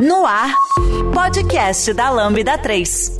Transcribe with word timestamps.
No 0.00 0.26
ar, 0.26 0.52
podcast 1.12 1.94
da 1.94 2.10
Lambda 2.10 2.58
3. 2.58 3.16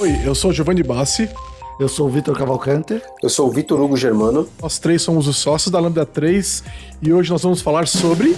Oi, 0.00 0.20
eu 0.24 0.34
sou 0.34 0.52
Giovanni 0.52 0.82
Bassi. 0.82 1.30
Eu 1.78 1.88
sou 1.88 2.08
o 2.08 2.10
Vitor 2.10 2.36
Cavalcante. 2.36 3.00
Eu 3.22 3.28
sou 3.28 3.46
o 3.46 3.52
Vitor 3.52 3.80
Hugo 3.80 3.96
Germano. 3.96 4.48
Nós 4.60 4.80
três 4.80 5.00
somos 5.00 5.28
os 5.28 5.36
sócios 5.36 5.70
da 5.70 5.78
Lambda 5.78 6.04
3 6.04 6.64
e 7.02 7.12
hoje 7.12 7.30
nós 7.30 7.42
vamos 7.42 7.60
falar 7.60 7.86
sobre. 7.86 8.36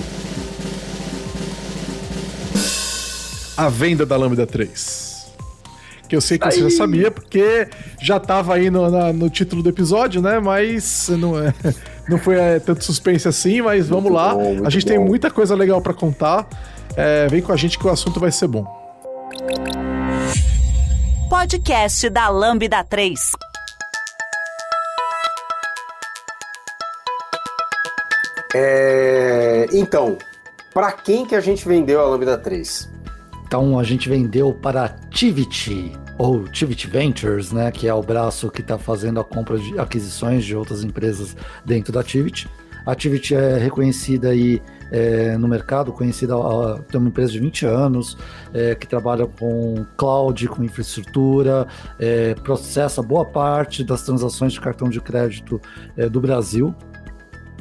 A 3.56 3.70
venda 3.70 4.04
da 4.04 4.16
Lambda 4.18 4.46
3. 4.46 5.08
Que 6.06 6.16
eu 6.16 6.20
sei 6.20 6.38
que 6.38 6.50
você 6.50 6.68
já 6.68 6.70
sabia, 6.70 7.10
porque 7.10 7.68
já 8.00 8.18
estava 8.18 8.54
aí 8.54 8.70
no, 8.70 8.90
na, 8.90 9.12
no, 9.12 9.28
título 9.28 9.62
do 9.62 9.68
episódio, 9.68 10.22
né? 10.22 10.38
Mas 10.38 11.08
não, 11.10 11.38
é, 11.38 11.52
não 12.08 12.18
foi 12.18 12.36
é, 12.36 12.58
tanto 12.58 12.82
suspense 12.84 13.28
assim, 13.28 13.60
mas 13.60 13.88
vamos 13.88 14.04
muito 14.04 14.16
lá. 14.16 14.34
Bom, 14.34 14.66
a 14.66 14.70
gente 14.70 14.84
bom. 14.84 14.88
tem 14.88 14.98
muita 14.98 15.30
coisa 15.30 15.54
legal 15.54 15.80
para 15.80 15.92
contar. 15.92 16.48
É, 16.96 17.26
vem 17.28 17.42
com 17.42 17.52
a 17.52 17.56
gente 17.56 17.78
que 17.78 17.86
o 17.86 17.90
assunto 17.90 18.18
vai 18.18 18.32
ser 18.32 18.48
bom. 18.48 18.64
Podcast 21.28 22.08
da 22.08 22.28
Lambda 22.28 22.82
3. 22.82 23.20
É, 28.54 29.66
então, 29.72 30.16
para 30.72 30.90
quem 30.92 31.26
que 31.26 31.34
a 31.34 31.40
gente 31.40 31.68
vendeu 31.68 32.00
a 32.00 32.04
Lambda 32.04 32.38
3? 32.38 32.90
Então 33.46 33.78
a 33.78 33.84
gente 33.84 34.08
vendeu 34.08 34.52
para 34.54 34.84
a 34.84 34.88
Tivity, 34.88 35.92
ou 36.18 36.44
Tivity 36.48 36.88
Ventures, 36.88 37.52
né, 37.52 37.70
que 37.70 37.86
é 37.86 37.94
o 37.94 38.02
braço 38.02 38.50
que 38.50 38.60
está 38.60 38.76
fazendo 38.76 39.20
a 39.20 39.24
compra 39.24 39.56
de 39.56 39.78
aquisições 39.78 40.44
de 40.44 40.54
outras 40.54 40.82
empresas 40.82 41.36
dentro 41.64 41.92
da 41.92 42.02
Tivity. 42.02 42.48
A 42.84 42.94
Tivity 42.94 43.34
é 43.34 43.56
reconhecida 43.56 44.30
aí 44.30 44.60
é, 44.90 45.36
no 45.36 45.46
mercado, 45.46 45.92
conhecida, 45.92 46.34
tem 46.90 46.98
uma 46.98 47.08
empresa 47.08 47.32
de 47.32 47.38
20 47.38 47.66
anos, 47.66 48.16
é, 48.52 48.74
que 48.74 48.86
trabalha 48.86 49.26
com 49.26 49.84
cloud, 49.96 50.48
com 50.48 50.64
infraestrutura, 50.64 51.66
é, 51.98 52.34
processa 52.34 53.02
boa 53.02 53.24
parte 53.24 53.84
das 53.84 54.02
transações 54.02 54.54
de 54.54 54.60
cartão 54.60 54.88
de 54.88 55.00
crédito 55.00 55.60
é, 55.96 56.08
do 56.08 56.20
Brasil. 56.20 56.74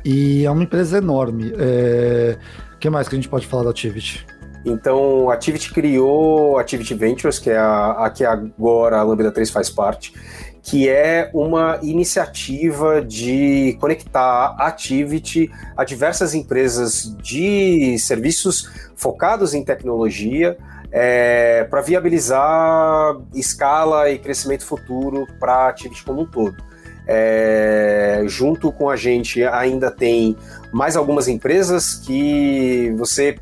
E 0.06 0.46
é 0.46 0.52
uma 0.52 0.64
empresa 0.64 0.98
enorme. 0.98 1.52
O 1.52 1.56
é, 1.60 2.38
que 2.80 2.90
mais 2.90 3.10
que 3.10 3.16
a 3.16 3.18
gente 3.18 3.28
pode 3.30 3.46
falar 3.46 3.64
da 3.64 3.74
Tivity? 3.74 4.26
Então, 4.70 5.30
a 5.30 5.34
Activity 5.34 5.72
criou 5.72 6.58
a 6.58 6.62
Activity 6.62 6.94
Ventures, 6.94 7.40
que 7.40 7.50
é 7.50 7.58
a, 7.58 8.06
a 8.06 8.10
que 8.10 8.26
agora 8.26 8.98
a 8.98 9.04
Lambda 9.04 9.32
3 9.32 9.50
faz 9.50 9.70
parte, 9.70 10.14
que 10.62 10.90
é 10.90 11.30
uma 11.34 11.80
iniciativa 11.82 13.02
de 13.02 13.78
conectar 13.80 14.56
a 14.60 14.68
Activity 14.68 15.50
a 15.78 15.86
diversas 15.86 16.34
empresas 16.34 17.16
de 17.24 17.98
serviços 18.00 18.70
focados 18.94 19.54
em 19.54 19.64
tecnologia 19.64 20.58
é, 20.92 21.64
para 21.70 21.82
viabilizar 21.82 23.16
escala 23.34 24.10
e 24.10 24.18
crescimento 24.20 24.66
futuro 24.66 25.26
para 25.40 25.54
a 25.54 25.70
Activity 25.70 26.04
como 26.04 26.24
um 26.24 26.26
todo. 26.26 26.68
É, 27.10 28.24
junto 28.26 28.70
com 28.70 28.90
a 28.90 28.98
gente 28.98 29.42
ainda 29.46 29.90
tem 29.90 30.36
mais 30.72 30.96
algumas 30.96 31.28
empresas 31.28 31.96
que 31.96 32.94
você 32.98 33.38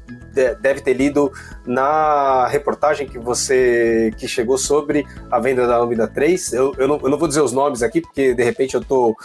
deve 0.60 0.82
ter 0.82 0.94
lido 0.94 1.32
na 1.66 2.48
reportagem 2.48 3.08
que 3.08 3.18
você 3.18 4.14
que 4.18 4.28
chegou 4.28 4.58
sobre 4.58 5.06
a 5.32 5.40
venda 5.40 5.66
da 5.66 5.78
Lambda 5.78 6.08
3. 6.08 6.54
Eu, 6.54 6.74
eu, 6.78 6.88
não, 6.88 7.00
eu 7.02 7.10
não 7.10 7.18
vou 7.18 7.28
dizer 7.28 7.42
os 7.42 7.52
nomes 7.52 7.82
aqui, 7.82 8.02
porque 8.02 8.34
de 8.34 8.44
repente 8.44 8.76
eu 8.76 8.82
estou 8.82 9.16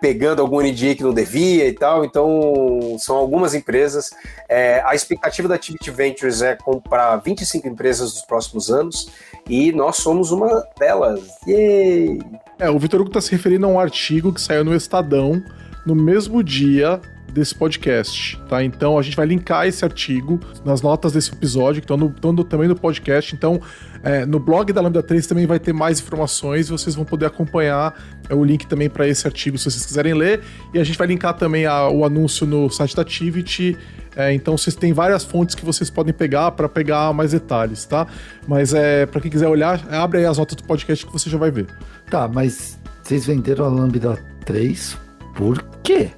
pegando 0.00 0.42
algum 0.42 0.60
NDA 0.60 0.94
que 0.94 1.02
não 1.02 1.12
devia 1.12 1.66
e 1.66 1.72
tal, 1.72 2.04
então 2.04 2.96
são 2.98 3.16
algumas 3.16 3.54
empresas. 3.54 4.10
É, 4.48 4.82
a 4.84 4.94
expectativa 4.94 5.48
da 5.48 5.54
Activity 5.54 5.90
Ventures 5.90 6.42
é 6.42 6.54
comprar 6.54 7.16
25 7.16 7.66
empresas 7.68 8.14
nos 8.14 8.22
próximos 8.22 8.70
anos 8.70 9.08
e 9.48 9.72
nós 9.72 9.96
somos 9.96 10.30
uma 10.30 10.64
delas. 10.78 11.20
Yay! 11.46 12.20
É, 12.58 12.70
o 12.70 12.78
Vitor 12.78 13.00
Hugo 13.00 13.10
está 13.10 13.20
se 13.20 13.30
referindo 13.30 13.66
a 13.66 13.68
um 13.68 13.80
artigo 13.80 14.32
que 14.32 14.40
saiu 14.40 14.64
no 14.64 14.74
Estadão 14.74 15.42
no 15.86 15.94
mesmo 15.94 16.42
dia 16.42 17.00
desse 17.38 17.54
podcast, 17.54 18.40
tá? 18.48 18.64
Então 18.64 18.98
a 18.98 19.02
gente 19.02 19.16
vai 19.16 19.26
linkar 19.26 19.66
esse 19.66 19.84
artigo 19.84 20.40
nas 20.64 20.80
notas 20.80 21.12
desse 21.12 21.32
episódio, 21.32 21.82
que 21.82 21.92
estão 21.92 22.36
também 22.44 22.66
no 22.66 22.74
podcast. 22.74 23.34
Então, 23.34 23.60
é, 24.02 24.24
no 24.24 24.38
blog 24.40 24.72
da 24.72 24.80
Lambda 24.80 25.02
3 25.02 25.26
também 25.26 25.46
vai 25.46 25.58
ter 25.58 25.72
mais 25.72 26.00
informações 26.00 26.68
e 26.68 26.72
vocês 26.72 26.94
vão 26.94 27.04
poder 27.04 27.26
acompanhar 27.26 27.94
é, 28.28 28.34
o 28.34 28.42
link 28.42 28.66
também 28.66 28.88
para 28.88 29.06
esse 29.06 29.26
artigo 29.26 29.58
se 29.58 29.70
vocês 29.70 29.84
quiserem 29.84 30.14
ler. 30.14 30.42
E 30.72 30.78
a 30.78 30.84
gente 30.84 30.96
vai 30.96 31.06
linkar 31.06 31.34
também 31.34 31.66
a, 31.66 31.88
o 31.88 32.04
anúncio 32.04 32.46
no 32.46 32.70
site 32.70 32.96
da 32.96 33.02
Activity. 33.02 33.76
É, 34.16 34.32
então 34.32 34.56
vocês 34.56 34.74
têm 34.74 34.92
várias 34.92 35.24
fontes 35.24 35.54
que 35.54 35.64
vocês 35.64 35.90
podem 35.90 36.14
pegar 36.14 36.50
para 36.52 36.68
pegar 36.68 37.12
mais 37.12 37.32
detalhes, 37.32 37.84
tá? 37.84 38.06
Mas 38.48 38.72
é 38.72 39.04
para 39.04 39.20
quem 39.20 39.30
quiser 39.30 39.48
olhar, 39.48 39.86
abre 39.92 40.20
aí 40.20 40.24
as 40.24 40.38
notas 40.38 40.56
do 40.56 40.64
podcast 40.64 41.04
que 41.04 41.12
você 41.12 41.28
já 41.28 41.36
vai 41.36 41.50
ver. 41.50 41.66
Tá, 42.10 42.26
mas 42.26 42.78
vocês 43.02 43.26
venderam 43.26 43.66
a 43.66 43.68
Lambda 43.68 44.18
3 44.46 44.96
por 45.34 45.62
quê? 45.82 46.10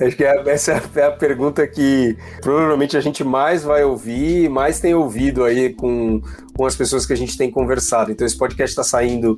Acho 0.00 0.16
que 0.16 0.24
é, 0.24 0.42
essa 0.46 0.82
é 0.96 1.04
a 1.04 1.10
pergunta 1.10 1.66
que 1.66 2.16
provavelmente 2.40 2.96
a 2.96 3.00
gente 3.00 3.22
mais 3.22 3.62
vai 3.62 3.84
ouvir, 3.84 4.48
mais 4.48 4.80
tem 4.80 4.94
ouvido 4.94 5.44
aí 5.44 5.74
com, 5.74 6.20
com 6.56 6.66
as 6.66 6.74
pessoas 6.74 7.04
que 7.04 7.12
a 7.12 7.16
gente 7.16 7.36
tem 7.36 7.50
conversado. 7.50 8.10
Então, 8.10 8.26
esse 8.26 8.36
podcast 8.36 8.72
está 8.72 8.82
saindo 8.82 9.36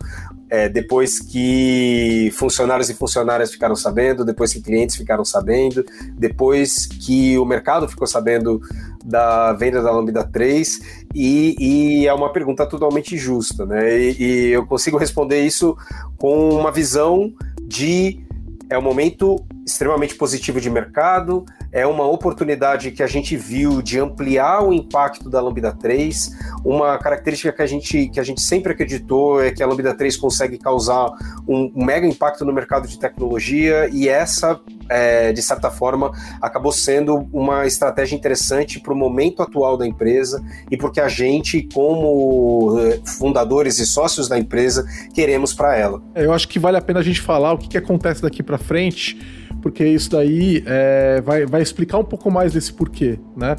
é, 0.49 0.69
depois 0.69 1.19
que 1.19 2.31
funcionários 2.35 2.89
e 2.89 2.95
funcionárias 2.95 3.51
ficaram 3.51 3.75
sabendo, 3.75 4.25
depois 4.25 4.53
que 4.53 4.61
clientes 4.61 4.97
ficaram 4.97 5.25
sabendo, 5.25 5.85
depois 6.17 6.87
que 6.87 7.37
o 7.37 7.45
mercado 7.45 7.89
ficou 7.89 8.07
sabendo 8.07 8.61
da 9.05 9.53
venda 9.53 9.83
da 9.83 9.91
Lambda 9.91 10.25
3, 10.25 11.05
e, 11.15 11.57
e 11.59 12.07
é 12.07 12.15
uma 12.15 12.33
pergunta 12.33 12.65
totalmente 12.65 13.17
justa, 13.19 13.67
né? 13.67 13.99
E, 13.99 14.17
e 14.19 14.49
eu 14.51 14.65
consigo 14.67 14.97
responder 14.97 15.45
isso 15.45 15.77
com 16.17 16.51
uma 16.51 16.71
visão 16.71 17.33
de 17.63 18.25
é 18.71 18.79
um 18.79 18.83
momento 18.83 19.45
extremamente 19.67 20.15
positivo 20.15 20.61
de 20.61 20.69
mercado, 20.69 21.45
é 21.73 21.87
uma 21.87 22.07
oportunidade 22.07 22.91
que 22.91 23.03
a 23.03 23.07
gente 23.07 23.37
viu 23.37 23.83
de 23.83 23.99
ampliar 23.99 24.63
o 24.63 24.73
impacto 24.73 25.29
da 25.29 25.41
Lambda 25.41 25.73
3. 25.73 26.31
Uma 26.65 26.97
característica 26.99 27.53
que 27.53 27.63
a 27.63 27.67
gente, 27.67 28.09
que 28.09 28.21
a 28.21 28.23
gente 28.23 28.41
sempre 28.41 28.73
acreditou 28.73 29.43
é 29.43 29.51
que 29.51 29.63
a 29.63 29.67
Lambda 29.67 29.95
3 29.95 30.17
consegue 30.17 30.59
causar 30.59 31.11
um, 31.49 31.73
um 31.75 31.85
mega 31.85 32.07
impacto 32.07 32.45
no 32.45 32.53
mercado 32.53 32.87
de 32.87 32.99
tecnologia, 32.99 33.89
e 33.93 34.09
essa, 34.09 34.61
é, 34.89 35.33
de 35.33 35.43
certa 35.43 35.71
forma, 35.71 36.13
acabou 36.41 36.73
sendo 36.73 37.29
uma 37.33 37.67
estratégia 37.67 38.15
interessante 38.15 38.79
para 38.79 38.93
o 38.93 38.97
momento 38.97 39.43
atual 39.43 39.77
da 39.77 39.87
empresa 39.87 40.45
e 40.71 40.77
porque 40.77 41.01
a 41.01 41.09
gente, 41.09 41.69
como 41.73 42.79
é, 42.79 43.01
fundadores 43.05 43.79
e 43.79 43.87
sócios 43.87 44.29
da 44.29 44.39
empresa, 44.39 44.87
queremos 45.13 45.53
para 45.53 45.77
ela. 45.77 46.03
Eu 46.15 46.33
acho 46.33 46.49
que 46.49 46.59
vale 46.59 46.77
a 46.77 46.83
pena 46.83 47.01
a 47.01 47.03
gente 47.03 47.21
falar 47.21 47.53
o 47.53 47.59
que, 47.59 47.69
que 47.69 47.79
acontece 47.79 48.23
daqui 48.23 48.43
para 48.43 48.59
frente 48.59 49.19
porque 49.65 49.83
isso 49.83 50.11
daí 50.11 50.63
é, 50.67 51.23
vai, 51.23 51.47
vai 51.47 51.63
explicar 51.63 51.97
um 51.97 52.05
pouco 52.05 52.31
mais 52.31 52.53
desse 52.53 52.71
porquê, 52.71 53.19
né? 53.35 53.57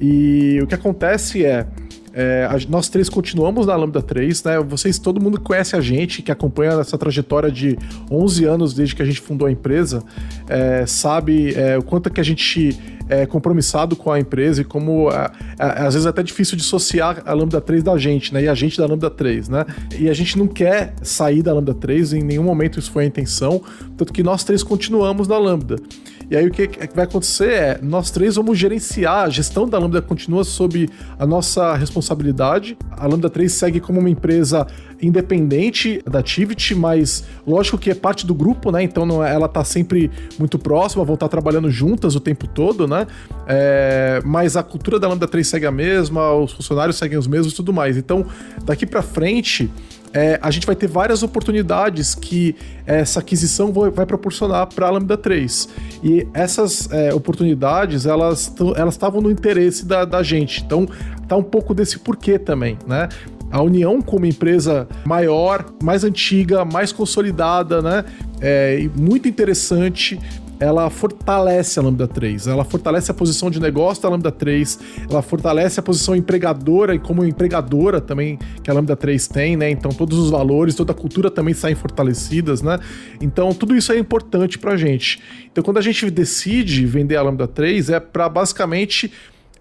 E 0.00 0.58
o 0.62 0.66
que 0.66 0.74
acontece 0.74 1.44
é, 1.44 1.66
é, 2.14 2.48
nós 2.68 2.88
três 2.88 3.08
continuamos 3.08 3.66
na 3.66 3.74
Lambda 3.74 4.00
3, 4.00 4.44
né? 4.44 4.60
Vocês, 4.60 4.98
todo 4.98 5.20
mundo 5.20 5.40
conhece 5.40 5.74
a 5.74 5.80
gente, 5.80 6.22
que 6.22 6.30
acompanha 6.30 6.72
essa 6.80 6.96
trajetória 6.96 7.50
de 7.50 7.76
11 8.08 8.44
anos 8.44 8.72
desde 8.72 8.94
que 8.94 9.02
a 9.02 9.04
gente 9.04 9.20
fundou 9.20 9.48
a 9.48 9.50
empresa, 9.50 10.02
é, 10.48 10.86
sabe 10.86 11.54
é, 11.54 11.76
o 11.76 11.82
quanto 11.82 12.08
que 12.10 12.20
a 12.20 12.24
gente 12.24 12.78
é, 13.08 13.26
compromissado 13.26 13.96
com 13.96 14.10
a 14.10 14.18
empresa 14.18 14.62
e 14.62 14.64
como 14.64 15.10
é, 15.10 15.30
é, 15.58 15.64
às 15.82 15.94
vezes 15.94 16.06
é 16.06 16.08
até 16.08 16.22
difícil 16.22 16.56
dissociar 16.56 17.22
a 17.26 17.32
Lambda 17.32 17.60
3 17.60 17.82
da 17.82 17.98
gente, 17.98 18.32
né? 18.32 18.44
E 18.44 18.48
a 18.48 18.54
gente 18.54 18.78
da 18.78 18.86
Lambda 18.86 19.10
3, 19.10 19.48
né? 19.48 19.66
E 19.98 20.08
a 20.08 20.14
gente 20.14 20.38
não 20.38 20.46
quer 20.46 20.94
sair 21.02 21.42
da 21.42 21.52
Lambda 21.52 21.74
3, 21.74 22.12
em 22.14 22.22
nenhum 22.22 22.44
momento 22.44 22.78
isso 22.78 22.90
foi 22.90 23.04
a 23.04 23.06
intenção, 23.06 23.60
tanto 23.96 24.12
que 24.12 24.22
nós 24.22 24.44
três 24.44 24.62
continuamos 24.62 25.26
na 25.26 25.36
Lambda. 25.36 25.76
E 26.30 26.36
aí 26.36 26.46
o 26.46 26.50
que, 26.50 26.66
que 26.66 26.94
vai 26.94 27.04
acontecer 27.04 27.50
é, 27.50 27.78
nós 27.82 28.10
três 28.10 28.36
vamos 28.36 28.58
gerenciar, 28.58 29.24
a 29.24 29.28
gestão 29.28 29.68
da 29.68 29.78
Lambda 29.78 30.00
continua 30.00 30.44
sob 30.44 30.88
a 31.18 31.26
nossa 31.26 31.74
responsabilidade. 31.74 32.76
A 32.90 33.06
Lambda 33.06 33.28
3 33.28 33.50
segue 33.50 33.80
como 33.80 34.00
uma 34.00 34.10
empresa 34.10 34.66
independente 35.02 36.02
da 36.08 36.20
Activity, 36.20 36.74
mas 36.74 37.24
lógico 37.46 37.76
que 37.76 37.90
é 37.90 37.94
parte 37.94 38.26
do 38.26 38.34
grupo, 38.34 38.70
né? 38.70 38.82
Então 38.82 39.04
não, 39.04 39.24
é, 39.24 39.32
ela 39.34 39.48
tá 39.48 39.64
sempre 39.64 40.10
muito 40.38 40.58
próxima, 40.58 41.04
vão 41.04 41.14
estar 41.14 41.28
trabalhando 41.28 41.70
juntas 41.70 42.14
o 42.14 42.20
tempo 42.20 42.46
todo, 42.46 42.86
né? 42.86 43.06
É, 43.46 44.20
mas 44.24 44.56
a 44.56 44.62
cultura 44.62 44.98
da 44.98 45.08
Lambda 45.08 45.28
3 45.28 45.46
segue 45.46 45.66
a 45.66 45.72
mesma, 45.72 46.32
os 46.32 46.52
funcionários 46.52 46.96
seguem 46.96 47.18
os 47.18 47.26
mesmos 47.26 47.52
e 47.52 47.56
tudo 47.56 47.72
mais. 47.72 47.96
Então, 47.96 48.26
daqui 48.64 48.86
para 48.86 49.02
frente, 49.02 49.70
é, 50.14 50.38
a 50.40 50.50
gente 50.50 50.64
vai 50.64 50.76
ter 50.76 50.86
várias 50.86 51.24
oportunidades 51.24 52.14
que 52.14 52.54
essa 52.86 53.18
aquisição 53.18 53.72
vai, 53.72 54.06
proporcionar 54.06 54.68
para 54.68 54.86
a 54.86 54.90
Lambda 54.90 55.16
3. 55.16 55.68
E 56.04 56.26
essas 56.32 56.88
é, 56.92 57.12
oportunidades, 57.12 58.06
elas 58.06 58.54
estavam 58.88 59.20
no 59.20 59.30
interesse 59.30 59.84
da, 59.84 60.04
da 60.04 60.22
gente. 60.22 60.62
Então, 60.62 60.86
tá 61.26 61.36
um 61.36 61.42
pouco 61.42 61.74
desse 61.74 61.98
porquê 61.98 62.38
também, 62.38 62.78
né? 62.86 63.08
A 63.50 63.60
União 63.60 64.00
como 64.00 64.24
empresa 64.24 64.86
maior, 65.04 65.64
mais 65.82 66.04
antiga, 66.04 66.64
mais 66.64 66.92
consolidada, 66.92 67.82
né? 67.82 68.04
É, 68.40 68.88
muito 68.96 69.28
interessante 69.28 70.18
ela 70.58 70.88
fortalece 70.88 71.78
a 71.78 71.82
Lambda 71.82 72.06
3, 72.06 72.46
ela 72.46 72.64
fortalece 72.64 73.10
a 73.10 73.14
posição 73.14 73.50
de 73.50 73.60
negócio 73.60 74.02
da 74.02 74.08
Lambda 74.08 74.30
3, 74.30 74.78
ela 75.10 75.22
fortalece 75.22 75.80
a 75.80 75.82
posição 75.82 76.14
empregadora 76.14 76.94
e 76.94 76.98
como 76.98 77.24
empregadora 77.24 78.00
também 78.00 78.38
que 78.64 78.70
a 78.70 78.74
Lambda 78.74 78.96
3 78.96 79.28
tem, 79.28 79.56
né? 79.56 79.70
Então 79.70 79.92
todos 79.92 80.18
os 80.18 80.30
valores, 80.30 80.74
toda 80.74 80.92
a 80.92 80.94
cultura 80.94 81.30
também 81.30 81.52
saem 81.52 81.74
fortalecidas, 81.74 82.62
né? 82.62 82.80
Então 83.20 83.52
tudo 83.52 83.76
isso 83.76 83.92
é 83.92 83.98
importante 83.98 84.58
pra 84.58 84.76
gente. 84.76 85.20
Então 85.52 85.62
quando 85.62 85.76
a 85.76 85.82
gente 85.82 86.10
decide 86.10 86.86
vender 86.86 87.16
a 87.16 87.22
Lambda 87.22 87.46
3 87.46 87.90
é 87.90 88.00
para 88.00 88.26
basicamente 88.28 89.12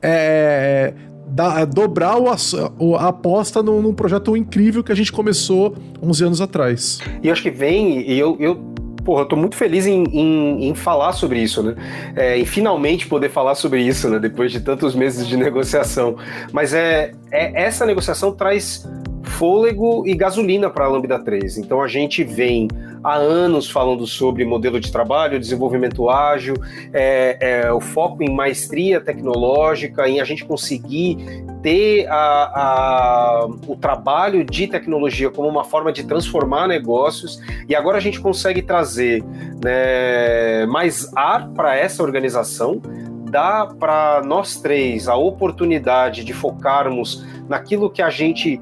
é, 0.02 0.94
da, 1.28 1.66
dobrar 1.66 2.18
o, 2.18 2.96
a 2.96 3.08
aposta 3.08 3.62
num, 3.62 3.82
num, 3.82 3.94
projeto 3.94 4.36
incrível 4.38 4.84
que 4.84 4.92
a 4.92 4.96
gente 4.96 5.12
começou 5.12 5.76
11 6.02 6.24
anos 6.24 6.42
atrás. 6.42 7.00
E 7.22 7.28
eu 7.28 7.34
acho 7.34 7.42
que 7.42 7.52
vem, 7.52 8.10
e 8.10 8.18
eu, 8.18 8.38
eu 8.40 8.74
porra, 9.04 9.22
eu 9.22 9.26
tô 9.26 9.36
muito 9.36 9.56
feliz 9.56 9.86
em, 9.86 10.04
em, 10.04 10.70
em 10.70 10.76
falar 10.76 11.14
sobre 11.14 11.40
isso, 11.40 11.62
né? 11.62 11.76
É, 12.16 12.38
e 12.38 12.46
finalmente 12.46 13.08
poder 13.08 13.30
falar 13.30 13.56
sobre 13.56 13.82
isso, 13.82 14.10
né? 14.10 14.20
Depois 14.20 14.52
de 14.52 14.60
tantos 14.60 14.96
meses 14.96 15.28
de 15.28 15.38
negociação. 15.38 16.16
Mas 16.52 16.74
é, 16.74 17.12
é 17.32 17.64
essa 17.64 17.86
negociação 17.86 18.32
traz 18.32 18.88
fôlego 19.34 20.06
e 20.06 20.14
gasolina 20.14 20.70
para 20.70 20.86
a 20.86 20.88
Lambda 20.88 21.20
3. 21.20 21.58
Então 21.58 21.82
a 21.82 21.88
gente 21.88 22.24
vem 22.24 22.68
há 23.04 23.16
anos 23.16 23.70
falando 23.70 24.06
sobre 24.06 24.46
modelo 24.46 24.80
de 24.80 24.92
trabalho, 24.92 25.40
desenvolvimento 25.40 26.10
ágil, 26.10 26.56
é, 26.94 27.38
é, 27.40 27.74
o 27.74 27.82
foco 27.82 28.24
em 28.24 28.34
maestria 28.34 29.02
tecnológica, 29.02 30.08
em 30.08 30.22
a 30.22 30.24
gente 30.24 30.46
conseguir 30.46 31.18
ter 31.62 32.08
a, 32.08 32.16
a, 32.16 33.48
o 33.68 33.76
trabalho 33.76 34.44
de 34.46 34.68
tecnologia 34.68 35.30
como 35.30 35.48
uma 35.48 35.64
forma 35.64 35.92
de 35.92 36.04
transformar 36.04 36.68
negócios, 36.68 37.42
e 37.68 37.76
agora 37.76 37.98
a 37.98 38.02
gente 38.02 38.20
consegue 38.20 38.62
trazer 38.62 39.24
né, 39.64 40.66
mais 40.68 41.12
ar 41.16 41.50
para 41.50 41.76
essa 41.76 42.04
organização, 42.04 42.82
dá 43.30 43.66
para 43.66 44.22
nós 44.24 44.62
três 44.62 45.08
a 45.08 45.16
oportunidade 45.16 46.24
de 46.24 46.34
focarmos 46.34 47.26
naquilo 47.50 47.90
que 47.90 48.02
a 48.02 48.10
gente 48.10 48.62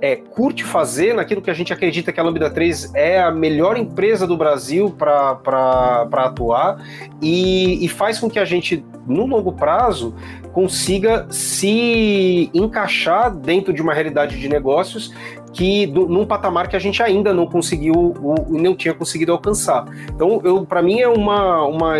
é, 0.00 0.16
curte 0.16 0.64
fazer, 0.64 1.14
naquilo 1.14 1.42
que 1.42 1.50
a 1.50 1.54
gente 1.54 1.72
acredita 1.72 2.12
que 2.12 2.18
a 2.18 2.22
Lambda 2.22 2.50
3 2.50 2.94
é 2.94 3.20
a 3.20 3.30
melhor 3.30 3.76
empresa 3.76 4.26
do 4.26 4.36
Brasil 4.36 4.90
para 4.90 6.08
atuar 6.12 6.82
e, 7.20 7.84
e 7.84 7.88
faz 7.88 8.18
com 8.18 8.28
que 8.28 8.38
a 8.38 8.44
gente, 8.44 8.84
no 9.06 9.26
longo 9.26 9.52
prazo, 9.52 10.14
consiga 10.52 11.26
se 11.30 12.50
encaixar 12.54 13.30
dentro 13.30 13.72
de 13.72 13.82
uma 13.82 13.92
realidade 13.92 14.38
de 14.38 14.48
negócios 14.48 15.14
que 15.52 15.86
do, 15.86 16.06
num 16.06 16.24
patamar 16.24 16.68
que 16.68 16.76
a 16.76 16.78
gente 16.78 17.02
ainda 17.02 17.34
não 17.34 17.46
conseguiu, 17.46 18.46
não 18.48 18.74
tinha 18.74 18.94
conseguido 18.94 19.32
alcançar. 19.32 19.84
Então, 20.14 20.64
para 20.64 20.80
mim 20.80 21.00
é 21.00 21.08
uma, 21.08 21.64
uma 21.64 21.94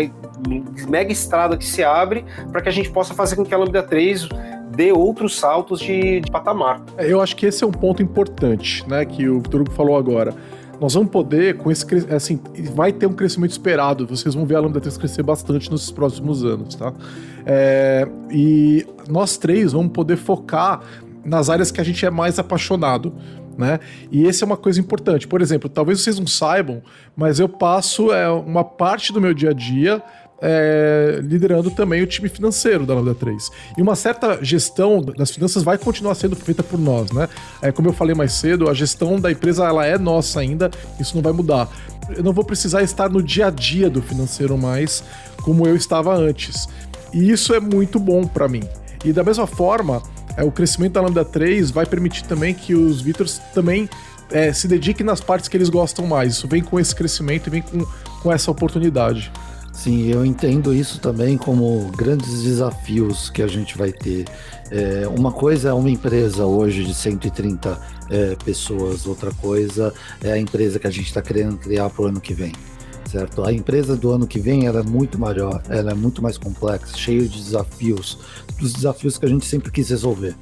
mega 0.89 1.11
estrada 1.11 1.57
que 1.57 1.65
se 1.65 1.83
abre 1.83 2.25
para 2.51 2.61
que 2.61 2.69
a 2.69 2.71
gente 2.71 2.89
possa 2.89 3.13
fazer 3.13 3.35
com 3.35 3.43
que 3.43 3.53
a 3.53 3.57
Lambda 3.57 3.83
3 3.83 4.29
dê 4.81 4.91
outros 4.91 5.37
saltos 5.37 5.79
de, 5.79 6.21
de 6.21 6.31
patamar. 6.31 6.81
É, 6.97 7.11
eu 7.11 7.21
acho 7.21 7.35
que 7.35 7.45
esse 7.45 7.63
é 7.63 7.67
um 7.67 7.71
ponto 7.71 8.01
importante, 8.01 8.87
né, 8.87 9.05
que 9.05 9.29
o 9.29 9.39
Vitor 9.39 9.61
Hugo 9.61 9.71
falou 9.71 9.95
agora 9.95 10.33
nós 10.79 10.95
vamos 10.95 11.11
poder, 11.11 11.57
com 11.57 11.69
esse 11.69 11.85
assim, 12.11 12.39
vai 12.73 12.91
ter 12.91 13.05
um 13.05 13.13
crescimento 13.13 13.51
esperado. 13.51 14.07
Vocês 14.07 14.33
vão 14.33 14.47
ver 14.47 14.55
a 14.55 14.59
Lambda 14.61 14.81
3 14.81 14.97
crescer 14.97 15.21
bastante 15.21 15.69
nos 15.69 15.91
próximos 15.91 16.43
anos, 16.43 16.73
tá? 16.73 16.91
É, 17.45 18.07
e 18.31 18.83
nós 19.07 19.37
três 19.37 19.73
vamos 19.73 19.91
poder 19.91 20.17
focar 20.17 20.81
nas 21.23 21.51
áreas 21.51 21.69
que 21.69 21.79
a 21.79 21.83
gente 21.83 22.03
é 22.03 22.09
mais 22.09 22.39
apaixonado. 22.39 23.13
Né? 23.55 23.79
E 24.11 24.25
esse 24.25 24.43
é 24.43 24.45
uma 24.45 24.57
coisa 24.57 24.79
importante. 24.79 25.27
Por 25.27 25.39
exemplo, 25.39 25.69
talvez 25.69 26.01
vocês 26.01 26.17
não 26.17 26.25
saibam, 26.25 26.81
mas 27.15 27.39
eu 27.39 27.47
passo 27.47 28.11
é, 28.11 28.27
uma 28.27 28.63
parte 28.63 29.13
do 29.13 29.21
meu 29.21 29.35
dia 29.35 29.51
a 29.51 29.53
dia 29.53 30.01
é, 30.41 31.19
liderando 31.21 31.69
também 31.69 32.01
o 32.01 32.07
time 32.07 32.27
financeiro 32.27 32.85
da 32.85 32.95
Lambda 32.95 33.13
3. 33.13 33.49
E 33.77 33.81
uma 33.81 33.95
certa 33.95 34.43
gestão 34.43 35.01
das 35.01 35.31
finanças 35.31 35.61
vai 35.61 35.77
continuar 35.77 36.15
sendo 36.15 36.35
feita 36.35 36.63
por 36.63 36.79
nós, 36.79 37.11
né? 37.11 37.29
É, 37.61 37.71
como 37.71 37.89
eu 37.89 37.93
falei 37.93 38.15
mais 38.15 38.33
cedo, 38.33 38.69
a 38.69 38.73
gestão 38.73 39.19
da 39.19 39.31
empresa 39.31 39.65
ela 39.65 39.85
é 39.85 39.97
nossa 39.97 40.39
ainda, 40.39 40.71
isso 40.99 41.15
não 41.15 41.21
vai 41.21 41.31
mudar. 41.31 41.69
Eu 42.09 42.23
não 42.23 42.33
vou 42.33 42.43
precisar 42.43 42.81
estar 42.81 43.09
no 43.09 43.21
dia 43.21 43.47
a 43.47 43.49
dia 43.49 43.89
do 43.89 44.01
financeiro 44.01 44.57
mais 44.57 45.03
como 45.43 45.67
eu 45.67 45.75
estava 45.75 46.15
antes. 46.15 46.67
E 47.13 47.29
isso 47.29 47.53
é 47.53 47.59
muito 47.59 47.99
bom 47.99 48.25
para 48.25 48.47
mim. 48.47 48.63
E 49.03 49.11
da 49.11 49.23
mesma 49.23 49.47
forma, 49.47 50.01
é, 50.37 50.43
o 50.43 50.51
crescimento 50.51 50.93
da 50.93 51.01
Lambda 51.01 51.25
3 51.25 51.71
vai 51.71 51.85
permitir 51.85 52.23
também 52.23 52.53
que 52.53 52.73
os 52.73 53.01
Vitors 53.01 53.39
também 53.53 53.89
é, 54.31 54.53
se 54.53 54.67
dediquem 54.67 55.05
nas 55.05 55.19
partes 55.19 55.49
que 55.49 55.57
eles 55.57 55.69
gostam 55.69 56.07
mais. 56.07 56.33
Isso 56.33 56.47
vem 56.47 56.63
com 56.63 56.79
esse 56.79 56.95
crescimento 56.95 57.47
e 57.47 57.49
vem 57.49 57.61
com, 57.61 57.85
com 58.21 58.31
essa 58.31 58.49
oportunidade. 58.49 59.31
Sim, 59.73 60.07
eu 60.07 60.25
entendo 60.25 60.73
isso 60.73 60.99
também 60.99 61.37
como 61.37 61.89
grandes 61.95 62.43
desafios 62.43 63.29
que 63.29 63.41
a 63.41 63.47
gente 63.47 63.77
vai 63.77 63.91
ter. 63.91 64.25
É, 64.69 65.07
uma 65.07 65.31
coisa 65.31 65.69
é 65.69 65.73
uma 65.73 65.89
empresa 65.89 66.45
hoje 66.45 66.83
de 66.83 66.93
130 66.93 67.79
é, 68.09 68.35
pessoas, 68.43 69.07
outra 69.07 69.31
coisa 69.33 69.93
é 70.21 70.33
a 70.33 70.37
empresa 70.37 70.77
que 70.77 70.87
a 70.87 70.91
gente 70.91 71.07
está 71.07 71.21
querendo 71.21 71.57
criar 71.57 71.89
para 71.89 72.03
o 72.03 72.07
ano 72.07 72.19
que 72.19 72.33
vem. 72.33 72.51
Certo? 73.09 73.43
A 73.43 73.51
empresa 73.51 73.97
do 73.97 74.11
ano 74.11 74.25
que 74.25 74.39
vem 74.39 74.67
ela 74.67 74.79
é 74.79 74.83
muito 74.83 75.19
maior, 75.19 75.61
ela 75.67 75.91
é 75.91 75.93
muito 75.93 76.21
mais 76.21 76.37
complexa, 76.37 76.95
cheia 76.95 77.21
de 77.21 77.43
desafios, 77.43 78.17
dos 78.59 78.71
desafios 78.71 79.17
que 79.17 79.25
a 79.25 79.29
gente 79.29 79.45
sempre 79.45 79.71
quis 79.71 79.89
resolver. 79.89 80.35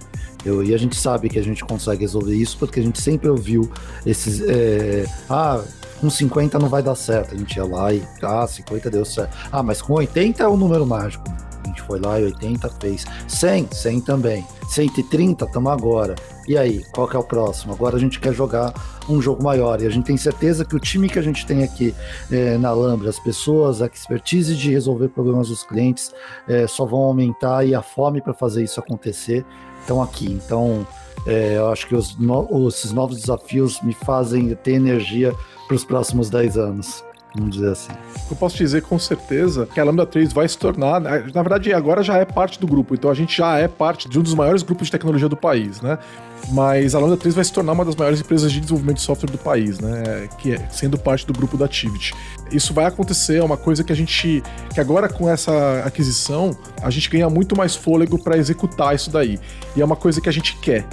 Eu, 0.46 0.64
e 0.64 0.74
a 0.74 0.78
gente 0.78 0.96
sabe 0.96 1.30
que 1.30 1.40
a 1.40 1.44
gente 1.44 1.64
consegue 1.66 2.02
resolver 2.02 2.36
isso 2.36 2.58
porque 2.58 2.80
a 2.80 2.84
gente 2.84 3.02
sempre 3.02 3.28
ouviu 3.28 3.70
esses. 4.06 4.42
É, 4.42 5.06
ah, 5.30 5.64
com 6.00 6.10
50 6.10 6.58
não 6.60 6.70
vai 6.70 6.82
dar 6.82 6.96
certo. 6.96 7.36
A 7.36 7.38
gente 7.38 7.56
ia 7.56 7.66
lá 7.66 7.94
e, 7.94 8.04
ah, 8.22 8.48
50 8.48 8.90
deu 8.90 9.06
certo. 9.06 9.36
Ah, 9.52 9.62
mas 9.62 9.82
com 9.82 9.94
80 9.94 10.44
é 10.44 10.48
o 10.48 10.58
número 10.58 10.86
mágico. 10.86 11.24
A 11.64 11.68
gente 11.68 11.82
foi 11.82 12.00
lá 12.00 12.20
e 12.20 12.26
80 12.26 12.70
fez. 12.82 13.06
100, 13.28 13.68
100 13.72 14.02
também. 14.02 14.46
130, 14.70 15.46
estamos 15.46 15.72
agora. 15.72 16.16
E 16.48 16.58
aí, 16.58 16.84
qual 16.92 17.08
que 17.08 17.16
é 17.16 17.20
o 17.20 17.24
próximo? 17.24 17.74
Agora 17.74 17.96
a 17.96 18.00
gente 18.00 18.20
quer 18.20 18.34
jogar 18.34 18.74
um 19.08 19.22
jogo 19.22 19.44
maior 19.44 19.82
e 19.82 19.86
a 19.86 19.90
gente 19.90 20.06
tem 20.06 20.18
certeza 20.18 20.64
que 20.64 20.76
o 20.76 20.80
time 20.80 21.10
que 21.10 21.20
a 21.20 21.22
gente 21.22 21.46
tem 21.46 21.64
aqui 21.64 21.94
é, 22.32 22.58
na 22.58 22.72
Lambda, 22.72 23.10
as 23.10 23.20
pessoas, 23.20 23.82
a 23.82 23.88
expertise 23.88 24.56
de 24.56 24.72
resolver 24.72 25.10
problemas 25.10 25.50
dos 25.50 25.64
clientes 25.64 26.12
é, 26.48 26.66
só 26.68 26.86
vão 26.86 27.00
aumentar 27.00 27.66
e 27.66 27.76
a 27.76 27.82
fome 27.82 28.22
para 28.22 28.34
fazer 28.34 28.64
isso 28.64 28.80
acontecer 28.80 29.46
estão 29.82 30.02
aqui. 30.02 30.32
Então, 30.32 30.86
é, 31.26 31.58
eu 31.58 31.70
acho 31.70 31.88
que 31.88 31.96
os 31.96 32.18
no, 32.18 32.68
esses 32.68 32.92
novos 32.92 33.20
desafios 33.20 33.82
me 33.82 33.94
fazem 33.94 34.54
ter 34.56 34.74
energia 34.74 35.34
para 35.68 35.76
os 35.76 35.84
próximos 35.84 36.30
10 36.30 36.58
anos. 36.58 37.04
Vamos 37.36 37.56
dizer 37.56 37.72
assim. 37.72 37.92
Eu 38.30 38.36
posso 38.36 38.58
dizer 38.58 38.82
com 38.82 38.98
certeza 38.98 39.68
que 39.68 39.80
a 39.80 39.84
Lambda 39.84 40.06
3 40.06 40.34
vai 40.34 40.48
se 40.48 40.58
tornar. 40.58 41.00
Na 41.00 41.44
verdade, 41.44 41.72
agora 41.74 42.02
já 42.02 42.18
é 42.18 42.26
parte 42.26 42.60
do 42.60 42.66
grupo, 42.66 42.96
então 42.96 43.10
a 43.10 43.14
gente 43.14 43.38
já 43.38 43.58
é 43.60 43.68
parte 43.68 44.10
de 44.10 44.18
um 44.18 44.24
dos 44.24 44.34
maiores 44.34 44.64
grupos 44.64 44.88
de 44.88 44.92
tecnologia 44.92 45.30
do 45.30 45.38
país, 45.38 45.80
né? 45.80 46.00
Mas 46.52 46.96
a 46.96 47.00
Lambda 47.00 47.18
3 47.18 47.36
vai 47.36 47.44
se 47.44 47.54
tornar 47.54 47.74
uma 47.74 47.86
das 47.86 47.96
maiores 47.96 48.20
empresas 48.20 48.52
de 48.52 48.60
desenvolvimento 48.60 48.98
de 48.98 49.04
software 49.04 49.30
do 49.30 49.38
país, 49.38 49.80
né? 49.80 50.28
Que 50.40 50.54
é, 50.54 50.70
sendo 50.72 50.98
parte 50.98 51.28
do 51.28 51.34
grupo 51.34 51.56
da 51.56 51.66
Activity. 51.66 52.16
Isso 52.52 52.74
vai 52.74 52.86
acontecer, 52.86 53.38
é 53.38 53.44
uma 53.44 53.58
coisa 53.58 53.84
que 53.84 53.94
a 53.94 53.96
gente. 53.96 54.42
que 54.74 54.80
agora 54.80 55.08
com 55.08 55.30
essa 55.30 55.84
aquisição, 55.86 56.58
a 56.82 56.90
gente 56.90 57.10
ganha 57.12 57.30
muito 57.30 57.56
mais 57.56 57.76
fôlego 57.76 58.18
para 58.18 58.38
executar 58.38 58.96
isso 58.96 59.12
daí. 59.12 59.38
E 59.76 59.82
é 59.82 59.86
uma 59.86 59.96
coisa 59.96 60.20
que 60.20 60.30
a 60.30 60.32
gente 60.32 60.58
quer. 60.58 60.88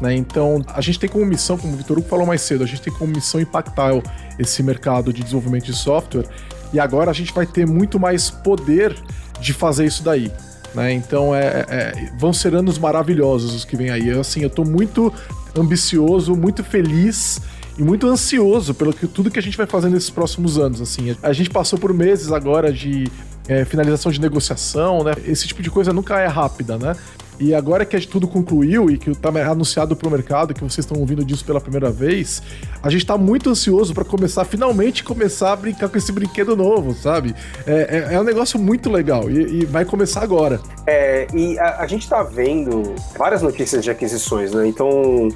Né? 0.00 0.14
Então, 0.14 0.64
a 0.68 0.80
gente 0.80 0.98
tem 0.98 1.08
como 1.08 1.26
missão, 1.26 1.58
como 1.58 1.74
o 1.74 1.76
Vitor 1.76 1.98
Hugo 1.98 2.08
falou 2.08 2.26
mais 2.26 2.40
cedo, 2.40 2.64
a 2.64 2.66
gente 2.66 2.80
tem 2.80 2.92
como 2.92 3.12
missão 3.12 3.40
impactar 3.40 3.92
esse 4.38 4.62
mercado 4.62 5.12
de 5.12 5.22
desenvolvimento 5.22 5.66
de 5.66 5.74
software 5.74 6.24
e 6.72 6.80
agora 6.80 7.10
a 7.10 7.14
gente 7.14 7.32
vai 7.32 7.46
ter 7.46 7.66
muito 7.66 8.00
mais 8.00 8.30
poder 8.30 8.96
de 9.40 9.52
fazer 9.52 9.84
isso 9.84 10.02
daí. 10.02 10.32
Né? 10.74 10.92
Então, 10.92 11.34
é, 11.34 11.46
é, 11.46 11.64
é 11.68 12.12
vão 12.18 12.32
ser 12.32 12.54
anos 12.54 12.78
maravilhosos 12.78 13.54
os 13.54 13.64
que 13.64 13.76
vêm 13.76 13.90
aí. 13.90 14.08
Eu, 14.08 14.20
assim, 14.20 14.42
eu 14.42 14.50
tô 14.50 14.64
muito 14.64 15.12
ambicioso, 15.56 16.34
muito 16.34 16.62
feliz 16.62 17.40
e 17.76 17.82
muito 17.82 18.06
ansioso 18.06 18.72
pelo 18.72 18.92
que 18.92 19.06
tudo 19.06 19.30
que 19.30 19.38
a 19.38 19.42
gente 19.42 19.56
vai 19.56 19.66
fazer 19.66 19.88
nesses 19.88 20.10
próximos 20.10 20.58
anos. 20.58 20.80
Assim, 20.80 21.16
a 21.22 21.32
gente 21.32 21.50
passou 21.50 21.78
por 21.78 21.92
meses 21.92 22.30
agora 22.30 22.72
de 22.72 23.10
é, 23.48 23.64
finalização 23.64 24.12
de 24.12 24.20
negociação, 24.20 25.02
né? 25.02 25.12
Esse 25.26 25.46
tipo 25.48 25.62
de 25.62 25.70
coisa 25.70 25.92
nunca 25.92 26.20
é 26.20 26.26
rápida, 26.26 26.78
né? 26.78 26.94
E 27.40 27.54
agora 27.54 27.86
que 27.86 27.98
tudo 28.06 28.28
concluiu 28.28 28.90
e 28.90 28.98
que 28.98 29.10
está 29.10 29.30
anunciado 29.50 29.96
para 29.96 30.06
o 30.06 30.10
mercado, 30.10 30.52
que 30.52 30.60
vocês 30.60 30.84
estão 30.84 31.00
ouvindo 31.00 31.24
disso 31.24 31.44
pela 31.44 31.60
primeira 31.60 31.90
vez, 31.90 32.42
a 32.82 32.90
gente 32.90 33.02
está 33.02 33.16
muito 33.16 33.48
ansioso 33.48 33.94
para 33.94 34.04
começar, 34.04 34.44
finalmente 34.44 35.02
começar 35.02 35.52
a 35.52 35.56
brincar 35.56 35.88
com 35.88 35.96
esse 35.96 36.12
brinquedo 36.12 36.54
novo, 36.54 36.92
sabe? 36.94 37.34
É, 37.66 38.08
é, 38.10 38.14
é 38.14 38.20
um 38.20 38.24
negócio 38.24 38.58
muito 38.58 38.90
legal 38.90 39.30
e, 39.30 39.62
e 39.62 39.64
vai 39.64 39.86
começar 39.86 40.22
agora. 40.22 40.60
É, 40.86 41.26
e 41.34 41.58
a, 41.58 41.78
a 41.78 41.86
gente 41.86 42.02
está 42.02 42.22
vendo 42.22 42.94
várias 43.16 43.40
notícias 43.40 43.82
de 43.82 43.90
aquisições, 43.90 44.52
né? 44.52 44.66
Então, 44.66 45.28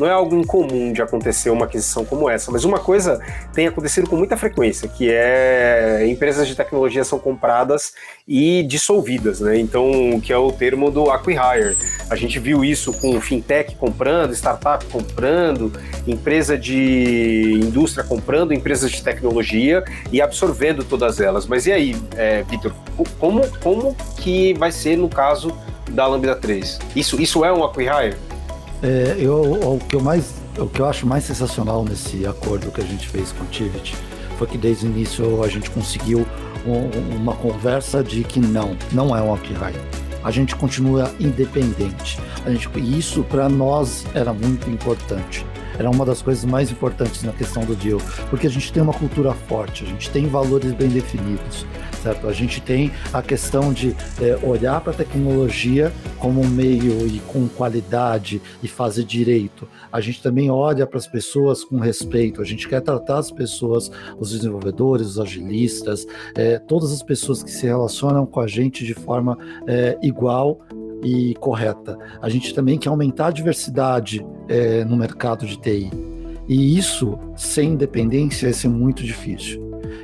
não 0.00 0.06
é 0.06 0.12
algo 0.12 0.34
incomum 0.34 0.92
de 0.92 1.02
acontecer 1.02 1.50
uma 1.50 1.66
aquisição 1.66 2.04
como 2.04 2.28
essa, 2.28 2.50
mas 2.50 2.64
uma 2.64 2.78
coisa 2.78 3.20
tem 3.52 3.66
acontecido 3.66 4.08
com 4.08 4.16
muita 4.16 4.36
frequência, 4.36 4.88
que 4.88 5.10
é 5.10 6.06
empresas 6.08 6.48
de 6.48 6.54
tecnologia 6.54 7.04
são 7.04 7.18
compradas 7.18 7.92
e 8.26 8.62
dissolvidas, 8.62 9.40
né? 9.40 9.58
Então, 9.58 10.20
que 10.22 10.32
é 10.32 10.38
o 10.38 10.50
termo 10.50 10.90
do 10.90 11.10
acquihire. 11.10 11.76
A 12.08 12.16
gente 12.16 12.38
viu 12.38 12.64
isso 12.64 12.92
com 12.94 13.20
fintech 13.20 13.76
comprando, 13.76 14.32
startup 14.32 14.84
comprando, 14.86 15.72
empresa 16.06 16.56
de 16.56 17.60
indústria 17.62 18.02
comprando 18.04 18.54
empresas 18.54 18.90
de 18.90 19.02
tecnologia 19.02 19.84
e 20.10 20.22
absorvendo 20.22 20.84
todas 20.84 21.20
elas. 21.20 21.46
Mas 21.46 21.66
e 21.66 21.72
aí, 21.72 21.96
é, 22.16 22.42
Vitor, 22.44 22.72
como, 23.18 23.42
como 23.58 23.94
que 24.16 24.54
vai 24.54 24.72
ser 24.72 24.96
no 24.96 25.08
caso 25.08 25.56
da 25.90 26.06
Lambda 26.06 26.34
3? 26.34 26.78
Isso, 26.96 27.20
isso 27.20 27.44
é 27.44 27.52
um 27.52 27.64
acquihire? 27.64 28.16
É, 28.82 29.16
eu, 29.18 29.42
o 29.42 29.78
que 29.78 29.94
eu 29.94 30.00
mais, 30.00 30.34
o 30.58 30.66
que 30.66 30.80
eu 30.80 30.86
acho 30.86 31.06
mais 31.06 31.24
sensacional 31.24 31.84
nesse 31.84 32.26
acordo 32.26 32.70
que 32.70 32.80
a 32.80 32.84
gente 32.84 33.06
fez 33.08 33.30
com 33.32 33.44
o 33.44 33.46
Tivit 33.48 33.94
foi 34.38 34.46
que 34.46 34.56
desde 34.56 34.86
o 34.86 34.88
início 34.88 35.44
a 35.44 35.48
gente 35.48 35.68
conseguiu 35.70 36.26
um, 36.66 37.16
uma 37.16 37.34
conversa 37.34 38.02
de 38.02 38.24
que 38.24 38.40
não, 38.40 38.76
não 38.92 39.14
é 39.14 39.20
um 39.20 39.34
acquihire. 39.34 39.78
A 40.24 40.30
gente 40.30 40.56
continua 40.56 41.12
independente. 41.20 42.18
A 42.44 42.50
gente, 42.50 42.68
e 42.76 42.98
isso 42.98 43.22
para 43.24 43.48
nós 43.48 44.04
era 44.14 44.32
muito 44.32 44.68
importante 44.70 45.44
era 45.80 45.88
uma 45.88 46.04
das 46.04 46.20
coisas 46.20 46.44
mais 46.44 46.70
importantes 46.70 47.22
na 47.22 47.32
questão 47.32 47.64
do 47.64 47.74
deal, 47.74 47.98
porque 48.28 48.46
a 48.46 48.50
gente 48.50 48.70
tem 48.70 48.82
uma 48.82 48.92
cultura 48.92 49.32
forte, 49.32 49.82
a 49.82 49.86
gente 49.86 50.10
tem 50.10 50.26
valores 50.26 50.74
bem 50.74 50.90
definidos, 50.90 51.64
certo? 52.02 52.28
A 52.28 52.34
gente 52.34 52.60
tem 52.60 52.92
a 53.14 53.22
questão 53.22 53.72
de 53.72 53.96
é, 54.20 54.38
olhar 54.46 54.82
para 54.82 54.92
a 54.92 54.94
tecnologia 54.94 55.90
como 56.18 56.42
um 56.42 56.46
meio 56.46 57.06
e 57.06 57.18
com 57.20 57.48
qualidade 57.48 58.42
e 58.62 58.68
fazer 58.68 59.04
direito. 59.04 59.66
A 59.90 60.02
gente 60.02 60.22
também 60.22 60.50
olha 60.50 60.86
para 60.86 60.98
as 60.98 61.06
pessoas 61.06 61.64
com 61.64 61.78
respeito, 61.78 62.42
a 62.42 62.44
gente 62.44 62.68
quer 62.68 62.82
tratar 62.82 63.16
as 63.16 63.30
pessoas, 63.30 63.90
os 64.18 64.32
desenvolvedores, 64.32 65.06
os 65.06 65.18
agilistas, 65.18 66.06
é, 66.34 66.58
todas 66.58 66.92
as 66.92 67.02
pessoas 67.02 67.42
que 67.42 67.50
se 67.50 67.64
relacionam 67.64 68.26
com 68.26 68.40
a 68.40 68.46
gente 68.46 68.84
de 68.84 68.92
forma 68.92 69.38
é, 69.66 69.96
igual 70.02 70.60
e 71.02 71.34
correta. 71.34 71.98
A 72.20 72.28
gente 72.28 72.54
também 72.54 72.78
quer 72.78 72.88
aumentar 72.88 73.26
a 73.26 73.30
diversidade 73.30 74.24
é, 74.48 74.84
no 74.84 74.96
mercado 74.96 75.46
de 75.46 75.56
TI. 75.58 75.90
E 76.48 76.76
isso, 76.76 77.18
sem 77.36 77.74
independência, 77.74 78.48
vai 78.48 78.52
ser 78.52 78.68
muito 78.68 79.04
difícil. 79.04 79.60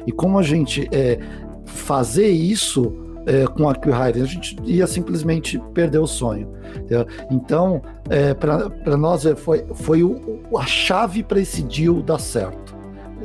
E 0.07 0.13
como 0.13 0.39
a 0.39 0.43
gente 0.43 0.89
é, 0.93 1.19
fazer 1.65 2.29
isso 2.29 2.93
é, 3.27 3.45
com 3.47 3.69
a 3.69 3.73
Acquihire, 3.73 4.23
a 4.23 4.25
gente 4.25 4.57
ia 4.65 4.87
simplesmente 4.87 5.61
perder 5.75 5.99
o 5.99 6.07
sonho. 6.07 6.49
Entendeu? 6.77 7.07
Então, 7.31 7.83
é, 8.09 8.33
para 8.33 8.97
nós 8.97 9.25
foi, 9.37 9.67
foi 9.75 10.03
o, 10.05 10.41
a 10.57 10.65
chave 10.65 11.23
para 11.25 11.41
esse 11.41 11.63
deal 11.63 12.01
dar 12.03 12.21
certo. 12.21 12.77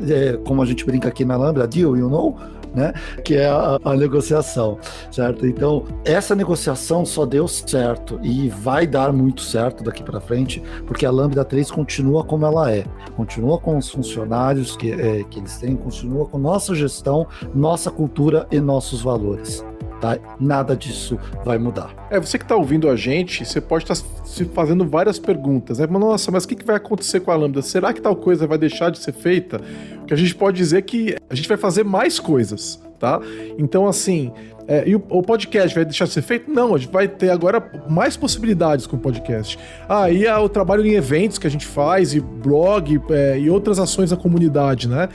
É, 0.09 0.37
como 0.37 0.61
a 0.63 0.65
gente 0.65 0.83
brinca 0.83 1.09
aqui 1.09 1.23
na 1.23 1.37
Lambda, 1.37 1.67
deal, 1.67 1.95
you 1.95 2.09
know? 2.09 2.35
Né? 2.73 2.93
Que 3.23 3.35
é 3.35 3.47
a, 3.47 3.77
a 3.83 3.95
negociação, 3.95 4.77
certo? 5.11 5.45
Então, 5.45 5.85
essa 6.05 6.35
negociação 6.35 7.05
só 7.05 7.25
deu 7.25 7.47
certo 7.47 8.19
e 8.23 8.49
vai 8.49 8.87
dar 8.87 9.11
muito 9.11 9.41
certo 9.41 9.83
daqui 9.83 10.03
para 10.03 10.19
frente, 10.21 10.61
porque 10.85 11.05
a 11.05 11.11
Lambda 11.11 11.43
3 11.43 11.69
continua 11.71 12.23
como 12.23 12.45
ela 12.45 12.71
é, 12.71 12.85
continua 13.15 13.57
com 13.57 13.77
os 13.77 13.89
funcionários 13.89 14.75
que, 14.75 14.91
é, 14.91 15.23
que 15.23 15.39
eles 15.39 15.57
têm, 15.57 15.75
continua 15.75 16.25
com 16.25 16.37
nossa 16.37 16.73
gestão, 16.73 17.27
nossa 17.53 17.91
cultura 17.91 18.47
e 18.51 18.59
nossos 18.59 19.01
valores. 19.01 19.63
Tá? 19.99 20.17
Nada 20.39 20.75
disso 20.75 21.19
vai 21.45 21.59
mudar. 21.59 21.93
É, 22.09 22.19
você 22.19 22.39
que 22.39 22.43
está 22.43 22.55
ouvindo 22.55 22.89
a 22.89 22.95
gente, 22.95 23.45
você 23.45 23.61
pode 23.61 23.83
estar 23.83 23.95
tá 23.95 24.20
se 24.31 24.45
fazendo 24.45 24.85
várias 24.85 25.19
perguntas. 25.19 25.79
Né? 25.79 25.87
Nossa, 25.87 26.31
mas 26.31 26.43
o 26.43 26.47
que, 26.47 26.55
que 26.55 26.65
vai 26.65 26.77
acontecer 26.77 27.19
com 27.19 27.31
a 27.31 27.35
Lambda? 27.35 27.61
Será 27.61 27.93
que 27.93 28.01
tal 28.01 28.15
coisa 28.15 28.47
vai 28.47 28.57
deixar 28.57 28.89
de 28.89 28.99
ser 28.99 29.13
feita? 29.13 29.61
O 30.01 30.05
que 30.05 30.13
a 30.13 30.17
gente 30.17 30.33
pode 30.33 30.57
dizer 30.57 30.77
é 30.77 30.81
que 30.81 31.15
a 31.29 31.35
gente 31.35 31.47
vai 31.47 31.57
fazer 31.57 31.83
mais 31.83 32.19
coisas, 32.19 32.81
tá? 32.99 33.19
Então, 33.57 33.87
assim, 33.87 34.31
é, 34.67 34.87
e 34.87 34.95
o, 34.95 35.03
o, 35.09 35.21
podcast 35.21 35.75
vai 35.75 35.83
deixar 35.83 36.05
de 36.05 36.11
ser 36.11 36.21
feito? 36.21 36.49
Não, 36.49 36.73
a 36.73 36.77
gente 36.77 36.91
vai 36.91 37.07
ter 37.07 37.29
agora 37.29 37.61
mais 37.89 38.15
possibilidades 38.15 38.87
com 38.87 38.95
o 38.95 38.99
podcast. 38.99 39.59
Ah, 39.89 40.09
e 40.09 40.25
o 40.27 40.47
trabalho 40.47 40.85
em 40.85 40.93
eventos 40.93 41.37
que 41.37 41.47
a 41.47 41.49
gente 41.49 41.65
faz, 41.65 42.13
e 42.13 42.19
blog, 42.19 43.01
é, 43.09 43.37
e 43.39 43.49
outras 43.49 43.79
ações 43.79 44.11
da 44.11 44.17
comunidade, 44.17 44.87
né? 44.87 45.09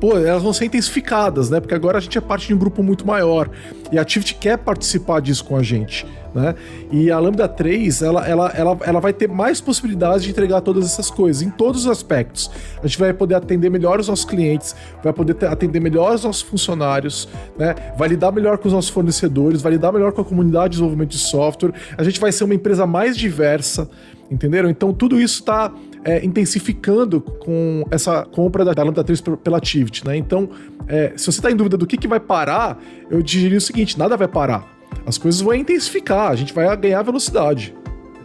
pô, 0.00 0.16
elas 0.16 0.42
vão 0.42 0.52
ser 0.52 0.64
intensificadas, 0.64 1.50
né? 1.50 1.60
Porque 1.60 1.74
agora 1.74 1.98
a 1.98 2.00
gente 2.00 2.16
é 2.16 2.20
parte 2.20 2.46
de 2.46 2.54
um 2.54 2.58
grupo 2.58 2.82
muito 2.82 3.06
maior. 3.06 3.50
E 3.90 3.98
a 3.98 4.02
Activity 4.02 4.34
quer 4.34 4.58
participar 4.58 5.20
disso 5.20 5.44
com 5.44 5.56
a 5.56 5.62
gente, 5.62 6.06
né? 6.34 6.54
E 6.90 7.10
a 7.10 7.18
Lambda 7.18 7.48
3, 7.48 8.02
ela, 8.02 8.26
ela, 8.26 8.48
ela, 8.54 8.78
ela 8.82 9.00
vai 9.00 9.12
ter 9.12 9.28
mais 9.28 9.60
possibilidades 9.60 10.24
de 10.24 10.30
entregar 10.30 10.60
todas 10.60 10.84
essas 10.84 11.10
coisas, 11.10 11.42
em 11.42 11.50
todos 11.50 11.84
os 11.84 11.90
aspectos. 11.90 12.50
A 12.82 12.86
gente 12.86 12.98
vai 12.98 13.12
poder 13.12 13.34
atender 13.34 13.70
melhor 13.70 14.00
os 14.00 14.08
nossos 14.08 14.24
clientes, 14.24 14.74
vai 15.02 15.12
poder 15.12 15.36
atender 15.46 15.80
melhor 15.80 16.14
os 16.14 16.24
nossos 16.24 16.42
funcionários, 16.42 17.28
né? 17.58 17.74
Vai 17.96 18.08
lidar 18.08 18.32
melhor 18.32 18.58
com 18.58 18.68
os 18.68 18.74
nossos 18.74 18.90
fornecedores, 18.90 19.62
vai 19.62 19.72
lidar 19.72 19.92
melhor 19.92 20.12
com 20.12 20.20
a 20.20 20.24
comunidade 20.24 20.64
de 20.64 20.70
desenvolvimento 20.70 21.10
de 21.10 21.18
software. 21.18 21.72
A 21.96 22.02
gente 22.02 22.20
vai 22.20 22.32
ser 22.32 22.44
uma 22.44 22.54
empresa 22.54 22.86
mais 22.86 23.16
diversa, 23.16 23.88
entenderam? 24.30 24.68
Então 24.68 24.92
tudo 24.92 25.20
isso 25.20 25.40
está 25.40 25.72
é, 26.04 26.24
intensificando 26.24 27.20
com 27.20 27.84
essa 27.90 28.24
compra 28.24 28.64
da, 28.64 28.72
da 28.72 28.82
Lambda 28.82 29.04
3 29.04 29.20
pela 29.42 29.58
Activity, 29.58 30.06
né? 30.06 30.16
Então, 30.16 30.48
é, 30.86 31.12
se 31.16 31.26
você 31.26 31.38
está 31.38 31.50
em 31.50 31.56
dúvida 31.56 31.76
do 31.76 31.86
que, 31.86 31.96
que 31.96 32.08
vai 32.08 32.20
parar, 32.20 32.78
eu 33.10 33.22
diria 33.22 33.58
o 33.58 33.60
seguinte: 33.60 33.98
nada 33.98 34.16
vai 34.16 34.28
parar. 34.28 34.77
As 35.06 35.18
coisas 35.18 35.40
vão 35.40 35.54
intensificar, 35.54 36.30
a 36.30 36.36
gente 36.36 36.52
vai 36.52 36.76
ganhar 36.76 37.02
velocidade. 37.02 37.74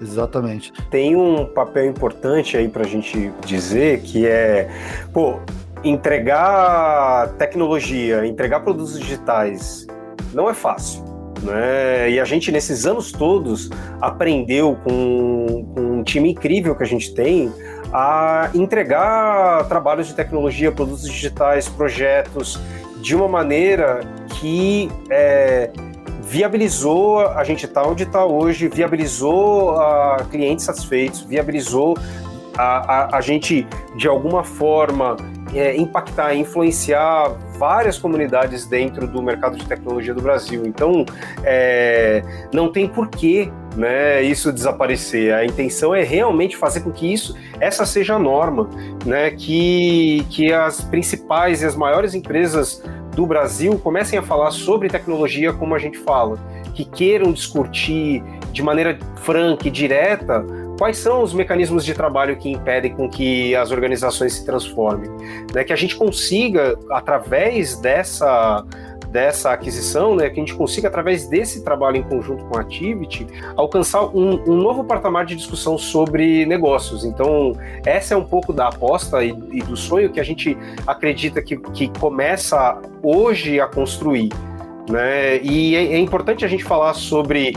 Exatamente. 0.01 0.73
Tem 0.89 1.15
um 1.15 1.45
papel 1.45 1.85
importante 1.85 2.57
aí 2.57 2.67
para 2.67 2.83
a 2.83 2.87
gente 2.87 3.31
dizer 3.45 4.01
que 4.01 4.27
é, 4.27 4.69
pô, 5.13 5.39
entregar 5.83 7.29
tecnologia, 7.37 8.25
entregar 8.25 8.61
produtos 8.61 8.99
digitais 8.99 9.87
não 10.33 10.49
é 10.49 10.53
fácil. 10.53 11.03
Né? 11.41 12.11
E 12.11 12.19
a 12.19 12.25
gente, 12.25 12.51
nesses 12.51 12.85
anos 12.85 13.11
todos, 13.11 13.69
aprendeu 14.01 14.77
com, 14.83 15.65
com 15.75 15.81
um 15.99 16.03
time 16.03 16.31
incrível 16.31 16.75
que 16.75 16.83
a 16.83 16.87
gente 16.87 17.13
tem 17.13 17.51
a 17.91 18.49
entregar 18.55 19.67
trabalhos 19.67 20.07
de 20.07 20.15
tecnologia, 20.15 20.71
produtos 20.71 21.03
digitais, 21.03 21.69
projetos, 21.69 22.59
de 23.01 23.15
uma 23.15 23.27
maneira 23.27 23.99
que 24.39 24.89
é, 25.09 25.69
viabilizou 26.33 27.19
a 27.19 27.43
gente 27.43 27.65
estar 27.65 27.83
tá 27.83 27.87
onde 27.87 28.01
está 28.01 28.25
hoje, 28.25 28.67
viabilizou 28.67 29.79
a 29.79 30.25
clientes 30.31 30.65
satisfeitos, 30.65 31.21
viabilizou 31.21 31.95
a, 32.57 32.63
a, 33.13 33.17
a 33.17 33.21
gente, 33.21 33.67
de 33.95 34.07
alguma 34.07 34.43
forma, 34.43 35.15
é, 35.53 35.77
impactar, 35.77 36.33
influenciar 36.33 37.29
várias 37.59 37.99
comunidades 37.99 38.65
dentro 38.65 39.05
do 39.05 39.21
mercado 39.21 39.57
de 39.57 39.65
tecnologia 39.67 40.11
do 40.11 40.23
Brasil. 40.23 40.63
Então, 40.65 41.05
é, 41.43 42.23
não 42.51 42.71
tem 42.71 42.87
porquê 42.87 43.51
né, 43.77 44.23
isso 44.23 44.51
desaparecer. 44.51 45.35
A 45.35 45.45
intenção 45.45 45.93
é 45.93 46.01
realmente 46.01 46.57
fazer 46.57 46.81
com 46.81 46.91
que 46.91 47.13
isso, 47.13 47.37
essa 47.59 47.85
seja 47.85 48.15
a 48.15 48.19
norma, 48.19 48.67
né, 49.05 49.29
que, 49.29 50.25
que 50.31 50.51
as 50.51 50.81
principais 50.81 51.61
e 51.61 51.65
as 51.67 51.75
maiores 51.75 52.15
empresas 52.15 52.83
do 53.13 53.25
Brasil 53.25 53.77
comecem 53.79 54.17
a 54.17 54.21
falar 54.21 54.51
sobre 54.51 54.89
tecnologia 54.89 55.53
como 55.53 55.75
a 55.75 55.79
gente 55.79 55.97
fala, 55.99 56.37
que 56.73 56.83
queiram 56.83 57.31
discutir 57.31 58.23
de 58.51 58.61
maneira 58.61 58.97
franca 59.17 59.67
e 59.67 59.71
direta 59.71 60.45
quais 60.77 60.97
são 60.97 61.21
os 61.21 61.33
mecanismos 61.33 61.85
de 61.85 61.93
trabalho 61.93 62.35
que 62.35 62.49
impedem 62.49 62.93
com 62.95 63.09
que 63.09 63.55
as 63.55 63.71
organizações 63.71 64.33
se 64.33 64.45
transformem, 64.45 65.09
né? 65.53 65.63
Que 65.63 65.71
a 65.71 65.75
gente 65.75 65.95
consiga 65.95 66.77
através 66.89 67.77
dessa 67.77 68.65
dessa 69.13 69.51
aquisição, 69.51 70.15
né, 70.15 70.27
que 70.27 70.39
a 70.39 70.43
gente 70.43 70.55
consiga, 70.55 70.87
através 70.87 71.27
desse 71.27 71.63
trabalho 71.63 71.97
em 71.97 72.03
conjunto 72.03 72.43
com 72.45 72.57
a 72.57 72.61
Activity, 72.61 73.27
alcançar 73.55 74.03
um, 74.05 74.41
um, 74.49 74.55
novo 74.55 74.83
patamar 74.83 75.23
de 75.23 75.35
discussão 75.35 75.77
sobre 75.77 76.47
negócios. 76.47 77.05
Então, 77.05 77.53
essa 77.85 78.15
é 78.15 78.17
um 78.17 78.23
pouco 78.23 78.51
da 78.51 78.69
aposta 78.69 79.23
e, 79.23 79.29
e 79.51 79.61
do 79.61 79.77
sonho 79.77 80.11
que 80.11 80.19
a 80.19 80.23
gente 80.23 80.57
acredita 80.87 81.43
que, 81.43 81.57
que 81.57 81.87
começa 81.99 82.81
hoje 83.03 83.61
a 83.61 83.67
construir. 83.67 84.31
Né? 84.89 85.41
E 85.41 85.75
é, 85.75 85.93
é, 85.93 85.97
importante 85.97 86.43
a 86.43 86.47
gente 86.47 86.63
falar 86.63 86.93
sobre 86.93 87.55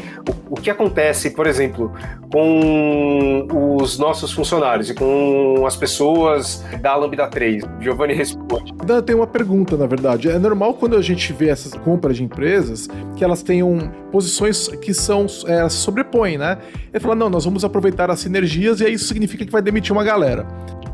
o, 0.48 0.54
o, 0.54 0.60
que 0.60 0.70
acontece, 0.70 1.30
por 1.30 1.46
exemplo, 1.46 1.92
com 2.30 3.48
os 3.80 3.98
nossos 3.98 4.32
funcionários 4.32 4.90
e 4.90 4.94
com 4.94 5.64
as 5.66 5.74
pessoas 5.74 6.64
da 6.80 6.94
Lambda 6.94 7.26
3. 7.26 7.64
Giovanni 7.80 8.14
responde. 8.14 8.72
Tem 9.04 9.16
uma 9.16 9.26
pergunta, 9.26 9.76
na 9.76 9.86
verdade. 9.86 10.30
É 10.30 10.38
normal 10.38 10.74
quando 10.74 10.96
a 10.96 11.02
gente 11.02 11.32
vê 11.32 11.48
essas 11.48 11.74
compras 11.74 12.16
de 12.16 12.22
empresas 12.22 12.88
que 13.16 13.24
elas 13.24 13.42
tenham 13.42 13.92
posições 14.12 14.68
que 14.68 14.94
são 14.94 15.26
é, 15.46 15.68
sobrepõem, 15.68 16.38
né? 16.38 16.58
Ele 16.92 17.00
fala: 17.00 17.16
não, 17.16 17.28
nós 17.28 17.44
vamos 17.44 17.64
aproveitar 17.64 18.08
as 18.08 18.20
sinergias 18.20 18.80
e 18.80 18.86
aí 18.86 18.94
isso 18.94 19.06
significa 19.06 19.44
que 19.44 19.50
vai 19.50 19.62
demitir 19.62 19.92
uma 19.92 20.04
galera. 20.04 20.46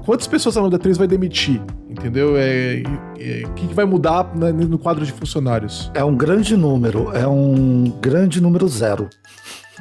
Quantas 0.04 0.26
pessoas 0.26 0.56
a 0.56 0.60
Lambda 0.60 0.78
3 0.78 0.98
vai 0.98 1.06
demitir? 1.06 1.62
Entendeu? 1.88 2.36
É, 2.36 2.82
é, 3.18 3.42
o 3.46 3.52
que, 3.54 3.72
vai 3.72 3.84
mudar 3.84 4.34
né, 4.34 4.50
no 4.50 4.78
quadro 4.78 5.04
de 5.04 5.12
funcionários? 5.12 5.90
É 5.94 6.02
um 6.02 6.16
grande 6.16 6.56
número, 6.56 7.14
é 7.16 7.26
um 7.26 7.84
grande 8.00 8.40
número 8.40 8.66
zero. 8.68 9.08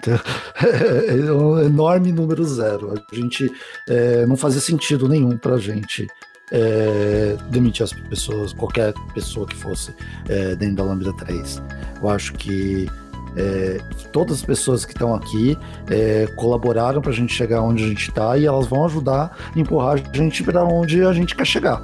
É 0.58 1.32
um 1.32 1.60
enorme 1.60 2.12
número 2.12 2.44
zero. 2.44 2.94
A 3.12 3.16
gente 3.16 3.51
é, 3.90 4.25
não 4.25 4.38
fazia 4.38 4.62
sentido 4.62 5.08
nenhum 5.08 5.38
para 5.38 5.56
a 5.56 5.58
gente 5.58 6.08
é, 6.51 7.36
demitir 7.50 7.84
as 7.84 7.94
pessoas, 7.94 8.54
qualquer 8.54 8.94
pessoa 9.13 9.48
que 9.48 9.56
fosse 9.56 9.94
é, 10.28 10.56
dentro 10.56 10.75
da 10.78 10.84
Lambda 10.84 11.13
3. 11.13 11.62
Eu 12.01 12.10
acho 12.10 12.34
que 12.34 12.88
é, 13.35 13.79
todas 14.11 14.38
as 14.38 14.45
pessoas 14.45 14.85
que 14.85 14.93
estão 14.93 15.15
aqui 15.15 15.57
é, 15.89 16.27
colaboraram 16.35 17.01
para 17.01 17.11
a 17.11 17.13
gente 17.13 17.33
chegar 17.33 17.61
onde 17.61 17.83
a 17.83 17.88
gente 17.88 18.09
está 18.09 18.38
e 18.38 18.45
elas 18.45 18.67
vão 18.67 18.85
ajudar 18.85 19.38
a 19.55 19.59
empurrar 19.59 19.93
a 19.93 20.17
gente 20.17 20.43
para 20.43 20.63
onde 20.63 21.03
a 21.03 21.13
gente 21.13 21.35
quer 21.35 21.45
chegar. 21.45 21.81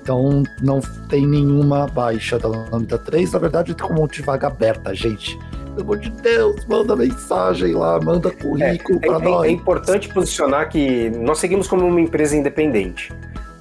Então 0.00 0.42
não 0.60 0.80
tem 1.08 1.26
nenhuma 1.26 1.86
baixa 1.86 2.38
da 2.38 2.48
Lambda 2.48 2.98
3, 2.98 3.32
na 3.32 3.38
verdade 3.38 3.74
tem 3.74 3.86
como 3.86 4.06
de 4.06 4.20
vaga 4.20 4.48
aberta, 4.48 4.94
gente. 4.94 5.38
Pelo 5.74 5.80
amor 5.80 5.98
de 5.98 6.10
Deus, 6.10 6.64
manda 6.66 6.94
mensagem 6.94 7.74
lá, 7.74 7.98
manda 8.00 8.30
currículo 8.30 8.98
é, 9.02 9.06
para 9.06 9.16
é, 9.16 9.28
nós. 9.28 9.44
É 9.44 9.50
importante 9.50 10.08
posicionar 10.08 10.68
que 10.68 11.10
nós 11.10 11.38
seguimos 11.38 11.66
como 11.66 11.86
uma 11.86 12.00
empresa 12.00 12.36
independente. 12.36 13.12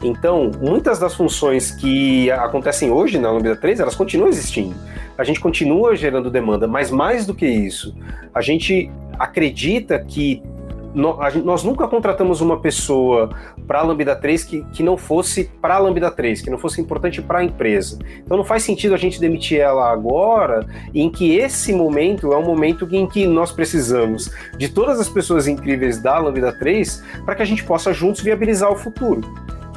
Então, 0.04 0.52
muitas 0.60 1.00
das 1.00 1.16
funções 1.16 1.72
que 1.72 2.30
acontecem 2.32 2.92
hoje 2.92 3.18
na 3.18 3.32
Lambda 3.32 3.56
3, 3.56 3.80
elas 3.80 3.96
continuam 3.96 4.30
existindo. 4.30 4.76
A 5.18 5.24
gente 5.24 5.40
continua 5.40 5.96
gerando 5.96 6.30
demanda, 6.30 6.68
mas 6.68 6.92
mais 6.92 7.26
do 7.26 7.34
que 7.34 7.46
isso, 7.46 7.96
a 8.34 8.42
gente 8.42 8.92
acredita 9.18 9.98
que 10.00 10.44
nós 10.94 11.64
nunca 11.64 11.88
contratamos 11.88 12.40
uma 12.40 12.60
pessoa 12.60 13.32
para 13.68 13.80
a 13.80 13.82
Lambda 13.82 14.16
3 14.16 14.44
que, 14.44 14.64
que 14.74 14.84
não 14.84 14.96
fosse 14.96 15.46
para 15.60 15.76
a 15.76 15.80
Lambda 15.80 16.12
3, 16.12 16.42
que 16.42 16.52
não 16.52 16.58
fosse 16.58 16.80
importante 16.80 17.20
para 17.20 17.40
a 17.40 17.44
empresa. 17.44 17.98
Então 18.24 18.38
não 18.38 18.44
faz 18.44 18.64
sentido 18.64 18.94
a 18.94 18.98
gente 18.98 19.20
demitir 19.20 19.60
ela 19.60 19.92
agora, 19.92 20.68
em 20.94 21.10
que 21.10 21.36
esse 21.36 21.74
momento 21.74 22.32
é 22.32 22.38
um 22.38 22.46
momento 22.46 22.88
em 22.92 23.08
que 23.08 23.26
nós 23.26 23.52
precisamos 23.52 24.32
de 24.56 24.70
todas 24.70 25.00
as 25.00 25.10
pessoas 25.10 25.48
incríveis 25.48 26.00
da 26.00 26.20
Lambda 26.20 26.54
3 26.54 27.04
para 27.26 27.36
que 27.36 27.42
a 27.42 27.46
gente 27.46 27.64
possa 27.64 27.92
juntos 27.92 28.22
viabilizar 28.22 28.72
o 28.72 28.76
futuro. 28.76 29.22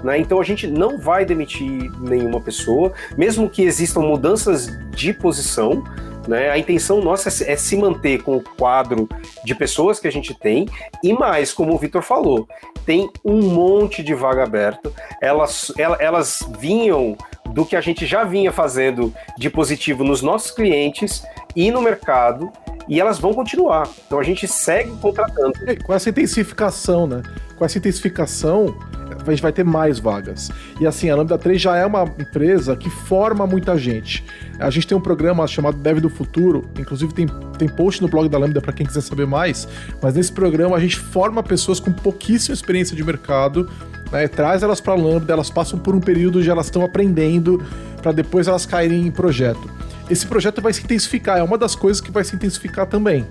Né? 0.03 0.19
Então 0.19 0.41
a 0.41 0.45
gente 0.45 0.67
não 0.67 0.99
vai 0.99 1.25
demitir 1.25 1.91
nenhuma 2.01 2.41
pessoa, 2.41 2.93
mesmo 3.17 3.49
que 3.49 3.63
existam 3.63 4.01
mudanças 4.01 4.67
de 4.91 5.13
posição. 5.13 5.83
Né? 6.29 6.51
A 6.51 6.59
intenção 6.59 7.01
nossa 7.01 7.29
é, 7.29 7.53
é 7.53 7.57
se 7.57 7.77
manter 7.77 8.23
com 8.23 8.37
o 8.37 8.43
quadro 8.43 9.09
de 9.45 9.55
pessoas 9.55 10.01
que 10.01 10.09
a 10.09 10.13
gente 10.13 10.35
tem, 10.35 10.69
e 11.03 11.13
mais, 11.13 11.53
como 11.53 11.75
o 11.75 11.79
Vitor 11.79 12.03
falou, 12.03 12.49
tem 12.85 13.11
um 13.25 13.43
monte 13.43 14.03
de 14.03 14.15
vaga 14.15 14.43
aberta. 14.43 14.93
Elas, 15.21 15.73
elas 15.99 16.41
vinham 16.59 17.17
do 17.53 17.65
que 17.65 17.77
a 17.77 17.81
gente 17.81 18.05
já 18.05 18.25
vinha 18.25 18.53
fazendo 18.53 19.15
de 19.39 19.49
positivo 19.49 20.05
nos 20.05 20.21
nossos 20.21 20.51
clientes 20.51 21.25
e 21.55 21.71
no 21.71 21.81
mercado, 21.81 22.53
e 22.89 23.01
elas 23.01 23.19
vão 23.19 23.33
continuar. 23.33 23.89
Então 24.07 24.19
a 24.19 24.23
gente 24.23 24.47
segue 24.47 24.91
contratando. 24.99 25.53
com 25.85 25.95
essa 25.95 26.11
intensificação, 26.11 27.07
né? 27.07 27.23
Com 27.57 27.65
essa 27.65 27.79
intensificação, 27.79 28.77
a 29.33 29.35
gente 29.35 29.43
vai 29.43 29.53
ter 29.53 29.65
mais 29.65 29.99
vagas. 29.99 30.51
E 30.81 30.87
assim, 30.87 31.11
a 31.11 31.17
Lambda 31.17 31.37
3 31.39 31.61
já 31.61 31.77
é 31.77 31.87
uma 31.87 32.05
empresa 32.19 32.77
que 32.77 32.91
forma 32.91 33.47
muita 33.47 33.77
gente. 33.79 34.25
A 34.59 34.71
gente 34.71 34.87
tem 34.87 34.97
um 34.97 35.01
programa 35.01 35.47
chamado 35.47 35.77
Dev 35.77 35.99
do 36.01 36.09
Futuro, 36.09 36.65
inclusive 36.79 37.13
tem, 37.13 37.27
tem 37.59 37.69
post 37.69 38.01
no 38.03 38.09
blog 38.09 38.29
da 38.29 38.39
Lambda 38.39 38.61
para 38.61 38.73
quem 38.73 38.87
quiser 38.87 39.03
saber 39.03 39.27
mais, 39.27 39.69
mas 40.03 40.15
nesse 40.15 40.33
programa 40.33 40.77
a 40.77 40.81
gente 40.81 40.99
forma 40.99 41.43
pessoas 41.43 41.81
com 41.81 41.93
pouquíssima 41.93 42.55
experiência 42.55 42.97
de 42.97 43.05
mercado, 43.05 43.69
né, 44.11 44.29
traz 44.29 44.63
elas 44.63 44.81
para 44.81 44.93
a 44.93 44.97
Lambda, 44.97 45.33
elas 45.33 45.51
passam 45.51 45.79
por 45.79 45.95
um 45.95 46.01
período 46.01 46.39
onde 46.39 46.49
elas 46.49 46.67
estão 46.67 46.85
aprendendo, 46.85 47.63
para 48.01 48.13
depois 48.13 48.47
elas 48.47 48.65
caírem 48.65 49.07
em 49.07 49.11
projeto. 49.11 49.69
Esse 50.09 50.27
projeto 50.27 50.63
vai 50.63 50.73
se 50.73 50.83
intensificar, 50.83 51.39
é 51.39 51.43
uma 51.43 51.59
das 51.59 51.75
coisas 51.75 52.01
que 52.01 52.11
vai 52.11 52.23
se 52.23 52.37
intensificar 52.37 52.87
também. 52.87 53.27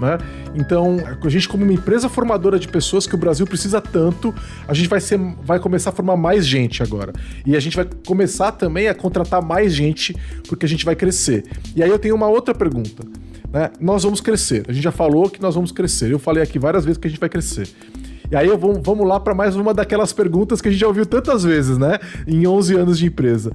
Né? 0.00 0.18
Então, 0.54 0.98
a 1.22 1.28
gente, 1.28 1.48
como 1.48 1.64
uma 1.64 1.72
empresa 1.72 2.08
formadora 2.08 2.58
de 2.58 2.68
pessoas 2.68 3.06
que 3.06 3.14
o 3.14 3.18
Brasil 3.18 3.46
precisa 3.46 3.80
tanto, 3.80 4.34
a 4.66 4.74
gente 4.74 4.88
vai, 4.88 5.00
ser, 5.00 5.18
vai 5.42 5.58
começar 5.58 5.90
a 5.90 5.92
formar 5.92 6.16
mais 6.16 6.46
gente 6.46 6.82
agora. 6.82 7.12
E 7.44 7.56
a 7.56 7.60
gente 7.60 7.76
vai 7.76 7.86
começar 8.06 8.52
também 8.52 8.88
a 8.88 8.94
contratar 8.94 9.42
mais 9.42 9.74
gente, 9.74 10.16
porque 10.48 10.64
a 10.64 10.68
gente 10.68 10.84
vai 10.84 10.94
crescer. 10.94 11.44
E 11.74 11.82
aí 11.82 11.90
eu 11.90 11.98
tenho 11.98 12.14
uma 12.14 12.28
outra 12.28 12.54
pergunta. 12.54 13.02
Né? 13.52 13.70
Nós 13.80 14.04
vamos 14.04 14.20
crescer. 14.20 14.64
A 14.68 14.72
gente 14.72 14.84
já 14.84 14.92
falou 14.92 15.28
que 15.28 15.40
nós 15.40 15.54
vamos 15.54 15.72
crescer. 15.72 16.10
Eu 16.12 16.18
falei 16.18 16.42
aqui 16.42 16.58
várias 16.58 16.84
vezes 16.84 16.98
que 16.98 17.06
a 17.06 17.10
gente 17.10 17.20
vai 17.20 17.28
crescer. 17.28 17.68
E 18.30 18.36
aí 18.36 18.46
eu 18.46 18.58
vou, 18.58 18.80
vamos 18.82 19.08
lá 19.08 19.18
para 19.18 19.34
mais 19.34 19.56
uma 19.56 19.72
daquelas 19.72 20.12
perguntas 20.12 20.60
que 20.60 20.68
a 20.68 20.70
gente 20.70 20.80
já 20.80 20.86
ouviu 20.86 21.06
tantas 21.06 21.44
vezes, 21.44 21.78
né? 21.78 21.98
Em 22.26 22.46
11 22.46 22.76
anos 22.76 22.98
de 22.98 23.06
empresa. 23.06 23.50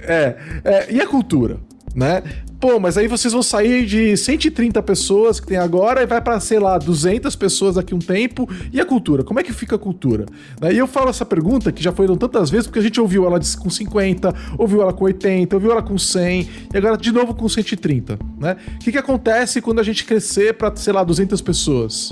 É, 0.00 0.36
é 0.64 0.92
e 0.92 1.00
a 1.00 1.06
cultura? 1.06 1.58
Né? 1.94 2.22
Pô, 2.60 2.80
mas 2.80 2.96
aí 2.96 3.06
vocês 3.06 3.32
vão 3.32 3.42
sair 3.42 3.84
de 3.84 4.16
130 4.16 4.82
pessoas 4.82 5.38
que 5.38 5.46
tem 5.46 5.58
agora 5.58 6.02
e 6.02 6.06
vai 6.06 6.20
para 6.20 6.40
sei 6.40 6.58
lá, 6.58 6.78
200 6.78 7.36
pessoas 7.36 7.74
daqui 7.74 7.94
um 7.94 7.98
tempo. 7.98 8.48
E 8.72 8.80
a 8.80 8.86
cultura? 8.86 9.22
Como 9.22 9.38
é 9.38 9.42
que 9.42 9.52
fica 9.52 9.76
a 9.76 9.78
cultura? 9.78 10.24
E 10.72 10.78
eu 10.78 10.86
falo 10.86 11.10
essa 11.10 11.26
pergunta 11.26 11.70
que 11.70 11.82
já 11.82 11.92
foi 11.92 12.06
tantas 12.16 12.50
vezes 12.50 12.66
porque 12.66 12.78
a 12.78 12.82
gente 12.82 13.00
ouviu 13.00 13.26
ela 13.26 13.38
com 13.58 13.68
50, 13.68 14.34
ouviu 14.56 14.80
ela 14.80 14.92
com 14.92 15.04
80, 15.04 15.54
ouviu 15.54 15.72
ela 15.72 15.82
com 15.82 15.98
100 15.98 16.48
e 16.72 16.76
agora 16.76 16.96
de 16.96 17.12
novo 17.12 17.34
com 17.34 17.48
130, 17.48 18.18
né? 18.38 18.56
O 18.76 18.78
que, 18.78 18.92
que 18.92 18.98
acontece 18.98 19.60
quando 19.60 19.80
a 19.80 19.82
gente 19.82 20.04
crescer 20.04 20.54
para, 20.54 20.74
sei 20.76 20.92
lá, 20.92 21.04
200 21.04 21.40
pessoas? 21.42 22.10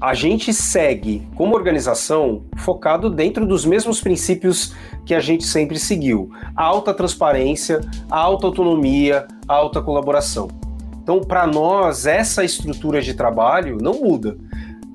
A 0.00 0.12
gente 0.12 0.52
segue 0.52 1.26
como 1.34 1.54
organização 1.54 2.42
focado 2.56 3.08
dentro 3.08 3.46
dos 3.46 3.64
mesmos 3.64 4.00
princípios 4.00 4.74
que 5.04 5.14
a 5.14 5.20
gente 5.20 5.44
sempre 5.44 5.78
seguiu: 5.78 6.30
a 6.54 6.64
alta 6.64 6.92
transparência, 6.92 7.80
a 8.10 8.18
alta 8.18 8.46
autonomia, 8.46 9.26
a 9.48 9.54
alta 9.54 9.80
colaboração. 9.80 10.48
Então, 11.02 11.20
para 11.20 11.46
nós, 11.46 12.04
essa 12.04 12.44
estrutura 12.44 13.00
de 13.00 13.14
trabalho 13.14 13.78
não 13.80 14.00
muda. 14.00 14.36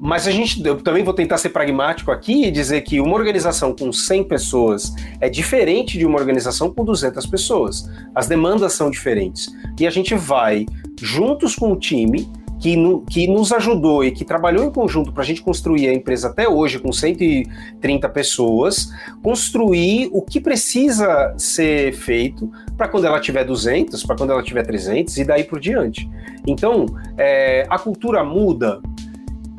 Mas 0.04 0.28
a 0.28 0.32
gente, 0.32 0.66
eu 0.66 0.82
também 0.82 1.04
vou 1.04 1.14
tentar 1.14 1.38
ser 1.38 1.50
pragmático 1.50 2.12
aqui 2.12 2.46
e 2.46 2.52
dizer 2.52 2.82
que 2.82 3.00
uma 3.00 3.14
organização 3.14 3.74
com 3.74 3.94
100 3.94 4.24
pessoas 4.24 4.96
é 5.20 5.30
diferente 5.30 5.98
de 5.98 6.08
uma 6.08 6.18
organização 6.18 6.74
com 6.74 6.84
200 6.84 7.24
pessoas. 7.28 7.88
As 8.16 8.28
demandas 8.28 8.74
são 8.74 8.90
diferentes. 8.90 9.48
E 9.80 9.86
a 9.86 9.92
gente 9.92 10.16
vai, 10.16 10.66
juntos 11.00 11.56
com 11.56 11.72
o 11.72 11.76
time, 11.76 12.28
que, 12.62 12.76
no, 12.76 13.02
que 13.02 13.28
nos 13.28 13.52
ajudou 13.52 14.04
e 14.06 14.12
que 14.12 14.24
trabalhou 14.24 14.64
em 14.64 14.72
conjunto 14.72 15.12
para 15.12 15.24
a 15.24 15.26
gente 15.26 15.42
construir 15.42 15.90
a 15.90 15.94
empresa 15.94 16.28
até 16.28 16.48
hoje, 16.48 16.78
com 16.78 16.94
130 16.94 18.08
pessoas, 18.10 18.94
construir 19.24 20.10
o 20.14 20.22
que 20.22 20.40
precisa 20.40 21.34
ser 21.38 21.92
feito 21.94 22.50
para 22.78 22.88
quando 22.88 23.06
ela 23.06 23.20
tiver 23.20 23.44
200, 23.44 24.04
para 24.06 24.16
quando 24.16 24.30
ela 24.30 24.44
tiver 24.44 24.64
300 24.64 25.18
e 25.18 25.26
daí 25.26 25.44
por 25.44 25.60
diante. 25.60 26.08
Então, 26.46 26.86
é, 27.18 27.66
a 27.68 27.80
cultura 27.80 28.24
muda. 28.24 28.80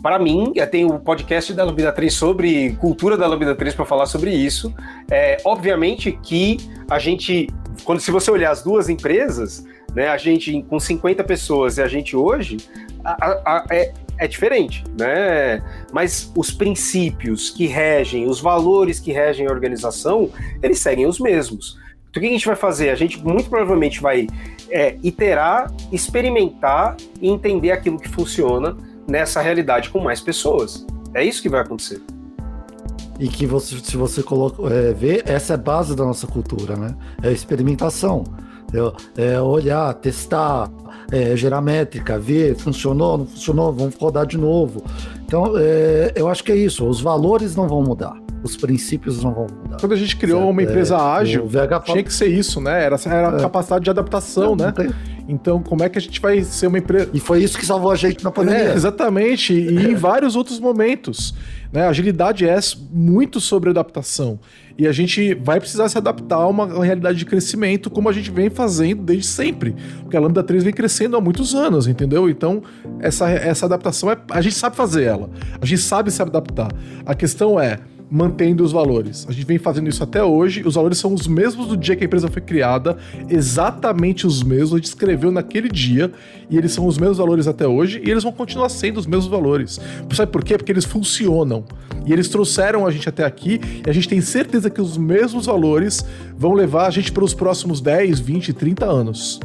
Para 0.00 0.18
mim, 0.18 0.52
tem 0.70 0.84
o 0.84 0.98
podcast 0.98 1.52
da 1.52 1.64
Lambda 1.64 1.92
3 1.92 2.12
sobre 2.12 2.72
cultura 2.74 3.16
da 3.16 3.26
Lambda 3.26 3.54
3 3.54 3.74
para 3.74 3.84
falar 3.84 4.06
sobre 4.06 4.32
isso. 4.32 4.72
É, 5.10 5.38
obviamente 5.44 6.12
que 6.22 6.56
a 6.88 7.00
gente, 7.00 7.48
quando 7.84 8.00
se 8.00 8.12
você 8.12 8.30
olhar 8.30 8.52
as 8.52 8.62
duas 8.62 8.88
empresas, 8.88 9.64
né, 9.94 10.08
a 10.08 10.16
gente 10.16 10.62
com 10.62 10.80
50 10.80 11.22
pessoas 11.24 11.78
e 11.78 11.82
a 11.82 11.88
gente 11.88 12.16
hoje, 12.16 12.56
a, 13.04 13.26
a, 13.44 13.66
é, 13.70 13.92
é 14.18 14.26
diferente, 14.26 14.84
né? 14.98 15.62
Mas 15.92 16.30
os 16.36 16.50
princípios 16.50 17.50
que 17.50 17.66
regem, 17.66 18.28
os 18.28 18.40
valores 18.40 19.00
que 19.00 19.12
regem 19.12 19.46
a 19.46 19.50
organização, 19.50 20.30
eles 20.62 20.78
seguem 20.78 21.06
os 21.06 21.18
mesmos. 21.18 21.78
Então, 22.10 22.20
o 22.20 22.24
que 22.24 22.28
a 22.28 22.32
gente 22.32 22.46
vai 22.46 22.56
fazer? 22.56 22.90
A 22.90 22.94
gente 22.94 23.22
muito 23.24 23.48
provavelmente 23.48 24.00
vai 24.00 24.26
é, 24.70 24.96
iterar, 25.02 25.72
experimentar 25.90 26.96
e 27.20 27.28
entender 27.28 27.72
aquilo 27.72 27.98
que 27.98 28.08
funciona 28.08 28.76
nessa 29.08 29.40
realidade 29.40 29.90
com 29.90 29.98
mais 29.98 30.20
pessoas. 30.20 30.86
É 31.14 31.24
isso 31.24 31.42
que 31.42 31.48
vai 31.48 31.60
acontecer. 31.60 32.00
E 33.18 33.28
que 33.28 33.46
você, 33.46 33.78
se 33.78 33.96
você 33.96 34.22
coloca, 34.22 34.62
é, 34.72 34.92
vê, 34.92 35.22
essa 35.26 35.54
é 35.54 35.56
a 35.56 35.58
base 35.58 35.94
da 35.96 36.04
nossa 36.04 36.26
cultura, 36.26 36.76
né? 36.76 36.94
É 37.22 37.28
a 37.28 37.32
experimentação. 37.32 38.24
É, 39.16 39.34
é 39.34 39.40
olhar, 39.40 39.92
testar, 39.94 40.70
é, 41.12 41.36
gerar 41.36 41.60
métrica, 41.60 42.18
ver, 42.18 42.56
funcionou, 42.56 43.18
não 43.18 43.26
funcionou, 43.26 43.72
vamos 43.72 43.94
rodar 43.94 44.26
de 44.26 44.38
novo. 44.38 44.82
Então, 45.24 45.52
é, 45.56 46.12
eu 46.16 46.28
acho 46.28 46.42
que 46.42 46.50
é 46.50 46.56
isso, 46.56 46.86
os 46.86 47.00
valores 47.00 47.54
não 47.54 47.68
vão 47.68 47.82
mudar. 47.82 48.16
Os 48.42 48.56
princípios 48.56 49.22
não 49.22 49.32
vão 49.32 49.46
mudar. 49.46 49.76
Quando 49.78 49.92
a 49.92 49.96
gente 49.96 50.16
criou 50.16 50.40
certo? 50.40 50.50
uma 50.50 50.62
empresa 50.62 50.96
é, 50.96 50.98
ágil, 50.98 51.48
tinha 51.84 52.02
que 52.02 52.12
ser 52.12 52.26
isso, 52.26 52.60
né? 52.60 52.82
Era, 52.82 52.96
era 53.06 53.30
a 53.30 53.38
é. 53.38 53.40
capacidade 53.40 53.84
de 53.84 53.90
adaptação, 53.90 54.56
né? 54.56 54.72
Então, 55.28 55.62
como 55.62 55.82
é 55.82 55.88
que 55.88 55.98
a 55.98 56.00
gente 56.00 56.20
vai 56.20 56.42
ser 56.42 56.66
uma 56.66 56.78
empresa. 56.78 57.10
E 57.12 57.20
foi 57.20 57.42
isso 57.42 57.58
que 57.58 57.64
salvou 57.64 57.90
a 57.90 57.96
gente 57.96 58.22
na 58.24 58.30
pandemia. 58.30 58.70
É, 58.70 58.74
exatamente. 58.74 59.52
E 59.52 59.90
em 59.90 59.94
vários 59.96 60.36
outros 60.36 60.58
momentos. 60.58 61.34
Né? 61.72 61.86
Agilidade 61.86 62.46
é 62.46 62.58
muito 62.90 63.40
sobre 63.40 63.70
adaptação. 63.70 64.38
E 64.76 64.86
a 64.86 64.92
gente 64.92 65.34
vai 65.34 65.60
precisar 65.60 65.88
se 65.88 65.98
adaptar 65.98 66.36
a 66.36 66.46
uma 66.46 66.84
realidade 66.84 67.18
de 67.18 67.24
crescimento, 67.24 67.90
como 67.90 68.08
a 68.08 68.12
gente 68.12 68.30
vem 68.30 68.50
fazendo 68.50 69.02
desde 69.02 69.26
sempre. 69.26 69.74
Porque 70.00 70.16
a 70.16 70.20
Lambda 70.20 70.42
3 70.42 70.64
vem 70.64 70.72
crescendo 70.72 71.16
há 71.16 71.20
muitos 71.20 71.54
anos, 71.54 71.86
entendeu? 71.86 72.28
Então, 72.28 72.62
essa, 72.98 73.28
essa 73.30 73.66
adaptação, 73.66 74.10
é, 74.10 74.16
a 74.30 74.40
gente 74.40 74.54
sabe 74.54 74.76
fazer 74.76 75.04
ela. 75.04 75.30
A 75.60 75.66
gente 75.66 75.82
sabe 75.82 76.10
se 76.10 76.20
adaptar. 76.20 76.68
A 77.04 77.14
questão 77.14 77.60
é, 77.60 77.78
mantendo 78.12 78.62
os 78.62 78.72
valores. 78.72 79.26
A 79.26 79.32
gente 79.32 79.46
vem 79.46 79.56
fazendo 79.56 79.88
isso 79.88 80.02
até 80.02 80.22
hoje, 80.22 80.62
os 80.66 80.74
valores 80.74 80.98
são 80.98 81.14
os 81.14 81.26
mesmos 81.26 81.68
do 81.68 81.78
dia 81.78 81.96
que 81.96 82.04
a 82.04 82.06
empresa 82.06 82.28
foi 82.28 82.42
criada, 82.42 82.98
exatamente 83.26 84.26
os 84.26 84.42
mesmos, 84.42 84.74
a 84.74 84.76
gente 84.76 84.84
escreveu 84.84 85.32
naquele 85.32 85.70
dia, 85.70 86.12
e 86.50 86.58
eles 86.58 86.72
são 86.72 86.86
os 86.86 86.98
mesmos 86.98 87.16
valores 87.16 87.48
até 87.48 87.66
hoje, 87.66 88.02
e 88.04 88.10
eles 88.10 88.22
vão 88.22 88.30
continuar 88.30 88.68
sendo 88.68 88.98
os 88.98 89.06
mesmos 89.06 89.28
valores. 89.28 89.80
Sabe 90.12 90.30
por 90.30 90.44
quê? 90.44 90.58
Porque 90.58 90.70
eles 90.70 90.84
funcionam. 90.84 91.64
E 92.04 92.12
eles 92.12 92.28
trouxeram 92.28 92.86
a 92.86 92.90
gente 92.90 93.08
até 93.08 93.24
aqui, 93.24 93.58
e 93.86 93.88
a 93.88 93.92
gente 93.94 94.06
tem 94.06 94.20
certeza 94.20 94.68
que 94.68 94.80
os 94.82 94.98
mesmos 94.98 95.46
valores 95.46 96.04
vão 96.36 96.52
levar 96.52 96.88
a 96.88 96.90
gente 96.90 97.10
para 97.10 97.24
os 97.24 97.32
próximos 97.32 97.80
10, 97.80 98.20
20, 98.20 98.52
30 98.52 98.84
anos. 98.84 99.40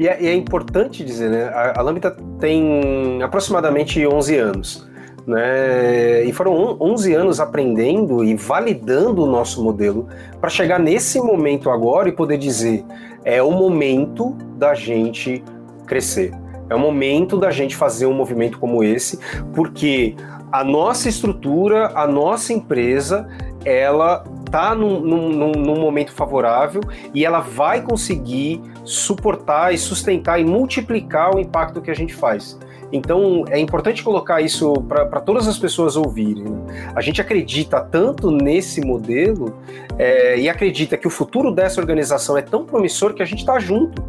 E 0.00 0.08
é, 0.08 0.20
e 0.20 0.26
é, 0.26 0.34
importante 0.34 1.04
dizer, 1.04 1.30
né? 1.30 1.44
A, 1.44 1.78
a 1.78 1.82
Lambda 1.82 2.16
tem 2.40 3.22
aproximadamente 3.22 4.04
11 4.04 4.36
anos. 4.36 4.89
Né? 5.30 6.24
E 6.24 6.32
foram 6.32 6.76
11 6.80 7.14
anos 7.14 7.38
aprendendo 7.38 8.24
e 8.24 8.34
validando 8.34 9.22
o 9.22 9.26
nosso 9.26 9.62
modelo 9.62 10.08
para 10.40 10.50
chegar 10.50 10.80
nesse 10.80 11.20
momento 11.20 11.70
agora 11.70 12.08
e 12.08 12.12
poder 12.12 12.36
dizer: 12.36 12.84
é 13.24 13.40
o 13.40 13.52
momento 13.52 14.36
da 14.56 14.74
gente 14.74 15.44
crescer. 15.86 16.32
É 16.68 16.74
o 16.74 16.80
momento 16.80 17.36
da 17.38 17.52
gente 17.52 17.76
fazer 17.76 18.06
um 18.06 18.12
movimento 18.12 18.58
como 18.58 18.82
esse, 18.82 19.20
porque 19.54 20.16
a 20.50 20.64
nossa 20.64 21.08
estrutura, 21.08 21.92
a 21.94 22.08
nossa 22.08 22.52
empresa, 22.52 23.28
ela 23.64 24.24
está 24.44 24.74
num, 24.74 24.98
num, 24.98 25.52
num, 25.52 25.80
momento 25.80 26.12
favorável 26.12 26.80
e 27.14 27.24
ela 27.24 27.38
vai 27.38 27.82
conseguir 27.82 28.60
suportar 28.84 29.72
e 29.72 29.78
sustentar 29.78 30.40
e 30.40 30.44
multiplicar 30.44 31.36
o 31.36 31.38
impacto 31.38 31.80
que 31.80 31.90
a 31.90 31.94
gente 31.94 32.14
faz. 32.14 32.58
Então 32.92 33.44
é 33.48 33.58
importante 33.58 34.02
colocar 34.02 34.40
isso 34.40 34.72
para 34.88 35.20
todas 35.20 35.46
as 35.46 35.58
pessoas 35.58 35.96
ouvirem. 35.96 36.46
A 36.94 37.00
gente 37.00 37.20
acredita 37.20 37.80
tanto 37.80 38.30
nesse 38.30 38.80
modelo 38.80 39.58
é, 39.98 40.38
e 40.38 40.48
acredita 40.48 40.96
que 40.96 41.06
o 41.06 41.10
futuro 41.10 41.52
dessa 41.52 41.80
organização 41.80 42.36
é 42.36 42.42
tão 42.42 42.64
promissor 42.64 43.14
que 43.14 43.22
a 43.22 43.26
gente 43.26 43.40
está 43.40 43.58
junto 43.58 44.02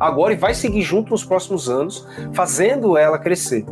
agora 0.00 0.32
e 0.32 0.36
vai 0.36 0.52
seguir 0.52 0.82
junto 0.82 1.10
nos 1.10 1.24
próximos 1.24 1.68
anos, 1.68 2.06
fazendo 2.32 2.96
ela 2.96 3.18
crescer. 3.18 3.64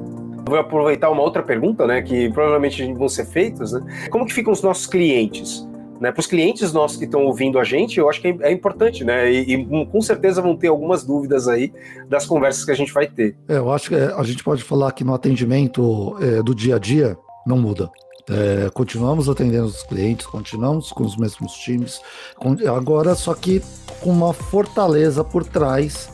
Vou 0.46 0.58
aproveitar 0.58 1.10
uma 1.10 1.22
outra 1.22 1.42
pergunta, 1.42 1.86
né, 1.86 2.02
que 2.02 2.30
provavelmente 2.30 2.92
vão 2.92 3.08
ser 3.08 3.24
feitas, 3.26 3.72
né? 3.72 4.08
Como 4.10 4.24
que 4.24 4.32
ficam 4.32 4.52
os 4.52 4.62
nossos 4.62 4.86
clientes? 4.86 5.68
Né, 6.00 6.10
para 6.10 6.20
os 6.20 6.26
clientes 6.26 6.72
nossos 6.72 6.96
que 6.96 7.04
estão 7.04 7.26
ouvindo 7.26 7.58
a 7.58 7.64
gente, 7.64 7.98
eu 7.98 8.08
acho 8.08 8.22
que 8.22 8.28
é, 8.28 8.36
é 8.40 8.52
importante, 8.52 9.04
né? 9.04 9.30
E, 9.30 9.54
e, 9.54 9.86
com 9.86 10.00
certeza 10.00 10.40
vão 10.40 10.56
ter 10.56 10.68
algumas 10.68 11.04
dúvidas 11.04 11.46
aí 11.46 11.70
das 12.08 12.24
conversas 12.24 12.64
que 12.64 12.70
a 12.70 12.74
gente 12.74 12.90
vai 12.90 13.06
ter. 13.06 13.36
É, 13.46 13.58
eu 13.58 13.70
acho 13.70 13.90
que 13.90 13.94
é, 13.94 14.10
a 14.14 14.22
gente 14.22 14.42
pode 14.42 14.62
falar 14.62 14.92
que 14.92 15.04
no 15.04 15.12
atendimento 15.12 16.16
é, 16.22 16.42
do 16.42 16.54
dia 16.54 16.76
a 16.76 16.78
dia 16.78 17.18
não 17.46 17.58
muda. 17.58 17.90
É, 18.30 18.70
continuamos 18.72 19.28
atendendo 19.28 19.66
os 19.66 19.82
clientes, 19.82 20.24
continuamos 20.24 20.90
com 20.90 21.04
os 21.04 21.16
mesmos 21.16 21.52
times, 21.54 22.00
com, 22.36 22.56
agora 22.68 23.14
só 23.14 23.34
que 23.34 23.60
com 24.00 24.10
uma 24.10 24.32
fortaleza 24.32 25.22
por 25.22 25.44
trás 25.44 26.08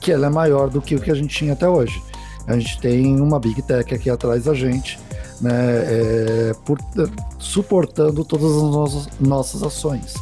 que 0.00 0.12
ela 0.12 0.26
é 0.26 0.30
maior 0.30 0.68
do 0.68 0.82
que 0.82 0.94
o 0.94 1.00
que 1.00 1.10
a 1.10 1.14
gente 1.14 1.34
tinha 1.34 1.54
até 1.54 1.68
hoje. 1.68 2.00
A 2.46 2.58
gente 2.58 2.78
tem 2.78 3.18
uma 3.20 3.40
Big 3.40 3.62
Tech 3.62 3.94
aqui 3.94 4.10
atrás 4.10 4.44
da 4.44 4.52
gente, 4.52 4.98
né, 5.40 5.52
é, 5.52 6.52
por, 6.64 6.78
suportando 7.38 8.24
todas 8.24 8.50
as 8.50 8.62
nossas, 8.62 9.08
nossas 9.20 9.62
ações. 9.62 10.14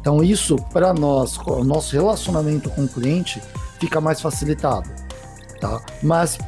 Então, 0.00 0.22
isso, 0.22 0.56
para 0.72 0.94
nós, 0.94 1.36
o 1.38 1.62
nosso 1.62 1.94
relacionamento 1.94 2.70
com 2.70 2.84
o 2.84 2.88
cliente 2.88 3.40
fica 3.78 4.00
mais 4.00 4.20
facilitado. 4.20 4.88
Tá? 5.60 5.80
Mas, 6.02 6.38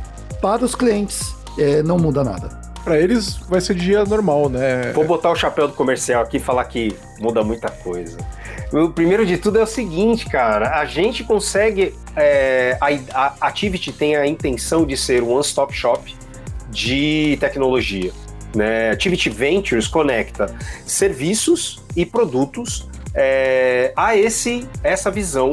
para 0.41 0.65
os 0.65 0.75
clientes, 0.75 1.35
é, 1.59 1.83
não 1.83 1.99
muda 1.99 2.25
nada. 2.25 2.61
Para 2.83 2.99
eles, 2.99 3.37
vai 3.49 3.61
ser 3.61 3.75
dia 3.75 4.05
normal, 4.05 4.49
né? 4.49 4.91
Vou 4.93 5.05
botar 5.05 5.31
o 5.31 5.37
chapéu 5.37 5.69
do 5.69 5.75
comercial 5.75 6.23
aqui 6.23 6.39
e 6.39 6.41
falar 6.41 6.65
que 6.65 6.97
muda 7.21 7.45
muita 7.45 7.71
coisa. 7.71 8.17
O 8.73 8.89
primeiro 8.89 9.25
de 9.25 9.37
tudo 9.37 9.59
é 9.59 9.63
o 9.63 9.67
seguinte, 9.67 10.27
cara, 10.27 10.81
a 10.81 10.85
gente 10.85 11.23
consegue. 11.23 11.95
É, 12.17 12.77
a, 12.81 12.89
a 13.15 13.47
Activity 13.47 13.93
tem 13.93 14.17
a 14.17 14.27
intenção 14.27 14.85
de 14.85 14.97
ser 14.97 15.23
um 15.23 15.33
one-stop 15.35 15.73
shop 15.73 16.13
de 16.73 17.37
tecnologia. 17.39 18.11
Né? 18.55 18.91
Activity 18.91 19.31
Ventures 19.31 19.87
conecta 19.87 20.55
serviços 20.85 21.81
e 21.95 22.05
produtos 22.05 22.89
é, 23.15 23.93
a 23.95 24.17
esse, 24.17 24.67
essa 24.83 25.11
visão 25.11 25.51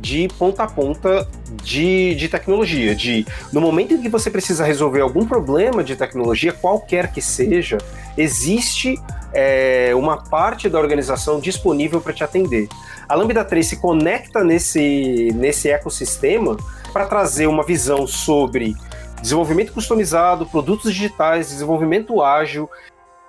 de 0.00 0.26
ponta 0.36 0.64
a 0.64 0.66
ponta 0.66 1.28
de, 1.62 2.14
de 2.16 2.28
tecnologia. 2.28 2.94
De 2.94 3.24
no 3.52 3.60
momento 3.60 3.94
em 3.94 4.02
que 4.02 4.08
você 4.08 4.30
precisa 4.30 4.64
resolver 4.64 5.00
algum 5.00 5.24
problema 5.24 5.84
de 5.84 5.94
tecnologia, 5.94 6.52
qualquer 6.52 7.12
que 7.12 7.22
seja, 7.22 7.78
existe 8.18 8.98
é, 9.32 9.92
uma 9.94 10.16
parte 10.16 10.68
da 10.68 10.78
organização 10.78 11.38
disponível 11.38 12.00
para 12.00 12.12
te 12.12 12.24
atender. 12.24 12.68
A 13.08 13.14
Lambda 13.14 13.44
3 13.44 13.64
se 13.64 13.76
conecta 13.76 14.42
nesse, 14.42 15.30
nesse 15.34 15.70
ecossistema 15.70 16.56
para 16.92 17.06
trazer 17.06 17.46
uma 17.46 17.64
visão 17.64 18.06
sobre 18.06 18.74
desenvolvimento 19.22 19.72
customizado, 19.72 20.44
produtos 20.44 20.92
digitais, 20.92 21.48
desenvolvimento 21.48 22.20
ágil, 22.20 22.68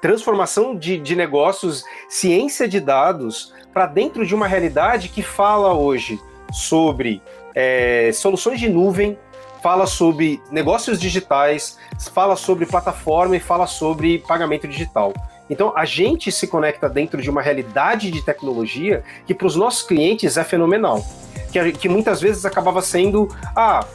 transformação 0.01 0.75
de, 0.75 0.97
de 0.97 1.15
negócios, 1.15 1.85
ciência 2.09 2.67
de 2.67 2.79
dados 2.81 3.53
para 3.71 3.85
dentro 3.85 4.25
de 4.25 4.35
uma 4.35 4.47
realidade 4.47 5.07
que 5.07 5.21
fala 5.21 5.73
hoje 5.73 6.19
sobre 6.51 7.21
é, 7.55 8.11
soluções 8.13 8.59
de 8.59 8.67
nuvem, 8.67 9.17
fala 9.61 9.87
sobre 9.87 10.41
negócios 10.51 10.99
digitais, 10.99 11.77
fala 12.13 12.35
sobre 12.35 12.65
plataforma 12.65 13.37
e 13.37 13.39
fala 13.39 13.65
sobre 13.65 14.19
pagamento 14.19 14.67
digital. 14.67 15.13
Então 15.49 15.71
a 15.75 15.85
gente 15.85 16.31
se 16.31 16.47
conecta 16.47 16.89
dentro 16.89 17.21
de 17.21 17.29
uma 17.29 17.41
realidade 17.41 18.11
de 18.11 18.21
tecnologia 18.21 19.03
que 19.25 19.33
para 19.33 19.47
os 19.47 19.55
nossos 19.55 19.83
clientes 19.83 20.35
é 20.37 20.43
fenomenal. 20.43 21.03
Que, 21.51 21.71
que 21.71 21.87
muitas 21.87 22.19
vezes 22.19 22.45
acabava 22.45 22.81
sendo, 22.81 23.29
ah, 23.55 23.85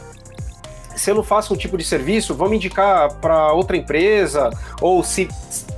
se 0.98 1.11
eu 1.11 1.14
não 1.14 1.22
faço 1.22 1.54
um 1.54 1.56
tipo 1.56 1.76
de 1.76 1.84
serviço, 1.84 2.34
vamos 2.34 2.56
indicar 2.56 3.12
para 3.14 3.52
outra 3.52 3.76
empresa, 3.76 4.50
ou 4.80 5.02
se, 5.02 5.28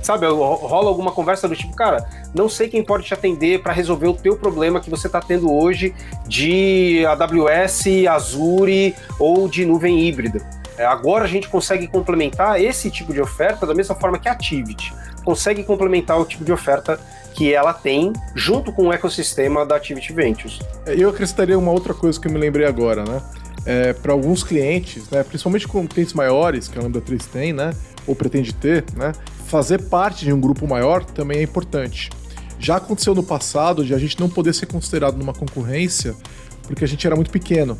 sabe, 0.01 0.25
rola 0.27 0.89
alguma 0.89 1.11
conversa 1.11 1.47
do 1.47 1.55
tipo, 1.55 1.75
cara, 1.75 2.07
não 2.33 2.49
sei 2.49 2.67
quem 2.67 2.83
pode 2.83 3.03
te 3.03 3.13
atender 3.13 3.61
para 3.61 3.73
resolver 3.73 4.07
o 4.07 4.13
teu 4.13 4.35
problema 4.35 4.79
que 4.79 4.89
você 4.89 5.07
está 5.07 5.19
tendo 5.19 5.51
hoje 5.51 5.93
de 6.27 7.05
AWS, 7.05 8.07
Azure 8.09 8.95
ou 9.19 9.47
de 9.47 9.65
nuvem 9.65 9.99
híbrida. 10.07 10.41
É, 10.77 10.85
agora 10.85 11.25
a 11.25 11.27
gente 11.27 11.47
consegue 11.49 11.87
complementar 11.87 12.59
esse 12.61 12.89
tipo 12.89 13.13
de 13.13 13.21
oferta 13.21 13.65
da 13.65 13.73
mesma 13.73 13.93
forma 13.95 14.17
que 14.17 14.27
a 14.27 14.31
Activity 14.31 14.93
consegue 15.23 15.63
complementar 15.63 16.19
o 16.19 16.25
tipo 16.25 16.43
de 16.43 16.51
oferta 16.51 16.99
que 17.33 17.53
ela 17.53 17.73
tem 17.73 18.11
junto 18.35 18.71
com 18.71 18.87
o 18.87 18.93
ecossistema 18.93 19.65
da 19.65 19.75
Activity 19.75 20.11
Ventures. 20.11 20.59
É, 20.85 20.95
eu 20.95 21.09
acrescentaria 21.09 21.57
uma 21.57 21.71
outra 21.71 21.93
coisa 21.93 22.19
que 22.19 22.27
eu 22.27 22.31
me 22.31 22.37
lembrei 22.37 22.65
agora, 22.65 23.03
né? 23.03 23.21
É, 23.65 23.93
para 23.93 24.11
alguns 24.11 24.43
clientes, 24.43 25.09
né, 25.09 25.23
principalmente 25.23 25.67
com 25.67 25.87
clientes 25.87 26.13
maiores, 26.13 26.67
que 26.67 26.79
a 26.79 26.81
Lambda 26.81 26.99
3 26.99 27.25
tem, 27.27 27.53
né, 27.53 27.71
ou 28.07 28.15
pretende 28.15 28.53
ter, 28.53 28.83
né, 28.95 29.11
fazer 29.45 29.83
parte 29.83 30.25
de 30.25 30.33
um 30.33 30.39
grupo 30.39 30.67
maior 30.67 31.05
também 31.05 31.39
é 31.39 31.43
importante. 31.43 32.09
Já 32.57 32.77
aconteceu 32.77 33.13
no 33.13 33.23
passado 33.23 33.85
de 33.85 33.93
a 33.93 33.99
gente 33.99 34.19
não 34.19 34.29
poder 34.29 34.53
ser 34.53 34.65
considerado 34.65 35.17
numa 35.17 35.33
concorrência 35.33 36.15
porque 36.63 36.83
a 36.83 36.87
gente 36.87 37.05
era 37.05 37.15
muito 37.15 37.31
pequeno, 37.31 37.77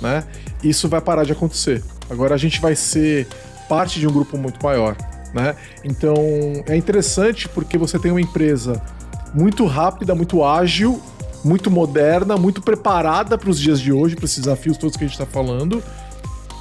né? 0.00 0.24
Isso 0.62 0.88
vai 0.88 1.00
parar 1.00 1.24
de 1.24 1.32
acontecer. 1.32 1.84
Agora 2.08 2.34
a 2.34 2.38
gente 2.38 2.60
vai 2.60 2.74
ser 2.74 3.28
parte 3.68 4.00
de 4.00 4.08
um 4.08 4.12
grupo 4.12 4.36
muito 4.38 4.64
maior 4.64 4.96
né? 5.34 5.56
Então 5.82 6.14
é 6.66 6.76
interessante 6.76 7.48
porque 7.48 7.76
você 7.76 7.98
tem 7.98 8.12
uma 8.12 8.20
empresa 8.20 8.80
muito 9.34 9.66
rápida, 9.66 10.14
muito 10.14 10.44
ágil, 10.44 11.02
muito 11.44 11.70
moderna, 11.70 12.36
muito 12.36 12.62
preparada 12.62 13.36
para 13.36 13.50
os 13.50 13.60
dias 13.60 13.80
de 13.80 13.92
hoje, 13.92 14.16
para 14.16 14.24
esses 14.24 14.38
desafios 14.38 14.76
todos 14.76 14.96
que 14.96 15.04
a 15.04 15.06
gente 15.06 15.20
está 15.20 15.26
falando, 15.26 15.82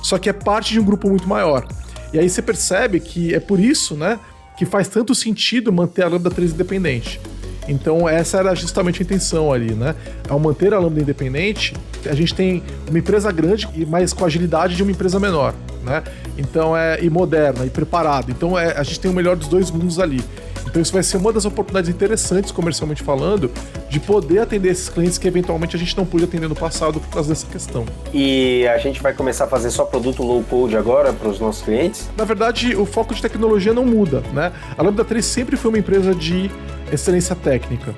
só 0.03 0.17
que 0.17 0.29
é 0.29 0.33
parte 0.33 0.73
de 0.73 0.79
um 0.79 0.83
grupo 0.83 1.09
muito 1.09 1.27
maior. 1.27 1.65
E 2.11 2.19
aí 2.19 2.29
você 2.29 2.41
percebe 2.41 2.99
que 2.99 3.33
é 3.33 3.39
por 3.39 3.59
isso, 3.59 3.95
né, 3.95 4.19
que 4.57 4.65
faz 4.65 4.87
tanto 4.87 5.15
sentido 5.15 5.71
manter 5.71 6.03
a 6.03 6.07
Lambda 6.09 6.29
3 6.29 6.51
independente. 6.51 7.19
Então 7.67 8.09
essa 8.09 8.37
era 8.37 8.53
justamente 8.53 9.01
a 9.01 9.05
intenção 9.05 9.53
ali, 9.53 9.73
né? 9.73 9.95
Ao 10.27 10.37
manter 10.37 10.73
a 10.73 10.79
Lambda 10.79 10.99
independente, 10.99 11.73
a 12.05 12.13
gente 12.13 12.35
tem 12.35 12.61
uma 12.89 12.99
empresa 12.99 13.31
grande, 13.31 13.67
mas 13.87 14.11
com 14.11 14.25
a 14.25 14.27
agilidade 14.27 14.75
de 14.75 14.83
uma 14.83 14.91
empresa 14.91 15.17
menor 15.17 15.55
né? 15.83 16.03
Então 16.37 16.75
é 16.75 17.03
e 17.03 17.09
moderna 17.09 17.65
e 17.65 17.69
preparada. 17.69 18.31
Então 18.31 18.57
é, 18.57 18.77
a 18.77 18.83
gente 18.83 18.99
tem 18.99 19.11
o 19.11 19.13
melhor 19.13 19.35
dos 19.35 19.47
dois 19.47 19.69
mundos 19.69 19.99
ali. 19.99 20.23
Então 20.67 20.81
isso 20.81 20.93
vai 20.93 21.03
ser 21.03 21.17
uma 21.17 21.31
das 21.31 21.45
oportunidades 21.45 21.89
interessantes, 21.89 22.51
comercialmente 22.51 23.03
falando, 23.03 23.51
de 23.89 23.99
poder 23.99 24.39
atender 24.39 24.69
esses 24.69 24.89
clientes 24.89 25.17
que 25.17 25.27
eventualmente 25.27 25.75
a 25.75 25.79
gente 25.79 25.95
não 25.95 26.05
pôde 26.05 26.23
atender 26.23 26.47
no 26.47 26.55
passado 26.55 26.99
por 26.99 27.09
causa 27.09 27.29
dessa 27.29 27.45
questão. 27.47 27.85
E 28.13 28.67
a 28.67 28.77
gente 28.77 29.01
vai 29.01 29.13
começar 29.13 29.45
a 29.45 29.47
fazer 29.47 29.69
só 29.71 29.85
produto 29.85 30.23
low 30.23 30.43
code 30.43 30.75
agora 30.75 31.13
para 31.13 31.29
os 31.29 31.39
nossos 31.39 31.63
clientes? 31.63 32.09
Na 32.17 32.25
verdade, 32.25 32.75
o 32.75 32.85
foco 32.85 33.13
de 33.13 33.21
tecnologia 33.21 33.73
não 33.73 33.85
muda, 33.85 34.23
né? 34.33 34.51
A 34.77 34.81
Lambda 34.81 35.05
3 35.05 35.23
sempre 35.23 35.55
foi 35.55 35.69
uma 35.69 35.79
empresa 35.79 36.13
de 36.15 36.49
excelência 36.91 37.35
técnica. 37.35 37.93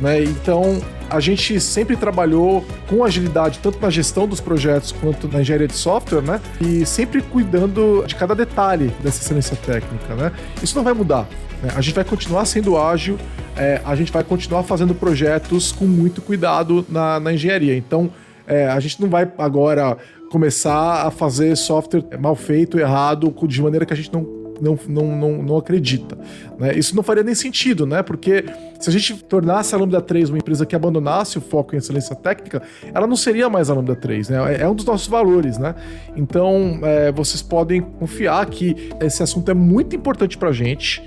Né? 0.00 0.22
Então, 0.24 0.82
a 1.10 1.20
gente 1.20 1.60
sempre 1.60 1.96
trabalhou 1.96 2.64
com 2.88 3.04
agilidade, 3.04 3.58
tanto 3.62 3.80
na 3.80 3.90
gestão 3.90 4.26
dos 4.26 4.40
projetos 4.40 4.92
quanto 4.92 5.28
na 5.28 5.40
engenharia 5.40 5.68
de 5.68 5.74
software, 5.74 6.22
né? 6.22 6.40
E 6.60 6.84
sempre 6.84 7.22
cuidando 7.22 8.04
de 8.06 8.14
cada 8.14 8.34
detalhe 8.34 8.92
dessa 9.02 9.22
excelência 9.22 9.56
técnica, 9.56 10.14
né? 10.14 10.32
Isso 10.62 10.76
não 10.76 10.84
vai 10.84 10.92
mudar. 10.92 11.28
Né? 11.62 11.70
A 11.76 11.80
gente 11.80 11.94
vai 11.94 12.04
continuar 12.04 12.44
sendo 12.44 12.76
ágil, 12.78 13.18
é, 13.56 13.80
a 13.84 13.94
gente 13.94 14.10
vai 14.12 14.24
continuar 14.24 14.62
fazendo 14.62 14.94
projetos 14.94 15.72
com 15.72 15.84
muito 15.84 16.20
cuidado 16.20 16.84
na, 16.88 17.20
na 17.20 17.32
engenharia. 17.32 17.76
Então, 17.76 18.10
é, 18.46 18.68
a 18.68 18.80
gente 18.80 19.00
não 19.00 19.08
vai 19.08 19.30
agora 19.38 19.96
começar 20.30 21.06
a 21.06 21.10
fazer 21.10 21.56
software 21.56 22.04
mal 22.18 22.34
feito, 22.34 22.78
errado, 22.78 23.32
de 23.46 23.62
maneira 23.62 23.86
que 23.86 23.92
a 23.92 23.96
gente 23.96 24.12
não 24.12 24.33
não, 24.60 24.78
não, 24.88 25.16
não, 25.16 25.42
não 25.42 25.56
acredita. 25.56 26.16
Né? 26.58 26.76
Isso 26.76 26.94
não 26.94 27.02
faria 27.02 27.22
nem 27.22 27.34
sentido, 27.34 27.86
né? 27.86 28.02
Porque 28.02 28.44
se 28.78 28.88
a 28.88 28.92
gente 28.92 29.22
tornasse 29.24 29.74
a 29.74 29.78
Lambda 29.78 30.00
3 30.00 30.30
uma 30.30 30.38
empresa 30.38 30.66
que 30.66 30.74
abandonasse 30.74 31.38
o 31.38 31.40
foco 31.40 31.74
em 31.74 31.78
excelência 31.78 32.14
técnica, 32.14 32.62
ela 32.92 33.06
não 33.06 33.16
seria 33.16 33.48
mais 33.48 33.70
a 33.70 33.74
Lambda 33.74 33.94
3, 33.94 34.28
né? 34.28 34.60
É 34.60 34.68
um 34.68 34.74
dos 34.74 34.84
nossos 34.84 35.08
valores, 35.08 35.58
né? 35.58 35.74
Então, 36.16 36.80
é, 36.82 37.12
vocês 37.12 37.42
podem 37.42 37.80
confiar 37.80 38.44
que 38.46 38.90
esse 39.00 39.22
assunto 39.22 39.50
é 39.50 39.54
muito 39.54 39.94
importante 39.96 40.36
pra 40.36 40.52
gente. 40.52 41.02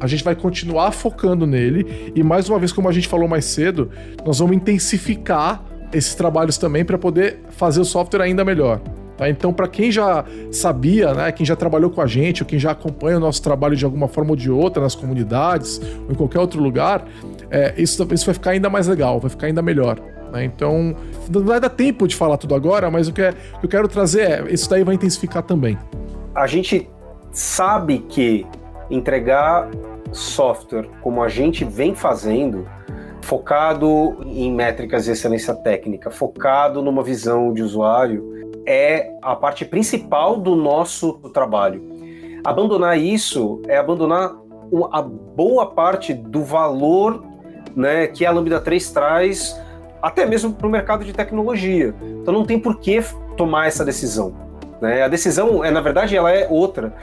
A 0.00 0.06
gente 0.06 0.24
vai 0.24 0.34
continuar 0.34 0.90
focando 0.90 1.46
nele 1.46 2.12
e 2.14 2.22
mais 2.22 2.48
uma 2.48 2.58
vez, 2.58 2.72
como 2.72 2.88
a 2.88 2.92
gente 2.92 3.08
falou 3.08 3.28
mais 3.28 3.44
cedo, 3.44 3.90
nós 4.24 4.38
vamos 4.38 4.56
intensificar 4.56 5.62
esses 5.92 6.14
trabalhos 6.14 6.58
também 6.58 6.84
para 6.84 6.98
poder 6.98 7.40
fazer 7.50 7.80
o 7.80 7.84
software 7.84 8.22
ainda 8.22 8.44
melhor. 8.44 8.80
Tá? 9.16 9.28
Então, 9.28 9.52
para 9.52 9.66
quem 9.66 9.90
já 9.90 10.24
sabia, 10.50 11.14
né, 11.14 11.32
quem 11.32 11.46
já 11.46 11.56
trabalhou 11.56 11.90
com 11.90 12.00
a 12.00 12.06
gente, 12.06 12.42
ou 12.42 12.48
quem 12.48 12.58
já 12.58 12.72
acompanha 12.72 13.16
o 13.16 13.20
nosso 13.20 13.42
trabalho 13.42 13.74
de 13.74 13.84
alguma 13.84 14.08
forma 14.08 14.30
ou 14.30 14.36
de 14.36 14.50
outra 14.50 14.82
nas 14.82 14.94
comunidades 14.94 15.80
ou 16.04 16.12
em 16.12 16.14
qualquer 16.14 16.38
outro 16.38 16.62
lugar, 16.62 17.04
é, 17.50 17.74
isso, 17.76 18.06
isso 18.12 18.26
vai 18.26 18.34
ficar 18.34 18.50
ainda 18.50 18.68
mais 18.68 18.86
legal, 18.86 19.18
vai 19.18 19.30
ficar 19.30 19.46
ainda 19.46 19.62
melhor. 19.62 19.98
Né? 20.32 20.44
Então, 20.44 20.94
não 21.30 21.44
vai 21.44 21.60
dar 21.60 21.70
tempo 21.70 22.06
de 22.06 22.14
falar 22.14 22.36
tudo 22.36 22.54
agora, 22.54 22.90
mas 22.90 23.08
o 23.08 23.12
que, 23.12 23.22
é, 23.22 23.30
o 23.54 23.60
que 23.60 23.66
eu 23.66 23.70
quero 23.70 23.88
trazer 23.88 24.20
é: 24.20 24.52
isso 24.52 24.68
daí 24.68 24.84
vai 24.84 24.94
intensificar 24.94 25.42
também. 25.42 25.78
A 26.34 26.46
gente 26.46 26.88
sabe 27.32 28.00
que 28.08 28.46
entregar 28.90 29.70
software 30.12 30.88
como 31.02 31.22
a 31.22 31.28
gente 31.28 31.64
vem 31.64 31.94
fazendo, 31.94 32.68
focado 33.22 34.18
em 34.24 34.52
métricas 34.52 35.04
de 35.04 35.12
excelência 35.12 35.54
técnica, 35.54 36.10
focado 36.10 36.82
numa 36.82 37.02
visão 37.02 37.52
de 37.52 37.62
usuário, 37.62 38.35
é 38.66 39.12
a 39.22 39.36
parte 39.36 39.64
principal 39.64 40.36
do 40.36 40.56
nosso 40.56 41.14
trabalho. 41.32 41.82
Abandonar 42.44 42.98
isso 42.98 43.62
é 43.66 43.76
abandonar 43.76 44.34
a 44.92 45.02
boa 45.02 45.66
parte 45.66 46.12
do 46.12 46.42
valor 46.42 47.24
né, 47.74 48.06
que 48.06 48.24
a 48.24 48.30
Lambda 48.30 48.60
3 48.60 48.90
traz, 48.90 49.60
até 50.02 50.26
mesmo 50.26 50.52
para 50.52 50.66
o 50.66 50.70
mercado 50.70 51.04
de 51.04 51.12
tecnologia. 51.12 51.94
Então 52.02 52.32
não 52.32 52.44
tem 52.44 52.58
por 52.58 52.78
que 52.78 53.02
tomar 53.36 53.66
essa 53.66 53.84
decisão. 53.84 54.34
Né? 54.80 55.02
A 55.02 55.08
decisão, 55.08 55.64
é, 55.64 55.70
na 55.70 55.80
verdade, 55.80 56.16
ela 56.16 56.30
é 56.30 56.46
outra. 56.48 56.94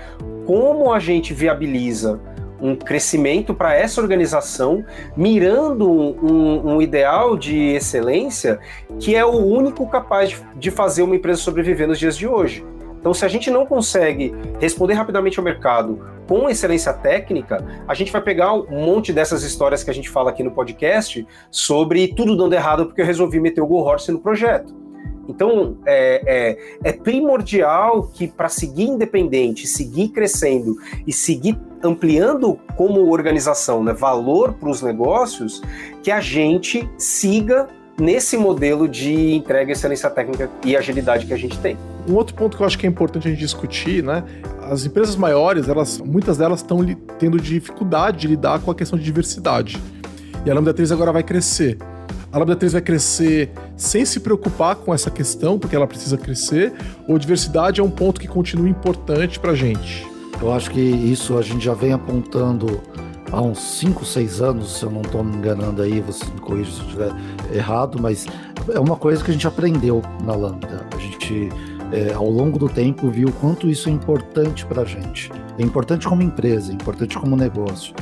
Como 0.46 0.92
a 0.92 1.00
gente 1.00 1.34
viabiliza 1.34 2.20
um 2.64 2.78
crescimento 2.78 3.54
para 3.54 3.76
essa 3.76 4.00
organização, 4.00 4.86
mirando 5.18 5.92
um, 5.92 6.76
um, 6.76 6.82
ideal 6.82 7.36
de 7.36 7.74
excelência 7.74 8.58
que 9.00 9.16
é 9.16 9.26
o 9.26 9.36
único 9.36 9.86
capaz 9.90 10.30
de, 10.30 10.42
de 10.56 10.72
fazer 10.72 11.04
uma 11.04 11.16
empresa 11.16 11.42
sobreviver 11.42 11.88
nos 11.88 12.00
dias 12.00 12.18
de 12.18 12.26
hoje. 12.26 12.66
Então, 12.98 13.14
se 13.14 13.26
a 13.26 13.28
gente 13.28 13.52
não 13.52 13.66
consegue 13.66 14.34
responder 14.62 14.94
rapidamente 14.94 15.38
ao 15.38 15.44
mercado 15.44 16.00
com 16.26 16.50
excelência 16.50 16.94
técnica, 16.94 17.84
a 17.86 17.94
gente 17.94 18.10
vai 18.10 18.22
pegar 18.22 18.54
um 18.54 18.86
monte 18.86 19.12
dessas 19.12 19.44
histórias 19.44 19.84
que 19.84 19.92
a 19.92 19.94
gente 19.94 20.10
fala 20.10 20.30
aqui 20.30 20.42
no 20.42 20.52
podcast 20.52 21.28
sobre 21.52 22.08
tudo 22.08 22.38
dando 22.38 22.54
errado 22.54 22.86
porque 22.86 23.02
eu 23.02 23.06
resolvi 23.06 23.42
meter 23.42 23.60
o 23.60 23.68
Go 23.68 23.80
Horse 23.80 24.10
no 24.10 24.20
projeto. 24.20 24.74
Então, 25.28 25.78
é, 25.86 26.22
é, 26.26 26.90
é 26.90 26.94
primordial 26.94 28.04
que 28.14 28.28
para 28.28 28.48
seguir 28.48 28.86
independente, 28.86 29.68
seguir 29.68 30.10
crescendo 30.10 30.76
e 31.06 31.12
seguir 31.12 31.58
ampliando 31.84 32.58
como 32.76 33.12
organização 33.12 33.84
né, 33.84 33.94
valor 33.94 34.54
para 34.54 34.70
os 34.70 34.82
negócios, 34.82 35.62
que 36.02 36.10
a 36.10 36.22
gente 36.22 36.90
siga 36.98 37.68
nesse 38.00 38.38
modelo 38.38 38.88
de 38.88 39.34
entrega, 39.34 39.72
excelência 39.72 40.10
técnica 40.10 40.50
e 40.66 40.76
agilidade 40.76 41.26
que 41.26 41.34
a 41.34 41.38
gente 41.38 41.58
tem. 41.60 41.78
Um 42.08 42.16
outro 42.16 42.36
ponto 42.36 42.58
que 42.58 42.64
eu 42.64 42.68
acho 42.68 42.78
que 42.78 42.86
é 42.86 42.90
importante 42.90 43.28
a 43.28 43.32
gente 43.32 43.40
discutir, 43.40 44.04
né? 44.04 44.24
As 44.62 44.86
empresas 44.86 45.16
maiores, 45.16 45.68
elas, 45.68 46.00
muitas 46.00 46.38
delas 46.38 46.62
estão 46.62 46.80
tendo 47.20 47.40
dificuldade 47.40 48.20
de 48.20 48.28
lidar 48.28 48.60
com 48.60 48.72
a 48.72 48.76
questão 48.76 48.98
de 48.98 49.06
diversidade. 49.06 49.82
E 50.46 50.52
a 50.52 50.54
Lambda 50.54 50.74
3 50.74 50.92
agora 50.92 51.12
vai 51.12 51.24
crescer. 51.24 51.78
A 52.32 52.40
Lambda 52.40 52.56
3 52.56 52.74
vai 52.74 52.82
crescer 52.82 53.52
sem 53.78 54.04
se 54.06 54.20
preocupar 54.20 54.76
com 54.76 54.94
essa 54.94 55.12
questão, 55.12 55.60
porque 55.60 55.76
ela 55.76 55.88
precisa 55.88 56.18
crescer, 56.18 56.74
ou 57.08 57.18
diversidade 57.20 57.80
é 57.80 57.84
um 57.84 57.92
ponto 57.92 58.20
que 58.20 58.28
continua 58.28 58.68
importante 58.68 59.40
para 59.40 59.52
a 59.52 59.56
gente? 59.56 60.13
Eu 60.44 60.52
acho 60.52 60.72
que 60.72 60.82
isso 60.82 61.38
a 61.38 61.42
gente 61.42 61.64
já 61.64 61.74
vem 61.74 61.94
apontando 61.94 62.82
há 63.32 63.42
uns 63.42 63.60
5, 63.60 64.04
6 64.04 64.42
anos, 64.42 64.78
se 64.78 64.84
eu 64.84 64.92
não 64.92 65.00
estou 65.00 65.24
me 65.24 65.38
enganando 65.38 65.82
aí, 65.82 66.02
você 66.02 66.26
me 66.26 66.42
corrija 66.42 66.70
se 66.70 66.80
eu 66.80 66.86
estiver 66.86 67.12
errado, 67.54 67.98
mas 67.98 68.26
é 68.70 68.78
uma 68.78 68.98
coisa 68.98 69.24
que 69.24 69.32
a 69.32 69.34
gente 69.34 69.48
aprendeu 69.48 70.02
na 70.22 70.36
Lambda. 70.36 70.86
A 70.94 71.00
gente, 71.00 71.48
é, 71.94 72.12
ao 72.12 72.30
longo 72.30 72.60
do 72.60 72.68
tempo, 72.68 73.10
viu 73.10 73.32
quanto 73.40 73.70
isso 73.70 73.88
é 73.88 73.94
importante 73.94 74.66
para 74.66 74.82
a 74.82 74.86
gente. 74.86 75.32
É 75.58 75.64
importante 75.64 76.06
como 76.10 76.22
empresa, 76.22 76.74
é 76.74 76.76
importante 76.76 77.18
como 77.18 77.38
negócio. 77.38 77.96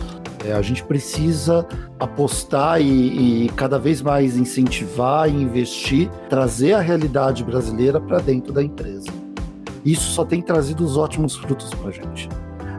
É, 0.43 0.53
a 0.53 0.63
gente 0.63 0.83
precisa 0.83 1.63
apostar 1.99 2.81
e, 2.81 3.45
e, 3.45 3.49
cada 3.49 3.77
vez 3.77 4.01
mais 4.01 4.35
incentivar 4.35 5.29
e 5.29 5.43
investir, 5.43 6.09
trazer 6.27 6.73
a 6.73 6.81
realidade 6.81 7.43
brasileira 7.43 8.01
para 8.01 8.17
dentro 8.17 8.51
da 8.51 8.63
empresa. 8.63 9.20
Isso 9.85 10.11
só 10.11 10.23
tem 10.23 10.41
trazido 10.41 10.83
os 10.83 10.97
ótimos 10.97 11.35
frutos 11.35 11.69
para 11.73 11.89
a 11.89 11.91
gente. 11.91 12.29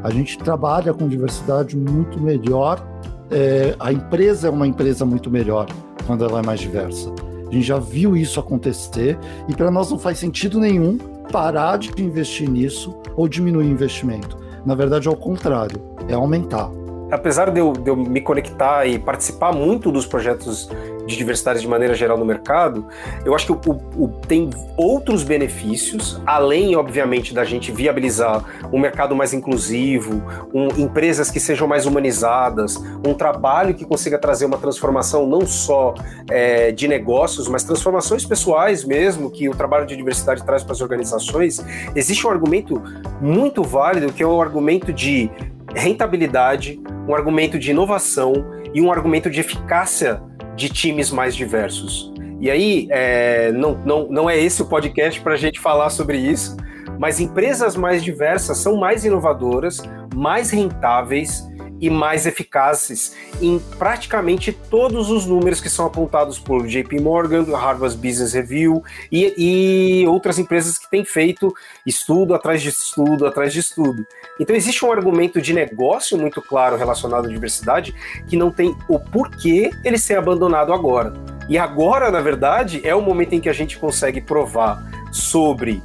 A 0.02 0.10
gente 0.10 0.38
trabalha 0.38 0.92
com 0.92 1.08
diversidade 1.08 1.76
muito 1.76 2.20
melhor, 2.20 2.84
é, 3.30 3.74
a 3.78 3.92
empresa 3.92 4.48
é 4.48 4.50
uma 4.50 4.66
empresa 4.66 5.04
muito 5.04 5.30
melhor 5.30 5.66
quando 6.06 6.24
ela 6.24 6.40
é 6.40 6.42
mais 6.42 6.60
diversa. 6.60 7.12
A 7.48 7.52
gente 7.52 7.66
já 7.66 7.78
viu 7.78 8.16
isso 8.16 8.40
acontecer 8.40 9.18
e 9.48 9.54
para 9.54 9.70
nós 9.70 9.90
não 9.90 9.98
faz 9.98 10.18
sentido 10.18 10.58
nenhum 10.58 10.98
parar 11.30 11.78
de 11.78 12.02
investir 12.02 12.48
nisso 12.48 12.94
ou 13.16 13.28
diminuir 13.28 13.66
o 13.66 13.70
investimento. 13.70 14.36
Na 14.66 14.74
verdade, 14.74 15.08
é 15.08 15.10
o 15.10 15.16
contrário, 15.16 15.80
é 16.08 16.14
aumentar 16.14 16.70
apesar 17.12 17.50
de 17.50 17.60
eu, 17.60 17.72
de 17.74 17.90
eu, 17.90 17.94
me 17.94 18.22
conectar 18.22 18.86
e 18.86 18.98
participar 18.98 19.52
muito 19.52 19.92
dos 19.92 20.06
projetos 20.06 20.70
de 21.06 21.16
diversidade 21.16 21.60
de 21.60 21.68
maneira 21.68 21.94
geral 21.94 22.16
no 22.16 22.24
mercado, 22.24 22.86
eu 23.24 23.34
acho 23.34 23.46
que 23.46 23.52
o, 23.52 23.72
o, 23.96 24.08
tem 24.26 24.50
outros 24.76 25.22
benefícios, 25.22 26.20
além, 26.26 26.76
obviamente, 26.76 27.34
da 27.34 27.44
gente 27.44 27.72
viabilizar 27.72 28.44
um 28.72 28.78
mercado 28.78 29.14
mais 29.14 29.32
inclusivo, 29.32 30.22
um, 30.52 30.68
empresas 30.80 31.30
que 31.30 31.40
sejam 31.40 31.66
mais 31.66 31.86
humanizadas, 31.86 32.76
um 33.06 33.14
trabalho 33.14 33.74
que 33.74 33.84
consiga 33.84 34.18
trazer 34.18 34.44
uma 34.44 34.58
transformação 34.58 35.26
não 35.26 35.46
só 35.46 35.94
é, 36.30 36.72
de 36.72 36.86
negócios, 36.86 37.48
mas 37.48 37.64
transformações 37.64 38.24
pessoais 38.24 38.84
mesmo, 38.84 39.30
que 39.30 39.48
o 39.48 39.54
trabalho 39.54 39.86
de 39.86 39.96
diversidade 39.96 40.44
traz 40.44 40.62
para 40.62 40.72
as 40.72 40.80
organizações. 40.80 41.64
Existe 41.94 42.26
um 42.26 42.30
argumento 42.30 42.82
muito 43.20 43.62
válido 43.62 44.12
que 44.12 44.22
é 44.22 44.26
o 44.26 44.40
argumento 44.40 44.92
de 44.92 45.30
rentabilidade, 45.74 46.80
um 47.08 47.14
argumento 47.14 47.58
de 47.58 47.70
inovação 47.70 48.32
e 48.74 48.80
um 48.80 48.90
argumento 48.90 49.30
de 49.30 49.40
eficácia 49.40 50.22
de 50.62 50.68
times 50.68 51.10
mais 51.10 51.34
diversos. 51.34 52.12
E 52.40 52.48
aí, 52.48 52.86
é, 52.90 53.50
não, 53.52 53.74
não, 53.84 54.08
não 54.08 54.30
é 54.30 54.38
esse 54.38 54.62
o 54.62 54.66
podcast 54.66 55.20
para 55.20 55.34
a 55.34 55.36
gente 55.36 55.58
falar 55.58 55.90
sobre 55.90 56.18
isso, 56.18 56.56
mas 56.98 57.18
empresas 57.18 57.74
mais 57.76 58.02
diversas 58.02 58.58
são 58.58 58.76
mais 58.76 59.04
inovadoras, 59.04 59.82
mais 60.14 60.50
rentáveis 60.50 61.48
e 61.82 61.90
mais 61.90 62.26
eficazes 62.26 63.16
em 63.40 63.58
praticamente 63.76 64.52
todos 64.52 65.10
os 65.10 65.26
números 65.26 65.60
que 65.60 65.68
são 65.68 65.84
apontados 65.84 66.38
por 66.38 66.64
JP 66.64 67.00
Morgan, 67.00 67.44
Harvard 67.56 67.96
Business 67.96 68.34
Review 68.34 68.84
e, 69.10 69.34
e 69.36 70.06
outras 70.06 70.38
empresas 70.38 70.78
que 70.78 70.88
têm 70.88 71.04
feito 71.04 71.52
estudo 71.84 72.34
atrás 72.34 72.62
de 72.62 72.68
estudo 72.68 73.26
atrás 73.26 73.52
de 73.52 73.58
estudo. 73.58 74.06
Então 74.38 74.54
existe 74.54 74.84
um 74.84 74.92
argumento 74.92 75.42
de 75.42 75.52
negócio 75.52 76.16
muito 76.16 76.40
claro 76.40 76.76
relacionado 76.76 77.26
à 77.26 77.28
diversidade 77.28 77.92
que 78.28 78.36
não 78.36 78.52
tem 78.52 78.76
o 78.88 79.00
porquê 79.00 79.70
ele 79.84 79.98
ser 79.98 80.16
abandonado 80.16 80.72
agora. 80.72 81.12
E 81.48 81.58
agora, 81.58 82.12
na 82.12 82.20
verdade, 82.20 82.80
é 82.84 82.94
o 82.94 83.02
momento 83.02 83.32
em 83.32 83.40
que 83.40 83.48
a 83.48 83.52
gente 83.52 83.76
consegue 83.76 84.20
provar 84.20 84.80
sobre 85.10 85.82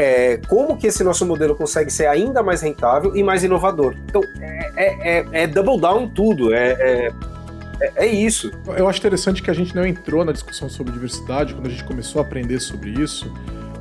é, 0.00 0.40
como 0.48 0.78
que 0.78 0.86
esse 0.86 1.04
nosso 1.04 1.26
modelo 1.26 1.54
consegue 1.54 1.90
ser 1.90 2.06
ainda 2.06 2.42
mais 2.42 2.62
rentável 2.62 3.14
e 3.14 3.22
mais 3.22 3.44
inovador. 3.44 3.94
Então, 4.06 4.22
é, 4.40 4.72
é, 4.76 5.18
é, 5.18 5.42
é 5.42 5.46
double 5.46 5.78
down 5.78 6.08
tudo, 6.08 6.54
é, 6.54 6.72
é, 7.80 7.92
é, 7.96 8.06
isso. 8.06 8.50
Eu 8.78 8.88
acho 8.88 8.98
interessante 8.98 9.42
que 9.42 9.50
a 9.50 9.54
gente 9.54 9.76
não 9.76 9.84
entrou 9.84 10.24
na 10.24 10.32
discussão 10.32 10.70
sobre 10.70 10.94
diversidade 10.94 11.52
quando 11.52 11.66
a 11.66 11.70
gente 11.70 11.84
começou 11.84 12.22
a 12.22 12.24
aprender 12.24 12.60
sobre 12.60 12.90
isso, 12.90 13.30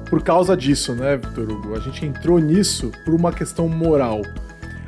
por 0.09 0.21
causa 0.21 0.57
disso, 0.57 0.93
né, 0.93 1.15
Vitor 1.15 1.49
Hugo? 1.49 1.75
A 1.75 1.79
gente 1.79 2.05
entrou 2.05 2.37
nisso 2.37 2.91
por 3.05 3.13
uma 3.13 3.31
questão 3.31 3.69
moral. 3.69 4.21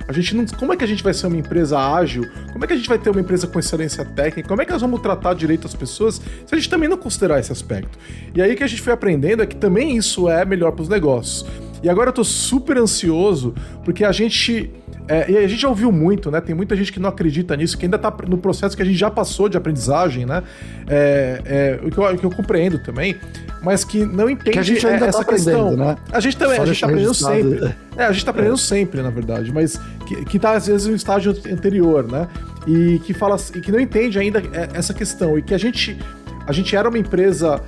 A 0.08 0.14
gente 0.14 0.36
não, 0.36 0.46
como 0.46 0.74
é 0.74 0.78
que 0.78 0.84
a 0.84 0.88
gente 0.88 1.04
vai 1.04 1.14
ser 1.14 1.28
uma 1.28 1.38
empresa 1.38 1.80
ágil? 1.80 2.30
Como 2.52 2.64
é 2.64 2.68
que 2.68 2.74
a 2.74 2.76
gente 2.76 2.90
vai 2.90 2.98
ter 2.98 3.10
uma 3.10 3.22
empresa 3.22 3.48
com 3.48 3.60
excelência 3.60 4.04
técnica? 4.04 4.48
Como 4.48 4.62
é 4.62 4.66
que 4.66 4.72
nós 4.72 4.82
vamos 4.82 5.02
tratar 5.02 5.34
direito 5.34 5.68
as 5.68 5.76
pessoas 5.76 6.16
se 6.16 6.54
a 6.54 6.56
gente 6.56 6.70
também 6.70 6.90
não 6.90 6.98
considerar 6.98 7.40
esse 7.40 7.52
aspecto? 7.52 7.98
E 8.34 8.42
aí 8.42 8.56
que 8.56 8.64
a 8.64 8.68
gente 8.68 8.82
foi 8.82 8.94
aprendendo 8.94 9.44
é 9.44 9.46
que 9.46 9.56
também 9.56 9.96
isso 9.96 10.30
é 10.30 10.44
melhor 10.46 10.72
para 10.72 10.84
os 10.84 10.90
negócios. 10.90 11.46
E 11.84 11.90
agora 11.90 12.10
eu 12.10 12.14
tô 12.14 12.24
super 12.24 12.78
ansioso 12.78 13.56
porque 13.84 14.04
a 14.04 14.12
gente 14.12 14.72
é, 15.12 15.30
e 15.30 15.38
a 15.38 15.46
gente 15.46 15.62
já 15.62 15.68
ouviu 15.68 15.92
muito, 15.92 16.32
né? 16.32 16.40
Tem 16.40 16.56
muita 16.56 16.74
gente 16.74 16.90
que 16.90 17.00
não 17.00 17.10
acredita 17.10 17.58
nisso, 17.58 17.78
que 17.78 17.86
ainda 17.86 18.00
tá 18.00 18.16
no 18.26 18.38
processo 18.38 18.78
que 18.78 18.82
a 18.82 18.86
gente 18.86 18.98
já 18.98 19.12
passou 19.12 19.50
de 19.50 19.58
aprendizagem, 19.58 20.26
né? 20.26 20.42
É, 20.88 21.42
é, 21.46 21.80
o, 21.86 21.92
que 21.92 21.98
eu, 21.98 22.04
o, 22.06 22.18
que 22.18 22.26
eu, 22.26 22.32
compreendo 22.32 22.80
também, 22.80 23.18
mas 23.62 23.84
que 23.84 24.06
não 24.06 24.30
entende 24.30 24.52
que 24.52 24.60
a 24.60 24.64
gente 24.64 24.88
ainda 24.88 25.08
essa 25.08 25.18
tá 25.18 25.26
questão. 25.26 25.76
Né? 25.76 25.98
A 26.14 26.22
gente 26.22 26.38
também, 26.38 26.56
Só 26.56 26.64
a 26.64 26.66
gente 26.66 26.80
tá 26.80 26.88
aprendendo 26.88 27.14
sempre. 27.14 27.76
É, 27.98 28.04
a 28.06 28.12
gente 28.14 28.24
tá 28.24 28.32
aprendendo 28.32 28.58
sempre, 28.58 29.02
na 29.02 29.10
verdade, 29.10 29.52
mas 29.52 29.78
que, 30.08 30.24
que 30.24 30.40
tá 30.40 30.54
às 30.54 30.68
vezes 30.68 30.88
no 30.88 30.96
estágio 30.96 31.36
anterior, 31.52 32.10
né? 32.10 32.30
E 32.66 33.00
que 33.00 33.14
fala 33.14 33.36
e 33.54 33.60
que 33.60 33.70
não 33.70 33.82
entende 33.82 34.18
ainda 34.18 34.40
é, 34.40 34.70
essa 34.74 34.94
questão. 34.94 35.38
E 35.38 35.42
que 35.42 35.54
a 35.54 35.58
gente, 35.58 36.00
a 36.48 36.54
gente 36.54 36.74
era 36.74 36.88
uma 36.88 36.98
empresa 36.98 37.62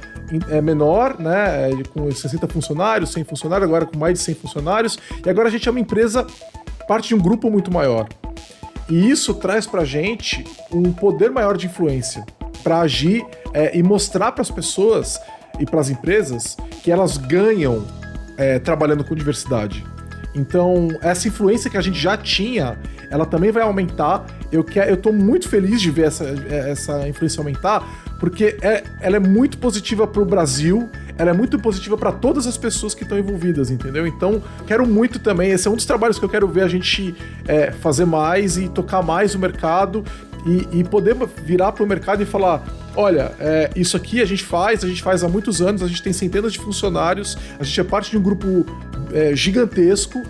é 0.50 0.62
menor, 0.62 1.20
né, 1.20 1.70
com 1.94 2.10
60 2.10 2.48
funcionários, 2.48 3.12
100 3.12 3.26
funcionários, 3.26 3.68
agora 3.68 3.86
com 3.86 4.00
mais 4.00 4.18
de 4.18 4.24
100 4.24 4.36
funcionários, 4.36 4.98
e 5.24 5.30
agora 5.30 5.48
a 5.48 5.52
gente 5.52 5.68
é 5.68 5.72
uma 5.72 5.80
empresa 5.80 6.26
parte 6.88 7.10
de 7.10 7.16
um 7.16 7.20
grupo 7.20 7.50
muito 7.50 7.72
maior. 7.72 8.08
E 8.90 9.10
isso 9.10 9.34
traz 9.34 9.66
pra 9.66 9.86
gente 9.86 10.44
um 10.72 10.92
poder 10.92 11.32
maior 11.32 11.58
de 11.58 11.68
influência 11.68 12.26
para 12.64 12.80
agir 12.80 13.26
é, 13.54 13.78
e 13.78 13.84
mostrar 13.84 14.32
para 14.32 14.42
as 14.42 14.52
pessoas 14.52 15.20
e 15.60 15.66
para 15.66 15.80
as 15.80 15.90
empresas 15.90 16.58
que 16.84 16.92
elas 16.92 17.18
ganham 17.18 17.86
é, 18.38 18.60
trabalhando 18.60 19.04
com 19.04 19.16
diversidade. 19.16 19.86
Então, 20.36 20.88
essa 21.02 21.28
influência 21.28 21.70
que 21.70 21.78
a 21.78 21.82
gente 21.82 22.00
já 22.00 22.18
tinha, 22.18 22.80
ela 23.10 23.26
também 23.26 23.52
vai 23.52 23.62
aumentar. 23.62 24.26
Eu, 24.52 24.64
quero, 24.64 24.90
eu 24.90 24.98
tô 24.98 25.12
muito 25.12 25.48
feliz 25.48 25.80
de 25.80 25.92
ver 25.92 26.08
essa, 26.08 26.26
essa 26.50 27.08
influência 27.08 27.40
aumentar, 27.40 27.84
porque 28.20 28.58
é, 28.62 28.84
ela 29.00 29.18
é 29.18 29.20
muito 29.20 29.60
positiva 29.60 30.08
para 30.08 30.22
o 30.22 30.26
Brasil, 30.26 30.90
ela 31.18 31.32
é 31.32 31.34
muito 31.34 31.60
positiva 31.60 31.98
para 31.98 32.12
todas 32.12 32.48
as 32.48 32.58
pessoas 32.58 32.94
que 32.94 33.04
estão 33.04 33.18
envolvidas, 33.18 33.70
entendeu? 33.70 34.08
Então, 34.08 34.42
quero 34.66 34.88
muito 34.88 35.20
também, 35.20 35.52
esse 35.52 35.68
é 35.68 35.72
um 35.72 35.76
dos 35.76 35.86
trabalhos 35.86 36.18
que 36.18 36.26
eu 36.26 36.30
quero 36.30 36.48
ver 36.48 36.64
a 36.64 36.68
gente 36.68 37.16
é, 37.48 37.72
fazer 37.72 38.06
mais 38.06 38.58
e 38.58 38.68
tocar 38.68 39.02
mais 39.02 39.36
o 39.36 39.40
mercado 39.40 40.04
e, 40.46 40.80
e 40.80 40.84
poder 40.84 41.16
virar 41.46 41.72
para 41.72 41.84
o 41.84 41.88
mercado 41.88 42.22
e 42.22 42.26
falar: 42.26 42.64
olha, 42.96 43.32
é, 43.40 43.70
isso 43.76 43.96
aqui 43.96 44.22
a 44.22 44.26
gente 44.26 44.44
faz, 44.44 44.84
a 44.84 44.88
gente 44.88 45.02
faz 45.02 45.24
há 45.24 45.30
muitos 45.30 45.62
anos, 45.62 45.82
a 45.82 45.88
gente 45.88 46.02
tem 46.02 46.14
centenas 46.14 46.54
de 46.54 46.60
funcionários, 46.60 47.38
a 47.60 47.64
gente 47.64 47.80
é 47.80 47.84
parte 47.84 48.12
de 48.12 48.18
um 48.18 48.22
grupo 48.22 48.66
é, 49.14 49.36
gigantesco 49.36 50.22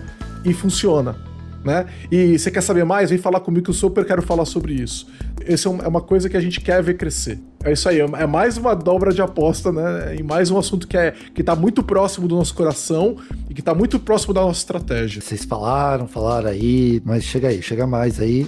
e 0.44 0.52
funciona. 0.52 1.16
Né? 1.64 1.86
E 2.10 2.38
você 2.38 2.50
quer 2.50 2.60
saber 2.60 2.84
mais? 2.84 3.08
Vem 3.08 3.18
falar 3.18 3.40
comigo 3.40 3.64
que 3.64 3.70
eu 3.70 3.74
super 3.74 4.04
quero 4.04 4.20
falar 4.20 4.44
sobre 4.44 4.74
isso. 4.74 5.06
Essa 5.46 5.70
é, 5.70 5.72
é 5.84 5.88
uma 5.88 6.02
coisa 6.02 6.28
que 6.28 6.36
a 6.36 6.40
gente 6.40 6.60
quer 6.60 6.82
ver 6.82 6.94
crescer. 6.98 7.40
É 7.64 7.72
isso 7.72 7.88
aí, 7.88 8.00
é 8.00 8.26
mais 8.26 8.58
uma 8.58 8.74
dobra 8.74 9.12
de 9.14 9.22
aposta, 9.22 9.72
né? 9.72 10.16
E 10.18 10.22
mais 10.22 10.50
um 10.50 10.58
assunto 10.58 10.86
que, 10.86 10.96
é, 10.96 11.12
que 11.34 11.42
tá 11.42 11.56
muito 11.56 11.82
próximo 11.82 12.28
do 12.28 12.36
nosso 12.36 12.54
coração 12.54 13.16
e 13.48 13.54
que 13.54 13.62
tá 13.62 13.74
muito 13.74 13.98
próximo 13.98 14.34
da 14.34 14.42
nossa 14.42 14.60
estratégia. 14.60 15.22
Vocês 15.22 15.44
falaram, 15.44 16.06
falaram 16.06 16.50
aí, 16.50 17.00
mas 17.02 17.24
chega 17.24 17.48
aí, 17.48 17.62
chega 17.62 17.86
mais 17.86 18.20
aí. 18.20 18.46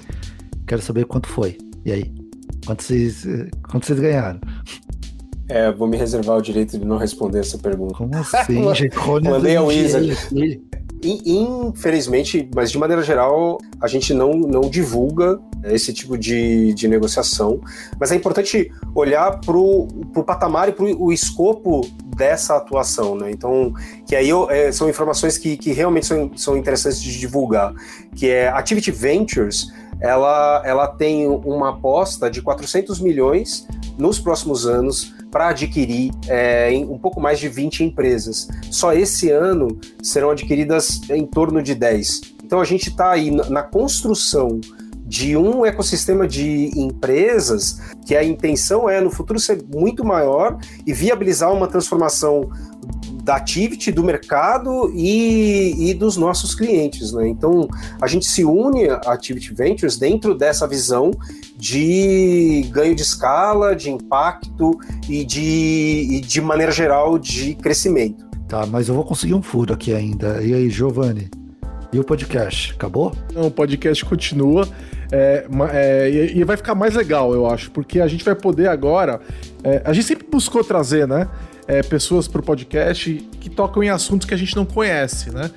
Quero 0.66 0.82
saber 0.82 1.06
quanto 1.06 1.28
foi. 1.28 1.56
E 1.86 1.92
aí? 1.92 2.12
Quanto 2.66 2.82
vocês, 2.82 3.26
quanto 3.70 3.86
vocês 3.86 3.98
ganharam? 3.98 4.40
É, 5.48 5.70
vou 5.70 5.86
me 5.86 5.96
reservar 5.96 6.36
o 6.36 6.42
direito 6.42 6.78
de 6.78 6.84
não 6.84 6.96
responder 6.96 7.38
essa 7.38 7.56
pergunta. 7.56 7.94
Como 7.94 8.14
assim? 8.16 8.60
Mandei 9.22 9.56
ao 9.56 9.70
Isa. 9.70 10.00
Infelizmente, 11.06 12.48
mas 12.54 12.70
de 12.70 12.78
maneira 12.78 13.02
geral, 13.02 13.58
a 13.80 13.86
gente 13.86 14.12
não, 14.12 14.32
não 14.32 14.62
divulga 14.62 15.38
esse 15.64 15.92
tipo 15.92 16.16
de, 16.18 16.74
de 16.74 16.88
negociação. 16.88 17.60
Mas 17.98 18.12
é 18.12 18.16
importante 18.16 18.72
olhar 18.94 19.40
para 19.40 19.56
o 19.56 19.86
patamar 20.24 20.68
e 20.68 20.72
para 20.72 20.84
o 20.84 21.12
escopo 21.12 21.88
dessa 22.16 22.56
atuação, 22.56 23.14
né? 23.14 23.30
Então, 23.30 23.72
que 24.06 24.16
aí 24.16 24.30
é, 24.50 24.72
são 24.72 24.88
informações 24.88 25.36
que, 25.36 25.56
que 25.56 25.72
realmente 25.72 26.06
são, 26.06 26.30
são 26.36 26.56
interessantes 26.56 27.00
de 27.00 27.18
divulgar, 27.18 27.74
que 28.14 28.28
é 28.28 28.48
Activity 28.48 28.90
Ventures, 28.90 29.66
ela, 30.00 30.62
ela 30.64 30.88
tem 30.88 31.26
uma 31.26 31.70
aposta 31.70 32.30
de 32.30 32.42
400 32.42 33.00
milhões 33.00 33.66
nos 33.98 34.18
próximos 34.18 34.66
anos 34.66 35.14
para 35.30 35.48
adquirir 35.48 36.12
é, 36.28 36.70
um 36.88 36.98
pouco 36.98 37.20
mais 37.20 37.38
de 37.38 37.48
20 37.48 37.84
empresas. 37.84 38.48
Só 38.70 38.92
esse 38.92 39.30
ano 39.30 39.78
serão 40.02 40.30
adquiridas 40.30 41.00
em 41.10 41.26
torno 41.26 41.62
de 41.62 41.74
10. 41.74 42.20
Então 42.44 42.60
a 42.60 42.64
gente 42.64 42.90
está 42.90 43.10
aí 43.10 43.30
na 43.30 43.62
construção 43.62 44.60
de 45.06 45.36
um 45.36 45.64
ecossistema 45.64 46.26
de 46.26 46.70
empresas 46.76 47.80
que 48.04 48.16
a 48.16 48.24
intenção 48.24 48.90
é 48.90 49.00
no 49.00 49.10
futuro 49.10 49.38
ser 49.38 49.64
muito 49.72 50.04
maior 50.04 50.58
e 50.84 50.92
viabilizar 50.92 51.52
uma 51.52 51.68
transformação 51.68 52.50
da 53.26 53.34
Activity, 53.34 53.90
do 53.90 54.04
mercado 54.04 54.92
e, 54.94 55.90
e 55.90 55.94
dos 55.94 56.16
nossos 56.16 56.54
clientes. 56.54 57.12
Né? 57.12 57.28
Então, 57.28 57.68
a 58.00 58.06
gente 58.06 58.24
se 58.24 58.44
une 58.44 58.88
a 58.88 59.00
Activity 59.06 59.52
Ventures 59.52 59.98
dentro 59.98 60.32
dessa 60.32 60.64
visão 60.68 61.10
de 61.56 62.64
ganho 62.70 62.94
de 62.94 63.02
escala, 63.02 63.74
de 63.74 63.90
impacto 63.90 64.78
e 65.08 65.24
de, 65.24 66.08
e 66.08 66.20
de 66.20 66.40
maneira 66.40 66.70
geral 66.70 67.18
de 67.18 67.56
crescimento. 67.56 68.24
Tá, 68.46 68.64
mas 68.64 68.88
eu 68.88 68.94
vou 68.94 69.02
conseguir 69.02 69.34
um 69.34 69.42
furo 69.42 69.74
aqui 69.74 69.92
ainda. 69.92 70.40
E 70.40 70.54
aí, 70.54 70.70
Giovanni? 70.70 71.28
E 71.92 71.98
o 71.98 72.04
podcast? 72.04 72.74
Acabou? 72.74 73.12
Não, 73.34 73.48
o 73.48 73.50
podcast 73.50 74.04
continua. 74.04 74.68
É, 75.10 75.46
é, 75.72 76.10
e, 76.10 76.38
e, 76.38 76.44
vai 76.44 76.56
ficar 76.56 76.76
mais 76.76 76.94
legal, 76.94 77.32
eu 77.32 77.46
acho, 77.46 77.72
porque 77.72 78.00
a 78.00 78.06
gente 78.06 78.24
vai 78.24 78.36
poder 78.36 78.68
agora. 78.68 79.20
É, 79.64 79.82
a 79.84 79.92
gente 79.92 80.06
sempre 80.06 80.28
buscou 80.30 80.62
trazer, 80.62 81.08
né? 81.08 81.28
É, 81.66 81.82
pessoas 81.82 82.28
para 82.28 82.40
o 82.40 82.44
podcast 82.44 83.12
que 83.40 83.50
tocam 83.50 83.82
em 83.82 83.88
assuntos 83.88 84.26
que 84.26 84.34
a 84.34 84.36
gente 84.36 84.54
não 84.54 84.64
conhece, 84.64 85.30
né? 85.30 85.50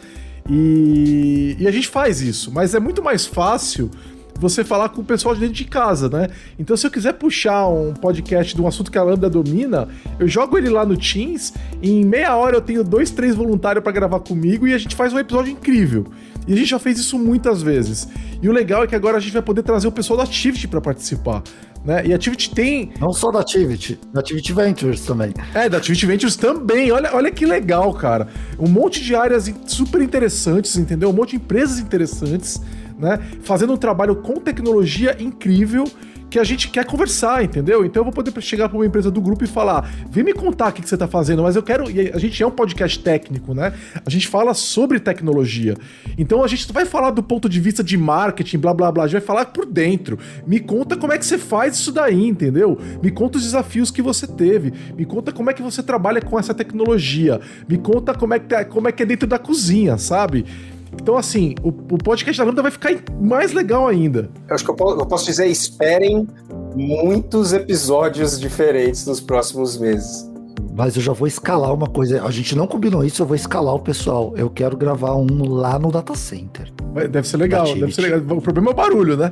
E, 0.50 1.56
e 1.60 1.68
a 1.68 1.72
gente 1.72 1.88
faz 1.88 2.22
isso, 2.22 2.52
mas 2.52 2.74
é 2.74 2.80
muito 2.80 3.04
mais 3.04 3.26
fácil 3.26 3.92
você 4.40 4.64
falar 4.64 4.90
com 4.90 5.02
o 5.02 5.04
pessoal 5.04 5.36
de 5.36 5.42
dentro 5.42 5.56
de 5.56 5.66
casa, 5.66 6.08
né? 6.10 6.30
Então, 6.58 6.76
se 6.78 6.88
eu 6.88 6.92
quiser 6.92 7.14
puxar 7.14 7.68
um 7.68 7.94
podcast 7.94 8.56
de 8.56 8.62
um 8.62 8.68
assunto 8.68 8.90
que 8.90 8.98
a 8.98 9.04
Lambda 9.04 9.30
domina, 9.30 9.88
eu 10.18 10.28
jogo 10.28 10.58
ele 10.58 10.70
lá 10.70 10.86
no 10.86 10.96
Teams 10.96 11.54
e 11.82 11.92
em 11.92 12.06
meia 12.06 12.36
hora 12.36 12.56
eu 12.56 12.62
tenho 12.62 12.84
dois, 12.84 13.12
três 13.12 13.36
voluntários 13.36 13.84
para 13.84 13.92
gravar 13.92 14.22
comigo 14.22 14.66
e 14.66 14.74
a 14.74 14.78
gente 14.78 14.96
faz 14.96 15.12
um 15.14 15.20
episódio 15.20 15.52
incrível. 15.52 16.08
E 16.48 16.54
a 16.54 16.56
gente 16.56 16.70
já 16.70 16.80
fez 16.80 16.98
isso 16.98 17.20
muitas 17.20 17.62
vezes. 17.62 18.08
E 18.42 18.48
o 18.48 18.52
legal 18.52 18.84
é 18.84 18.88
que 18.88 18.96
agora 18.96 19.18
a 19.18 19.20
gente 19.20 19.34
vai 19.34 19.42
poder 19.42 19.62
trazer 19.62 19.88
o 19.88 19.92
pessoal 19.92 20.18
da 20.18 20.24
Activity 20.24 20.68
para 20.68 20.80
participar. 20.80 21.44
Né? 21.84 22.08
E 22.08 22.12
a 22.12 22.16
Activity 22.16 22.54
tem. 22.54 22.92
Não 23.00 23.14
só 23.14 23.32
da 23.32 23.40
Activity, 23.40 24.00
da 24.14 24.20
Activity 24.20 24.54
Ventures 24.54 25.02
também. 25.06 25.34
É, 25.54 25.70
da 25.70 25.78
Activity 25.78 26.06
Ventures 26.06 26.36
também. 26.36 26.92
Olha, 26.92 27.14
olha 27.14 27.32
que 27.32 27.46
legal, 27.46 27.94
cara. 27.94 28.28
Um 28.60 28.68
monte 28.68 29.02
de 29.02 29.16
áreas 29.16 29.52
super 29.66 30.02
interessantes, 30.02 30.76
entendeu? 30.78 31.10
Um 31.10 31.14
monte 31.14 31.32
de 31.32 31.36
empresas 31.38 31.80
interessantes, 31.80 32.62
né? 32.98 33.20
Fazendo 33.42 33.74
um 33.74 33.78
trabalho 33.78 34.18
com 34.18 34.36
tecnologia 34.36 35.16
incrível 35.20 35.86
que 36.30 36.38
a 36.38 36.44
gente 36.44 36.70
quer 36.70 36.86
conversar, 36.86 37.44
entendeu? 37.44 37.86
Então 37.86 38.02
eu 38.02 38.06
vou 38.06 38.14
poder 38.14 38.40
chegar 38.42 38.70
para 38.70 38.78
uma 38.78 38.86
empresa 38.86 39.10
do 39.10 39.20
grupo 39.20 39.44
e 39.44 39.48
falar: 39.48 39.90
vem 40.10 40.24
me 40.24 40.34
contar 40.34 40.70
o 40.70 40.72
que, 40.72 40.82
que 40.82 40.90
você 40.90 40.96
está 40.96 41.08
fazendo, 41.08 41.42
mas 41.44 41.56
eu 41.56 41.64
quero. 41.64 41.90
E 41.90 42.12
a 42.12 42.18
gente 42.18 42.42
é 42.42 42.46
um 42.46 42.52
podcast 42.52 43.00
técnico, 43.00 43.54
né? 43.54 43.74
A 44.06 44.10
gente 44.10 44.28
fala 44.28 44.54
sobre 44.54 45.00
tecnologia. 45.00 45.76
Então 46.18 46.44
a 46.44 46.48
gente 46.48 46.72
vai 46.72 46.86
falar 46.86 47.12
do 47.12 47.24
ponto 47.24 47.50
de 47.50 47.60
vista 47.60 47.84
de 47.84 47.98
marketing, 47.98 48.60
blá 48.60 48.74
blá 48.74 48.92
blá, 48.92 49.04
a 49.04 49.08
gente 49.08 49.20
vai 49.20 49.26
falar 49.26 49.46
por 49.46 49.66
dentro. 49.66 50.20
Me 50.46 50.60
conta 50.60 50.96
como 50.96 51.14
é 51.14 51.18
que 51.18 51.26
você 51.26 51.38
faz 51.38 51.76
isso 51.76 51.92
daí, 51.92 52.28
entendeu? 52.28 52.78
Me 53.02 53.10
conta 53.10 53.38
os 53.38 53.44
desafios 53.44 53.90
que 53.90 54.02
você 54.02 54.28
teve. 54.28 54.74
Me 54.96 55.06
conta 55.06 55.32
como 55.32 55.50
é 55.50 55.54
que 55.54 55.62
você 55.62 55.82
trabalha 55.82 56.22
com 56.22 56.38
essa 56.38 56.54
tecnologia. 56.54 57.40
Me 57.68 57.78
conta 57.78 58.14
como 58.14 58.34
é 58.34 58.40
que, 58.40 58.54
é, 58.54 58.64
como 58.64 58.88
é, 58.88 58.92
que 58.92 59.04
é 59.04 59.06
dentro 59.06 59.28
da 59.28 59.40
cozinha, 59.40 59.98
sabe? 59.98 60.46
Então, 60.94 61.18
assim, 61.18 61.56
o, 61.64 61.70
o 61.70 61.98
podcast 61.98 62.38
da 62.38 62.46
Lambda 62.46 62.62
vai 62.62 62.72
ficar 62.72 62.92
mais 63.22 63.52
legal 63.54 63.88
ainda. 63.88 64.30
Eu 64.48 64.56
acho 64.56 64.64
que 64.64 64.72
eu 64.72 64.76
posso, 64.76 65.00
eu 65.00 65.06
posso 65.06 65.26
dizer, 65.26 65.48
esperem 65.48 66.28
muitos 66.76 67.54
episódios 67.54 68.40
diferentes 68.40 69.06
nos 69.06 69.20
próximos 69.20 69.78
meses. 69.78 70.30
Mas 70.76 70.96
eu 70.96 71.02
já 71.02 71.12
vou 71.12 71.28
escalar 71.28 71.74
uma 71.74 71.88
coisa. 71.88 72.24
A 72.24 72.32
gente 72.32 72.56
não 72.56 72.66
combinou 72.66 73.04
isso, 73.04 73.22
eu 73.22 73.26
vou 73.26 73.36
escalar 73.36 73.76
o 73.76 73.80
pessoal. 73.80 74.34
Eu 74.38 74.50
quero 74.50 74.78
gravar 74.78 75.14
um 75.16 75.28
lá 75.50 75.78
no 75.78 75.92
data 75.92 76.16
center. 76.16 76.72
Deve 77.12 77.28
ser 77.28 77.38
legal, 77.38 77.66
deve 77.66 77.94
ser 77.94 78.02
legal. 78.02 78.38
O 78.38 78.42
problema 78.42 78.70
é 78.70 78.72
o 78.72 78.76
barulho, 78.76 79.18
né? 79.18 79.32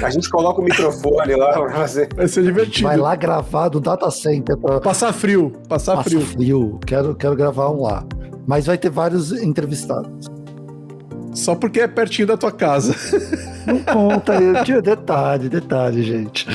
A 0.00 0.10
gente 0.10 0.30
coloca 0.30 0.60
o 0.60 0.64
microfone 0.64 1.34
lá 1.34 1.52
pra 1.52 1.72
fazer. 1.72 2.08
Vai 2.14 2.28
ser 2.28 2.44
divertido. 2.44 2.86
Vai 2.86 2.96
lá 2.96 3.16
gravar 3.16 3.70
no 3.70 3.80
data 3.80 4.08
center. 4.10 4.56
Pra... 4.56 4.80
Passar 4.80 5.12
frio, 5.12 5.52
passar 5.68 5.96
Passa 5.96 6.08
frio. 6.08 6.20
frio. 6.20 6.80
Quero, 6.86 7.14
quero 7.16 7.34
gravar 7.34 7.70
um 7.70 7.82
lá. 7.82 8.04
Mas 8.50 8.66
vai 8.66 8.76
ter 8.76 8.90
vários 8.90 9.30
entrevistados. 9.30 10.26
Só 11.32 11.54
porque 11.54 11.82
é 11.82 11.86
pertinho 11.86 12.26
da 12.26 12.36
tua 12.36 12.50
casa. 12.50 12.96
Não 13.64 13.78
conta, 13.78 14.32
detalhe, 14.82 15.48
detalhe, 15.48 16.02
gente. 16.02 16.48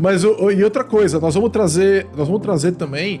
Mas 0.00 0.22
e 0.22 0.64
outra 0.64 0.82
coisa, 0.82 1.20
nós 1.20 1.34
vamos 1.34 1.50
trazer, 1.50 2.06
nós 2.16 2.28
vamos 2.28 2.40
trazer 2.40 2.72
também 2.72 3.20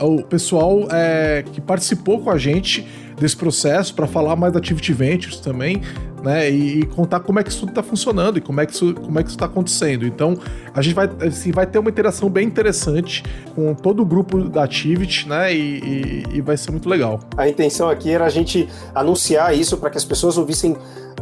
o 0.00 0.20
pessoal 0.20 0.88
é, 0.90 1.44
que 1.52 1.60
participou 1.60 2.22
com 2.22 2.30
a 2.32 2.38
gente 2.38 2.84
desse 3.16 3.36
processo, 3.36 3.94
para 3.94 4.08
falar 4.08 4.34
mais 4.34 4.52
da 4.52 4.58
Activity 4.58 4.92
Ventures 4.92 5.38
também, 5.38 5.80
né? 6.22 6.50
E, 6.50 6.80
e, 6.80 6.86
contar 6.86 7.20
como 7.20 7.38
é 7.38 7.42
que 7.42 7.50
isso 7.50 7.60
tudo 7.60 7.70
está 7.70 7.82
funcionando 7.82 8.38
e 8.38 8.40
como 8.40 8.60
é 8.60 8.66
que 8.66 8.72
isso 8.72 8.94
como 8.94 9.18
é 9.18 9.22
que 9.22 9.30
está 9.30 9.46
acontecendo. 9.46 10.06
Então, 10.06 10.36
a 10.74 10.82
gente 10.82 10.94
vai, 10.94 11.08
assim, 11.26 11.50
vai 11.50 11.66
ter 11.66 11.78
uma 11.78 11.90
interação 11.90 12.28
bem 12.28 12.46
interessante 12.46 13.22
com 13.54 13.74
todo 13.74 14.02
o 14.02 14.04
grupo 14.04 14.48
da 14.48 14.64
Activity, 14.64 15.28
né? 15.28 15.54
E, 15.54 15.78
e, 15.78 16.24
e 16.34 16.40
vai 16.40 16.56
ser 16.56 16.70
muito 16.70 16.88
legal. 16.88 17.20
A 17.36 17.48
intenção 17.48 17.88
aqui 17.88 18.10
era 18.10 18.24
a 18.24 18.30
gente 18.30 18.68
anunciar 18.94 19.56
isso 19.56 19.76
para 19.76 19.90
que 19.90 19.98
as 19.98 20.04
pessoas 20.04 20.36
ouvissem 20.36 20.76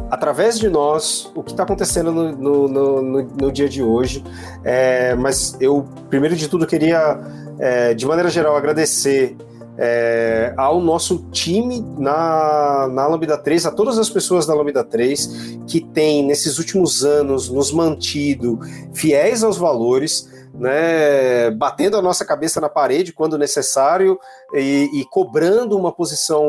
através 0.09 0.57
de 0.57 0.69
nós 0.69 1.31
o 1.35 1.43
que 1.43 1.51
está 1.51 1.63
acontecendo 1.63 2.11
no, 2.11 2.31
no, 2.31 2.67
no, 2.67 3.23
no, 3.23 3.51
dia 3.51 3.67
de 3.67 3.83
hoje. 3.83 4.23
É, 4.63 5.15
mas 5.15 5.57
eu, 5.59 5.85
primeiro 6.09 6.35
de 6.35 6.47
tudo, 6.47 6.65
queria, 6.65 7.19
é, 7.59 7.93
de 7.93 8.05
maneira 8.05 8.29
geral, 8.29 8.55
agradecer 8.55 9.35
é, 9.77 10.53
ao 10.57 10.81
nosso 10.81 11.25
time 11.31 11.85
na, 11.97 12.87
na 12.91 13.07
Lambda 13.07 13.37
3, 13.37 13.67
a 13.67 13.71
todas 13.71 13.99
as 13.99 14.09
pessoas 14.09 14.45
da 14.45 14.53
Lambda 14.53 14.83
3 14.83 15.59
que 15.67 15.81
têm, 15.81 16.25
nesses 16.25 16.57
últimos 16.57 17.05
anos, 17.05 17.49
nos 17.49 17.71
mantido 17.71 18.59
fiéis 18.93 19.43
aos 19.43 19.57
valores 19.57 20.29
né, 20.57 21.51
batendo 21.51 21.97
a 21.97 22.01
nossa 22.01 22.25
cabeça 22.25 22.59
na 22.59 22.67
parede 22.67 23.13
quando 23.13 23.37
necessário 23.37 24.19
e, 24.53 24.89
e, 24.93 25.05
cobrando 25.05 25.77
uma 25.77 25.91
posição 25.91 26.47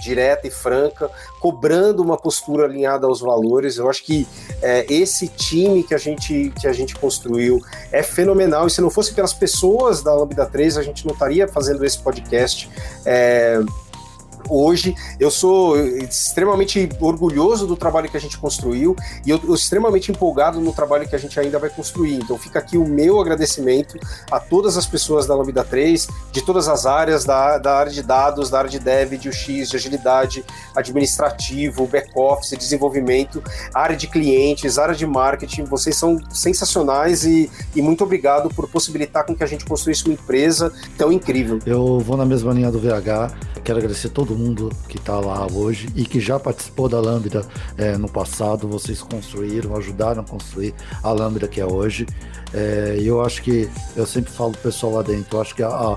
direta 0.00 0.46
e 0.46 0.50
franca, 0.50 1.10
cobrando 1.38 2.02
uma 2.02 2.16
postura 2.16 2.64
alinhada 2.64 3.06
aos 3.06 3.20
valores. 3.20 3.76
Eu 3.76 3.90
acho 3.90 4.04
que 4.04 4.26
é, 4.62 4.86
esse 4.92 5.28
time 5.28 5.82
que 5.82 5.94
a, 5.94 5.98
gente, 5.98 6.52
que 6.58 6.66
a 6.66 6.72
gente 6.72 6.94
construiu 6.94 7.60
é 7.92 8.02
fenomenal 8.02 8.66
e 8.66 8.70
se 8.70 8.80
não 8.80 8.90
fosse 8.90 9.12
pelas 9.12 9.34
pessoas 9.34 10.02
da 10.02 10.14
Lambda 10.14 10.46
3, 10.46 10.78
a 10.78 10.82
gente 10.82 11.06
não 11.06 11.12
estaria 11.12 11.46
fazendo 11.46 11.84
esse 11.84 11.98
podcast. 11.98 12.70
É, 13.04 13.60
hoje. 14.50 14.94
Eu 15.18 15.30
sou 15.30 15.78
extremamente 15.78 16.88
orgulhoso 17.00 17.66
do 17.66 17.76
trabalho 17.76 18.10
que 18.10 18.16
a 18.16 18.20
gente 18.20 18.36
construiu 18.36 18.96
e 19.24 19.30
eu 19.30 19.36
estou 19.36 19.54
extremamente 19.54 20.10
empolgado 20.10 20.60
no 20.60 20.72
trabalho 20.72 21.08
que 21.08 21.14
a 21.14 21.18
gente 21.18 21.38
ainda 21.38 21.58
vai 21.58 21.70
construir. 21.70 22.14
Então 22.14 22.36
fica 22.36 22.58
aqui 22.58 22.76
o 22.76 22.86
meu 22.86 23.20
agradecimento 23.20 23.98
a 24.30 24.40
todas 24.40 24.76
as 24.76 24.86
pessoas 24.86 25.26
da 25.26 25.34
Lambda 25.34 25.62
3, 25.64 26.08
de 26.32 26.42
todas 26.42 26.68
as 26.68 26.84
áreas, 26.84 27.24
da, 27.24 27.58
da 27.58 27.76
área 27.76 27.92
de 27.92 28.02
dados, 28.02 28.50
da 28.50 28.58
área 28.58 28.70
de 28.70 28.78
dev, 28.78 29.12
de 29.14 29.28
UX, 29.28 29.70
de 29.70 29.76
agilidade, 29.76 30.44
administrativo, 30.74 31.86
back-office, 31.86 32.58
desenvolvimento, 32.58 33.42
área 33.72 33.96
de 33.96 34.08
clientes, 34.08 34.78
área 34.78 34.94
de 34.94 35.06
marketing. 35.06 35.64
Vocês 35.64 35.96
são 35.96 36.18
sensacionais 36.30 37.24
e, 37.24 37.50
e 37.74 37.80
muito 37.80 38.02
obrigado 38.02 38.48
por 38.50 38.68
possibilitar 38.68 39.24
com 39.24 39.34
que 39.34 39.44
a 39.44 39.46
gente 39.46 39.64
construísse 39.64 40.04
uma 40.04 40.14
empresa 40.14 40.72
tão 40.98 41.12
incrível. 41.12 41.58
Eu 41.64 42.00
vou 42.00 42.16
na 42.16 42.24
mesma 42.24 42.52
linha 42.52 42.70
do 42.70 42.80
VH. 42.80 43.32
Quero 43.62 43.78
agradecer 43.78 44.08
todo 44.08 44.34
mundo 44.34 44.39
que 44.88 44.96
está 44.96 45.18
lá 45.18 45.46
hoje 45.46 45.88
e 45.94 46.04
que 46.04 46.20
já 46.20 46.38
participou 46.38 46.88
da 46.88 47.00
Lambda 47.00 47.44
é, 47.76 47.96
no 47.96 48.08
passado. 48.08 48.68
Vocês 48.68 49.02
construíram, 49.02 49.76
ajudaram 49.76 50.22
a 50.22 50.24
construir 50.24 50.74
a 51.02 51.10
Lambda 51.10 51.46
que 51.46 51.60
é 51.60 51.66
hoje. 51.66 52.06
É, 52.52 52.98
eu 53.00 53.20
acho 53.22 53.42
que, 53.42 53.68
eu 53.96 54.06
sempre 54.06 54.30
falo 54.32 54.52
pro 54.52 54.62
pessoal 54.62 54.94
lá 54.94 55.02
dentro, 55.02 55.36
eu 55.36 55.40
acho 55.40 55.54
que 55.54 55.62
a, 55.62 55.68
a, 55.68 55.96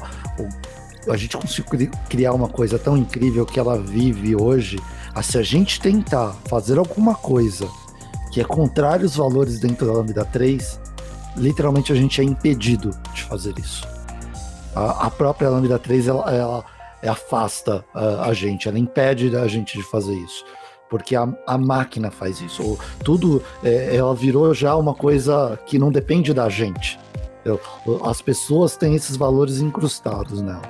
a 1.10 1.18
gente 1.18 1.36
conseguiu 1.38 1.90
criar 2.10 2.34
uma 2.34 2.48
coisa 2.48 2.78
tão 2.78 2.98
incrível 2.98 3.46
que 3.46 3.60
ela 3.60 3.78
vive 3.78 4.36
hoje. 4.36 4.80
Ah, 5.14 5.24
se 5.24 5.38
a 5.38 5.44
gente 5.44 5.80
tentar 5.80 6.36
fazer 6.48 6.78
alguma 6.78 7.16
coisa 7.16 7.68
que 8.32 8.42
é 8.42 8.44
contrário 8.44 9.06
aos 9.06 9.16
valores 9.16 9.60
dentro 9.60 9.86
da 9.86 9.94
Lambda 9.94 10.26
3, 10.26 10.80
literalmente 11.38 11.92
a 11.92 11.96
gente 11.96 12.20
é 12.20 12.24
impedido 12.24 12.92
de 13.14 13.24
fazer 13.24 13.58
isso. 13.60 13.88
A, 14.76 15.08
a 15.08 15.12
própria 15.12 15.50
Lambda 15.50 15.78
3 15.78 16.08
ela, 16.08 16.32
ela 16.32 16.66
afasta 17.08 17.86
a, 17.94 18.26
a 18.30 18.34
gente, 18.34 18.68
ela 18.68 18.80
impede 18.80 19.36
a 19.36 19.48
gente 19.48 19.78
de 19.78 19.84
fazer 19.84 20.14
isso 20.14 20.44
porque 20.90 21.16
a, 21.16 21.28
a, 21.48 21.58
máquina 21.58 22.12
faz 22.12 22.40
isso. 22.40 22.78
Tudo, 23.04 23.42
é, 23.64 23.96
ela 23.96 24.14
virou 24.14 24.54
já 24.54 24.76
uma 24.76 24.94
coisa 24.94 25.60
que 25.66 25.80
não 25.80 25.92
depende 25.92 26.36
da 26.36 26.48
gente. 26.50 27.00
Eu, 27.44 27.60
as 28.06 28.22
pessoas 28.22 28.78
têm 28.78 28.94
esses 28.94 29.18
valores 29.18 29.60
incrustados 29.60 30.40
nela. 30.40 30.62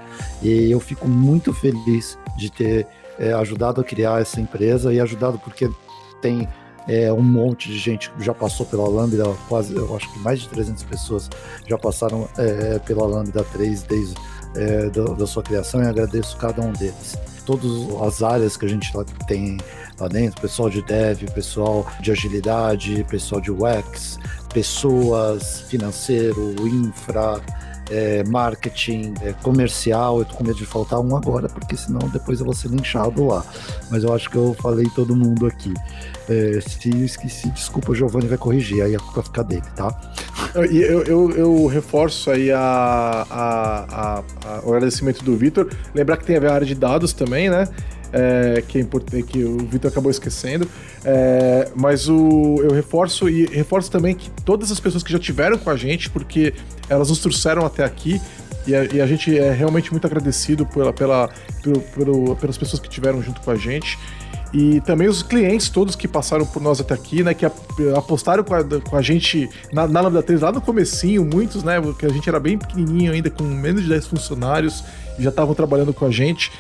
E 0.41 0.71
eu 0.71 0.79
fico 0.79 1.09
muito 1.09 1.53
feliz 1.53 2.17
de 2.38 2.49
ter 2.49 2.88
é, 3.19 3.34
ajudado 3.34 3.81
a 3.81 3.84
criar 3.84 4.21
essa 4.21 4.39
empresa 4.39 4.93
e 4.93 4.99
ajudado 5.01 5.38
porque 5.39 5.69
tem 6.21 6.47
é, 6.88 7.11
um 7.13 7.21
monte 7.21 7.69
de 7.69 7.77
gente 7.77 8.09
que 8.11 8.23
já 8.23 8.34
passou 8.34 8.65
pela 8.65 8.88
Lambda, 8.88 9.25
quase, 9.47 9.75
eu 9.75 9.95
acho 9.95 10.11
que 10.11 10.19
mais 10.19 10.39
de 10.39 10.49
300 10.49 10.84
pessoas 10.84 11.29
já 11.67 11.77
passaram 11.77 12.27
é, 12.38 12.79
pela 12.79 13.05
Lambda 13.05 13.43
3 13.43 13.84
desde 13.84 14.15
é, 14.55 14.89
do, 14.89 15.15
da 15.15 15.27
sua 15.27 15.43
criação 15.43 15.81
e 15.81 15.87
agradeço 15.87 16.37
cada 16.37 16.61
um 16.61 16.71
deles. 16.73 17.17
Todas 17.45 17.71
as 18.01 18.23
áreas 18.23 18.55
que 18.55 18.65
a 18.65 18.69
gente 18.69 18.91
tem 19.27 19.57
lá 19.99 20.07
dentro, 20.07 20.41
pessoal 20.41 20.69
de 20.69 20.81
dev, 20.81 21.23
pessoal 21.33 21.85
de 21.99 22.11
agilidade, 22.11 23.05
pessoal 23.09 23.41
de 23.41 23.51
UX, 23.51 24.17
pessoas, 24.53 25.61
financeiro, 25.61 26.55
infra, 26.65 27.41
é, 27.89 28.23
marketing, 28.23 29.13
é, 29.21 29.33
comercial. 29.33 30.19
Eu 30.19 30.25
tô 30.25 30.35
com 30.35 30.43
medo 30.43 30.57
de 30.57 30.65
faltar 30.65 30.99
um 30.99 31.15
agora, 31.15 31.49
porque 31.49 31.75
senão 31.75 31.99
depois 32.09 32.39
eu 32.39 32.45
vou 32.45 32.55
ser 32.55 32.69
linchado 32.69 33.25
lá. 33.25 33.43
Mas 33.89 34.03
eu 34.03 34.13
acho 34.13 34.29
que 34.29 34.37
eu 34.37 34.55
falei 34.61 34.87
todo 34.95 35.15
mundo 35.15 35.45
aqui. 35.45 35.73
É, 36.30 36.61
se 36.61 36.89
esqueci, 37.03 37.49
desculpa, 37.49 37.91
o 37.91 37.95
Giovanni 37.95 38.28
vai 38.28 38.38
corrigir, 38.38 38.82
aí 38.82 38.95
a 38.95 38.99
culpa 38.99 39.24
fica 39.24 39.43
dele, 39.43 39.63
tá? 39.76 39.93
Eu, 40.55 41.03
eu, 41.03 41.32
eu, 41.32 41.67
reforço 41.67 42.32
aí 42.32 42.49
a, 42.51 43.28
a, 43.30 44.24
a, 44.45 44.61
o 44.63 44.69
agradecimento 44.69 45.24
do 45.24 45.36
Vitor. 45.36 45.69
Lembrar 45.93 46.17
que 46.17 46.26
tem 46.26 46.38
a 46.38 46.53
área 46.53 46.65
de 46.65 46.76
dados 46.76 47.11
também, 47.11 47.49
né? 47.49 47.67
É, 48.13 48.63
que 48.67 48.78
é 48.78 48.82
importante, 48.82 49.24
que 49.24 49.43
o 49.43 49.57
Vitor 49.57 49.91
acabou 49.91 50.11
esquecendo. 50.11 50.67
É, 51.03 51.69
mas 51.76 52.07
o, 52.07 52.61
eu 52.63 52.71
reforço 52.71 53.28
e 53.28 53.45
reforço 53.47 53.91
também 53.91 54.15
que 54.15 54.30
todas 54.45 54.71
as 54.71 54.80
pessoas 54.80 55.03
que 55.03 55.11
já 55.11 55.19
tiveram 55.19 55.57
com 55.57 55.69
a 55.69 55.76
gente, 55.76 56.09
porque 56.09 56.53
elas 56.88 57.09
nos 57.09 57.19
trouxeram 57.19 57.65
até 57.65 57.84
aqui. 57.84 58.21
E 58.65 58.74
a, 58.74 58.86
e 58.86 59.01
a 59.01 59.07
gente 59.07 59.38
é 59.38 59.51
realmente 59.51 59.91
muito 59.91 60.05
agradecido 60.05 60.65
pela, 60.65 60.93
pela, 60.93 61.30
pelo, 61.61 61.82
pelo, 61.82 62.36
pelas 62.38 62.57
pessoas 62.57 62.82
que 62.82 62.88
tiveram 62.88 63.21
junto 63.21 63.41
com 63.41 63.51
a 63.51 63.55
gente. 63.55 63.97
E 64.53 64.79
também 64.81 65.07
os 65.07 65.23
clientes 65.23 65.67
todos 65.67 65.95
que 65.95 66.07
passaram 66.07 66.45
por 66.45 66.61
nós 66.61 66.79
até 66.79 66.93
aqui, 66.93 67.23
né? 67.23 67.33
Que 67.33 67.45
apostaram 67.97 68.43
com 68.43 68.53
a, 68.53 68.63
com 68.63 68.95
a 68.95 69.01
gente 69.01 69.49
na, 69.71 69.87
na 69.87 70.01
Lambda 70.01 70.21
3 70.21 70.41
lá 70.41 70.51
no 70.51 70.61
comecinho, 70.61 71.25
muitos, 71.25 71.63
né? 71.63 71.81
Porque 71.81 72.05
a 72.05 72.09
gente 72.09 72.29
era 72.29 72.39
bem 72.39 72.57
pequenininho 72.57 73.11
ainda, 73.11 73.31
com 73.31 73.43
menos 73.43 73.81
de 73.81 73.89
10 73.89 74.05
funcionários, 74.05 74.83
já 75.17 75.29
estavam 75.29 75.55
trabalhando 75.55 75.91
com 75.91 76.05
a 76.05 76.11
gente 76.11 76.51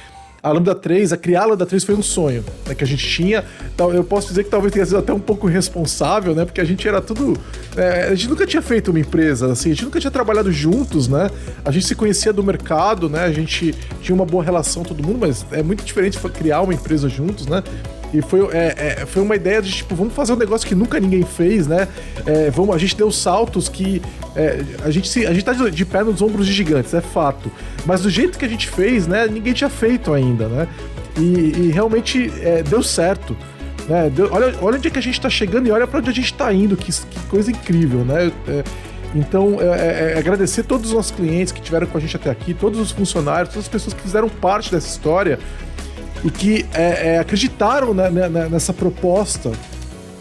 a 0.43 0.51
Lambda 0.51 0.75
3, 0.75 1.13
a 1.13 1.17
criar 1.17 1.43
a 1.43 1.45
Lambda 1.45 1.65
3 1.65 1.85
foi 1.85 1.95
um 1.95 2.03
sonho 2.03 2.43
né, 2.67 2.75
que 2.75 2.83
a 2.83 2.87
gente 2.87 3.07
tinha. 3.07 3.45
Então, 3.73 3.93
eu 3.93 4.03
posso 4.03 4.27
dizer 4.27 4.43
que 4.43 4.49
talvez 4.49 4.73
tenha 4.73 4.85
sido 4.85 4.97
até 4.97 5.13
um 5.13 5.19
pouco 5.19 5.47
responsável, 5.47 6.35
né? 6.35 6.43
Porque 6.43 6.59
a 6.59 6.65
gente 6.65 6.85
era 6.85 7.01
tudo. 7.01 7.37
É, 7.77 8.09
a 8.09 8.15
gente 8.15 8.27
nunca 8.27 8.45
tinha 8.45 8.61
feito 8.61 8.89
uma 8.89 8.99
empresa, 8.99 9.49
assim, 9.53 9.71
a 9.71 9.73
gente 9.73 9.85
nunca 9.85 10.01
tinha 10.01 10.11
trabalhado 10.11 10.51
juntos, 10.51 11.07
né? 11.07 11.29
A 11.63 11.71
gente 11.71 11.85
se 11.85 11.95
conhecia 11.95 12.33
do 12.33 12.43
mercado, 12.43 13.09
né? 13.09 13.23
A 13.23 13.31
gente 13.31 13.73
tinha 14.01 14.13
uma 14.13 14.25
boa 14.25 14.43
relação 14.43 14.83
todo 14.83 15.01
mundo, 15.01 15.19
mas 15.19 15.45
é 15.49 15.63
muito 15.63 15.85
diferente 15.85 16.19
criar 16.33 16.61
uma 16.61 16.73
empresa 16.73 17.07
juntos, 17.07 17.47
né? 17.47 17.63
E 18.13 18.21
foi, 18.21 18.47
é, 18.55 18.73
é, 19.01 19.05
foi 19.07 19.23
uma 19.23 19.35
ideia 19.35 19.61
de, 19.61 19.71
tipo, 19.71 19.95
vamos 19.95 20.13
fazer 20.13 20.33
um 20.33 20.35
negócio 20.35 20.67
que 20.67 20.75
nunca 20.75 20.99
ninguém 20.99 21.23
fez, 21.23 21.65
né? 21.65 21.87
É, 22.25 22.51
vamos, 22.51 22.75
a 22.75 22.77
gente 22.77 22.95
deu 22.95 23.11
saltos 23.11 23.67
que. 23.67 24.01
É, 24.35 24.63
a, 24.83 24.91
gente 24.91 25.09
se, 25.09 25.25
a 25.25 25.33
gente 25.33 25.43
tá 25.43 25.53
de, 25.53 25.71
de 25.71 25.85
pé 25.85 26.03
nos 26.03 26.21
ombros 26.21 26.45
de 26.45 26.53
gigantes, 26.53 26.93
é 26.93 27.01
fato. 27.01 27.51
Mas 27.85 28.01
do 28.01 28.09
jeito 28.09 28.37
que 28.37 28.45
a 28.45 28.47
gente 28.47 28.69
fez, 28.69 29.07
né? 29.07 29.27
Ninguém 29.27 29.53
tinha 29.53 29.69
feito 29.69 30.13
ainda, 30.13 30.47
né? 30.47 30.67
E, 31.17 31.21
e 31.21 31.71
realmente 31.71 32.31
é, 32.41 32.61
deu 32.61 32.83
certo. 32.83 33.35
Né? 33.89 34.11
Deu, 34.11 34.29
olha, 34.31 34.53
olha 34.61 34.77
onde 34.77 34.87
é 34.87 34.91
que 34.91 34.99
a 34.99 35.01
gente 35.01 35.19
tá 35.19 35.29
chegando 35.29 35.67
e 35.67 35.71
olha 35.71 35.87
para 35.87 35.99
onde 35.99 36.09
a 36.09 36.13
gente 36.13 36.33
tá 36.35 36.53
indo, 36.53 36.77
que, 36.77 36.91
que 36.91 37.19
coisa 37.29 37.49
incrível, 37.49 38.05
né? 38.05 38.31
É, 38.47 38.63
então, 39.15 39.57
é, 39.59 40.13
é, 40.13 40.17
agradecer 40.17 40.63
todos 40.63 40.87
os 40.87 40.93
nossos 40.93 41.11
clientes 41.11 41.51
que 41.51 41.61
tiveram 41.61 41.85
com 41.85 41.97
a 41.97 42.01
gente 42.01 42.15
até 42.15 42.29
aqui, 42.29 42.53
todos 42.53 42.79
os 42.79 42.91
funcionários, 42.91 43.49
todas 43.49 43.65
as 43.65 43.71
pessoas 43.71 43.93
que 43.93 44.01
fizeram 44.01 44.27
parte 44.27 44.71
dessa 44.71 44.87
história 44.87 45.39
e 46.23 46.31
que 46.31 46.65
é, 46.73 47.15
é, 47.15 47.19
acreditaram 47.19 47.93
né, 47.93 48.09
né, 48.09 48.29
né, 48.29 48.49
nessa 48.49 48.73
proposta 48.73 49.51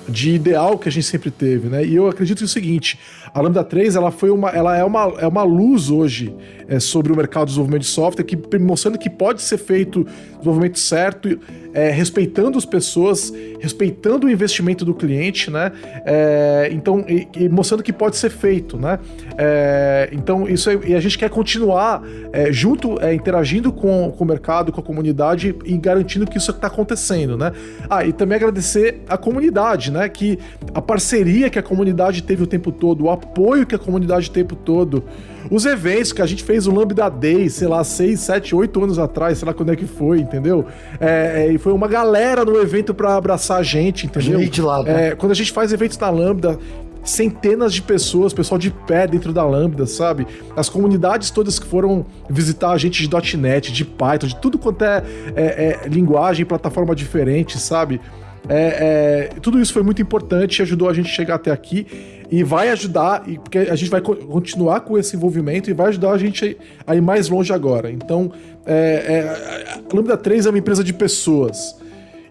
de 0.09 0.30
ideal 0.30 0.78
que 0.78 0.88
a 0.88 0.92
gente 0.92 1.07
sempre 1.07 1.30
teve, 1.30 1.68
né? 1.68 1.84
E 1.84 1.94
eu 1.94 2.09
acredito 2.09 2.38
que 2.38 2.44
é 2.44 2.46
o 2.46 2.48
seguinte, 2.48 2.98
a 3.35 3.41
Lambda 3.41 3.64
3 3.64 3.97
ela 3.97 4.11
foi 4.11 4.30
uma, 4.30 4.51
ela 4.51 4.76
é 4.76 4.85
uma, 4.85 5.14
é 5.18 5.26
uma 5.26 5.43
luz 5.43 5.91
hoje 5.91 6.35
é, 6.68 6.78
sobre 6.78 7.12
o 7.12 7.16
mercado 7.16 7.47
de 7.47 7.53
desenvolvimento 7.53 7.83
de 7.83 7.89
software, 7.89 8.24
que 8.24 8.59
mostrando 8.59 8.99
que 8.99 9.09
pode 9.09 9.43
ser 9.43 9.59
feito 9.59 10.07
desenvolvimento 10.43 10.78
certo, 10.78 11.39
é, 11.72 11.91
respeitando 11.91 12.59
as 12.59 12.66
pessoas, 12.66 13.33
respeitando 13.61 14.26
o 14.26 14.30
investimento 14.30 14.85
do 14.85 14.93
cliente, 14.93 15.51
né? 15.51 15.72
É, 16.05 16.68
então, 16.72 17.05
e, 17.09 17.28
e, 17.37 17.49
mostrando 17.49 17.83
que 17.83 17.93
pode 17.93 18.16
ser 18.16 18.30
feito, 18.30 18.76
né? 18.76 18.99
É, 19.39 20.11
então, 20.12 20.49
isso 20.49 20.68
é, 20.68 20.78
e 20.85 20.95
a 20.95 21.01
gente 21.01 21.16
quer 21.16 21.30
continuar 21.30 22.03
é, 22.33 22.53
junto, 22.53 22.99
interagindo 23.12 23.72
com, 23.72 24.12
com 24.16 24.24
o 24.24 24.26
mercado, 24.26 24.72
com 24.72 24.80
a 24.80 24.85
comunidade 24.85 25.55
e 25.64 25.76
garantindo 25.78 26.26
que 26.26 26.37
isso 26.37 26.51
está 26.51 26.66
acontecendo, 26.66 27.37
né? 27.37 27.53
Ah, 27.89 28.05
e 28.05 28.12
também 28.12 28.37
agradecer 28.37 29.03
a 29.09 29.16
comunidade, 29.16 29.91
né? 29.91 30.09
Que 30.09 30.39
a 30.74 30.83
parceria 30.83 31.49
que 31.49 31.59
a 31.59 31.62
comunidade 31.62 32.22
teve 32.22 32.43
o 32.43 32.47
tempo 32.47 32.72
todo, 32.72 33.05
o 33.05 33.11
apoio 33.22 33.66
que 33.66 33.74
a 33.74 33.78
comunidade 33.78 34.30
tem 34.30 34.42
o 34.42 34.46
tempo 34.46 34.56
todo. 34.56 35.04
Os 35.50 35.64
eventos 35.64 36.12
que 36.12 36.22
a 36.22 36.26
gente 36.26 36.42
fez 36.42 36.66
o 36.66 36.72
Lambda 36.72 37.08
Day, 37.08 37.48
sei 37.48 37.68
lá, 37.68 37.82
6, 37.82 38.20
7, 38.20 38.54
8 38.54 38.84
anos 38.84 38.98
atrás, 38.98 39.38
sei 39.38 39.46
lá 39.46 39.54
quando 39.54 39.72
é 39.72 39.76
que 39.76 39.86
foi, 39.86 40.20
entendeu? 40.20 40.66
É, 41.00 41.46
é, 41.46 41.52
e 41.52 41.58
foi 41.58 41.72
uma 41.72 41.88
galera 41.88 42.44
no 42.44 42.60
evento 42.60 42.94
para 42.94 43.16
abraçar 43.16 43.58
a 43.58 43.62
gente, 43.62 44.06
entendeu? 44.06 44.38
Gente 44.40 44.60
lá, 44.60 44.82
né? 44.82 45.08
É, 45.08 45.14
quando 45.14 45.32
a 45.32 45.34
gente 45.34 45.52
faz 45.52 45.72
eventos 45.72 45.98
na 45.98 46.10
Lambda, 46.10 46.58
centenas 47.04 47.74
de 47.74 47.82
pessoas, 47.82 48.32
pessoal 48.32 48.58
de 48.58 48.70
pé 48.70 49.06
dentro 49.06 49.32
da 49.32 49.44
Lambda, 49.44 49.86
sabe? 49.86 50.26
As 50.56 50.68
comunidades 50.68 51.30
todas 51.30 51.58
que 51.58 51.66
foram 51.66 52.06
visitar 52.30 52.70
a 52.70 52.78
gente 52.78 53.06
de 53.06 53.36
.NET, 53.36 53.72
de 53.72 53.84
Python, 53.84 54.28
de 54.28 54.36
tudo 54.36 54.58
quanto 54.58 54.84
é, 54.84 55.02
é, 55.34 55.78
é 55.84 55.88
linguagem, 55.88 56.46
plataforma 56.46 56.94
diferente, 56.94 57.58
sabe? 57.58 58.00
É, 58.49 59.30
é, 59.34 59.40
tudo 59.40 59.61
isso 59.61 59.72
foi 59.72 59.82
muito 59.82 60.03
importante 60.03 60.62
ajudou 60.62 60.88
a 60.88 60.93
gente 60.93 61.07
a 61.07 61.14
chegar 61.14 61.36
até 61.36 61.51
aqui 61.51 61.86
e 62.30 62.43
vai 62.43 62.70
ajudar, 62.70 63.22
e, 63.26 63.38
porque 63.38 63.59
a 63.59 63.76
gente 63.76 63.90
vai 63.90 64.01
continuar 64.01 64.80
com 64.80 64.99
esse 64.99 65.14
envolvimento 65.14 65.68
e 65.68 65.72
vai 65.72 65.88
ajudar 65.88 66.12
a 66.12 66.18
gente 66.18 66.57
a, 66.86 66.97
ir 66.97 67.03
mais 67.03 67.28
longe 67.28 67.53
agora. 67.53 67.90
Então, 67.90 68.32
é, 68.64 68.74
é 68.74 69.74
a 69.74 69.95
Lambda 69.95 70.16
3 70.16 70.47
é 70.47 70.49
uma 70.49 70.59
empresa 70.59 70.82
de 70.82 70.93
pessoas. 70.93 71.76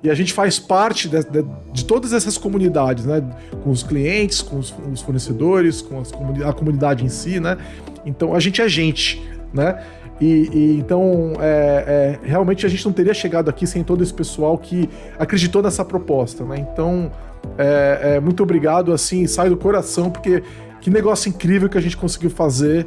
E 0.03 0.09
a 0.09 0.15
gente 0.15 0.33
faz 0.33 0.57
parte 0.57 1.07
de, 1.07 1.23
de, 1.23 1.45
de, 1.71 1.85
todas 1.85 2.11
essas 2.11 2.35
comunidades, 2.35 3.05
né? 3.05 3.21
Com 3.63 3.69
os 3.69 3.83
clientes, 3.83 4.41
com 4.41 4.57
os, 4.57 4.73
os 4.91 5.01
fornecedores, 5.01 5.83
com 5.83 6.03
comuni 6.03 6.43
a 6.43 6.51
comunidade 6.51 7.05
em 7.05 7.09
si, 7.09 7.39
né? 7.39 7.55
Então 8.03 8.33
a 8.33 8.39
gente 8.39 8.59
é 8.59 8.67
gente, 8.67 9.21
né? 9.53 9.83
E, 10.19 10.49
e 10.53 10.77
então 10.77 11.33
é, 11.39 12.19
é, 12.23 12.27
realmente 12.27 12.65
a 12.65 12.69
gente 12.69 12.85
não 12.85 12.93
teria 12.93 13.13
chegado 13.13 13.49
aqui 13.49 13.65
sem 13.65 13.83
todo 13.83 14.03
esse 14.03 14.13
pessoal 14.13 14.57
que 14.57 14.87
acreditou 15.17 15.63
nessa 15.63 15.83
proposta, 15.83 16.43
né? 16.43 16.57
Então 16.59 17.11
é, 17.57 18.15
é 18.15 18.19
muito 18.19 18.43
obrigado, 18.43 18.93
assim, 18.93 19.25
sai 19.25 19.49
do 19.49 19.57
coração 19.57 20.11
porque 20.11 20.43
que 20.79 20.89
negócio 20.89 21.29
incrível 21.29 21.67
que 21.67 21.77
a 21.77 21.81
gente 21.81 21.97
conseguiu 21.97 22.29
fazer 22.29 22.85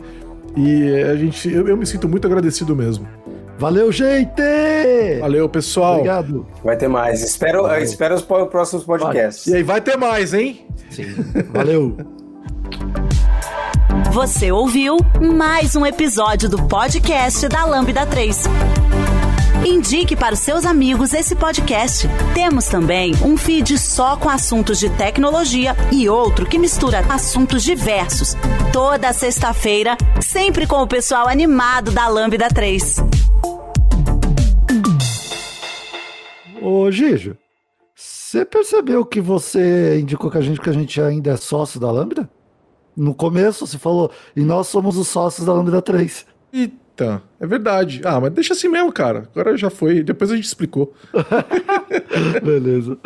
e 0.57 1.03
a 1.03 1.17
gente 1.17 1.53
eu, 1.53 1.67
eu 1.69 1.77
me 1.77 1.87
sinto 1.87 2.09
muito 2.09 2.27
agradecido 2.27 2.75
mesmo. 2.77 3.07
Valeu, 3.59 3.91
gente! 3.93 4.43
Valeu, 5.21 5.49
pessoal. 5.49 5.95
Obrigado. 5.95 6.47
Vai 6.63 6.77
ter 6.77 6.89
mais. 6.89 7.23
Espero, 7.23 7.73
espero 7.77 8.17
os 8.17 8.23
próximos 8.23 8.85
podcasts. 8.85 9.47
E 9.47 9.57
aí 9.57 9.63
vai 9.63 9.81
ter 9.81 9.97
mais, 9.97 10.35
hein? 10.35 10.67
Sim. 10.91 11.15
Valeu. 11.53 11.97
Você 14.13 14.53
ouviu 14.53 14.97
mais 15.21 15.75
um 15.75 15.85
episódio 15.85 16.49
do 16.49 16.67
podcast 16.67 17.49
da 17.49 17.65
Lambda 17.65 18.07
3. 18.07 18.45
Indique 19.67 20.15
para 20.15 20.35
os 20.35 20.41
seus 20.41 20.65
amigos 20.65 21.13
esse 21.13 21.35
podcast. 21.35 22.07
Temos 22.35 22.67
também 22.67 23.13
um 23.25 23.37
feed 23.37 23.79
só 23.79 24.17
com 24.17 24.29
assuntos 24.29 24.79
de 24.79 24.89
tecnologia 24.91 25.75
e 25.93 26.09
outro 26.09 26.47
que 26.47 26.59
mistura 26.59 27.01
assuntos 27.09 27.63
diversos. 27.63 28.37
Toda 28.73 29.13
sexta-feira, 29.13 29.97
sempre 30.21 30.67
com 30.67 30.83
o 30.83 30.87
pessoal 30.87 31.29
animado 31.29 31.91
da 31.91 32.07
Lambda 32.07 32.49
3. 32.49 32.97
Ô, 36.61 36.91
Gijo, 36.91 37.37
você 37.95 38.45
percebeu 38.45 39.05
que 39.05 39.21
você 39.21 40.01
indicou 40.01 40.31
que 40.31 40.39
a 40.39 40.41
gente 40.41 40.61
que 40.61 40.69
a 40.69 40.73
gente 40.73 41.01
ainda 41.01 41.31
é 41.31 41.37
sócio 41.37 41.79
da 41.79 41.91
Lambda? 41.91 42.29
No 42.97 43.15
começo 43.15 43.67
você 43.67 43.79
falou, 43.79 44.11
e 44.37 44.43
nós 44.43 44.69
somos 44.69 44.97
os 44.97 45.09
sócios 45.09 45.47
da 45.47 45.53
Lambda 45.53 45.83
3. 45.83 46.27
Eita, 46.53 47.23
é 47.41 47.47
verdade. 47.47 48.01
Ah, 48.05 48.21
mas 48.21 48.33
deixa 48.33 48.53
assim 48.53 48.69
mesmo, 48.69 48.93
cara. 48.93 49.29
Agora 49.35 49.57
já 49.57 49.71
foi. 49.71 50.03
Depois 50.03 50.31
a 50.31 50.37
gente 50.37 50.45
explicou. 50.45 50.95
Beleza. 52.43 52.97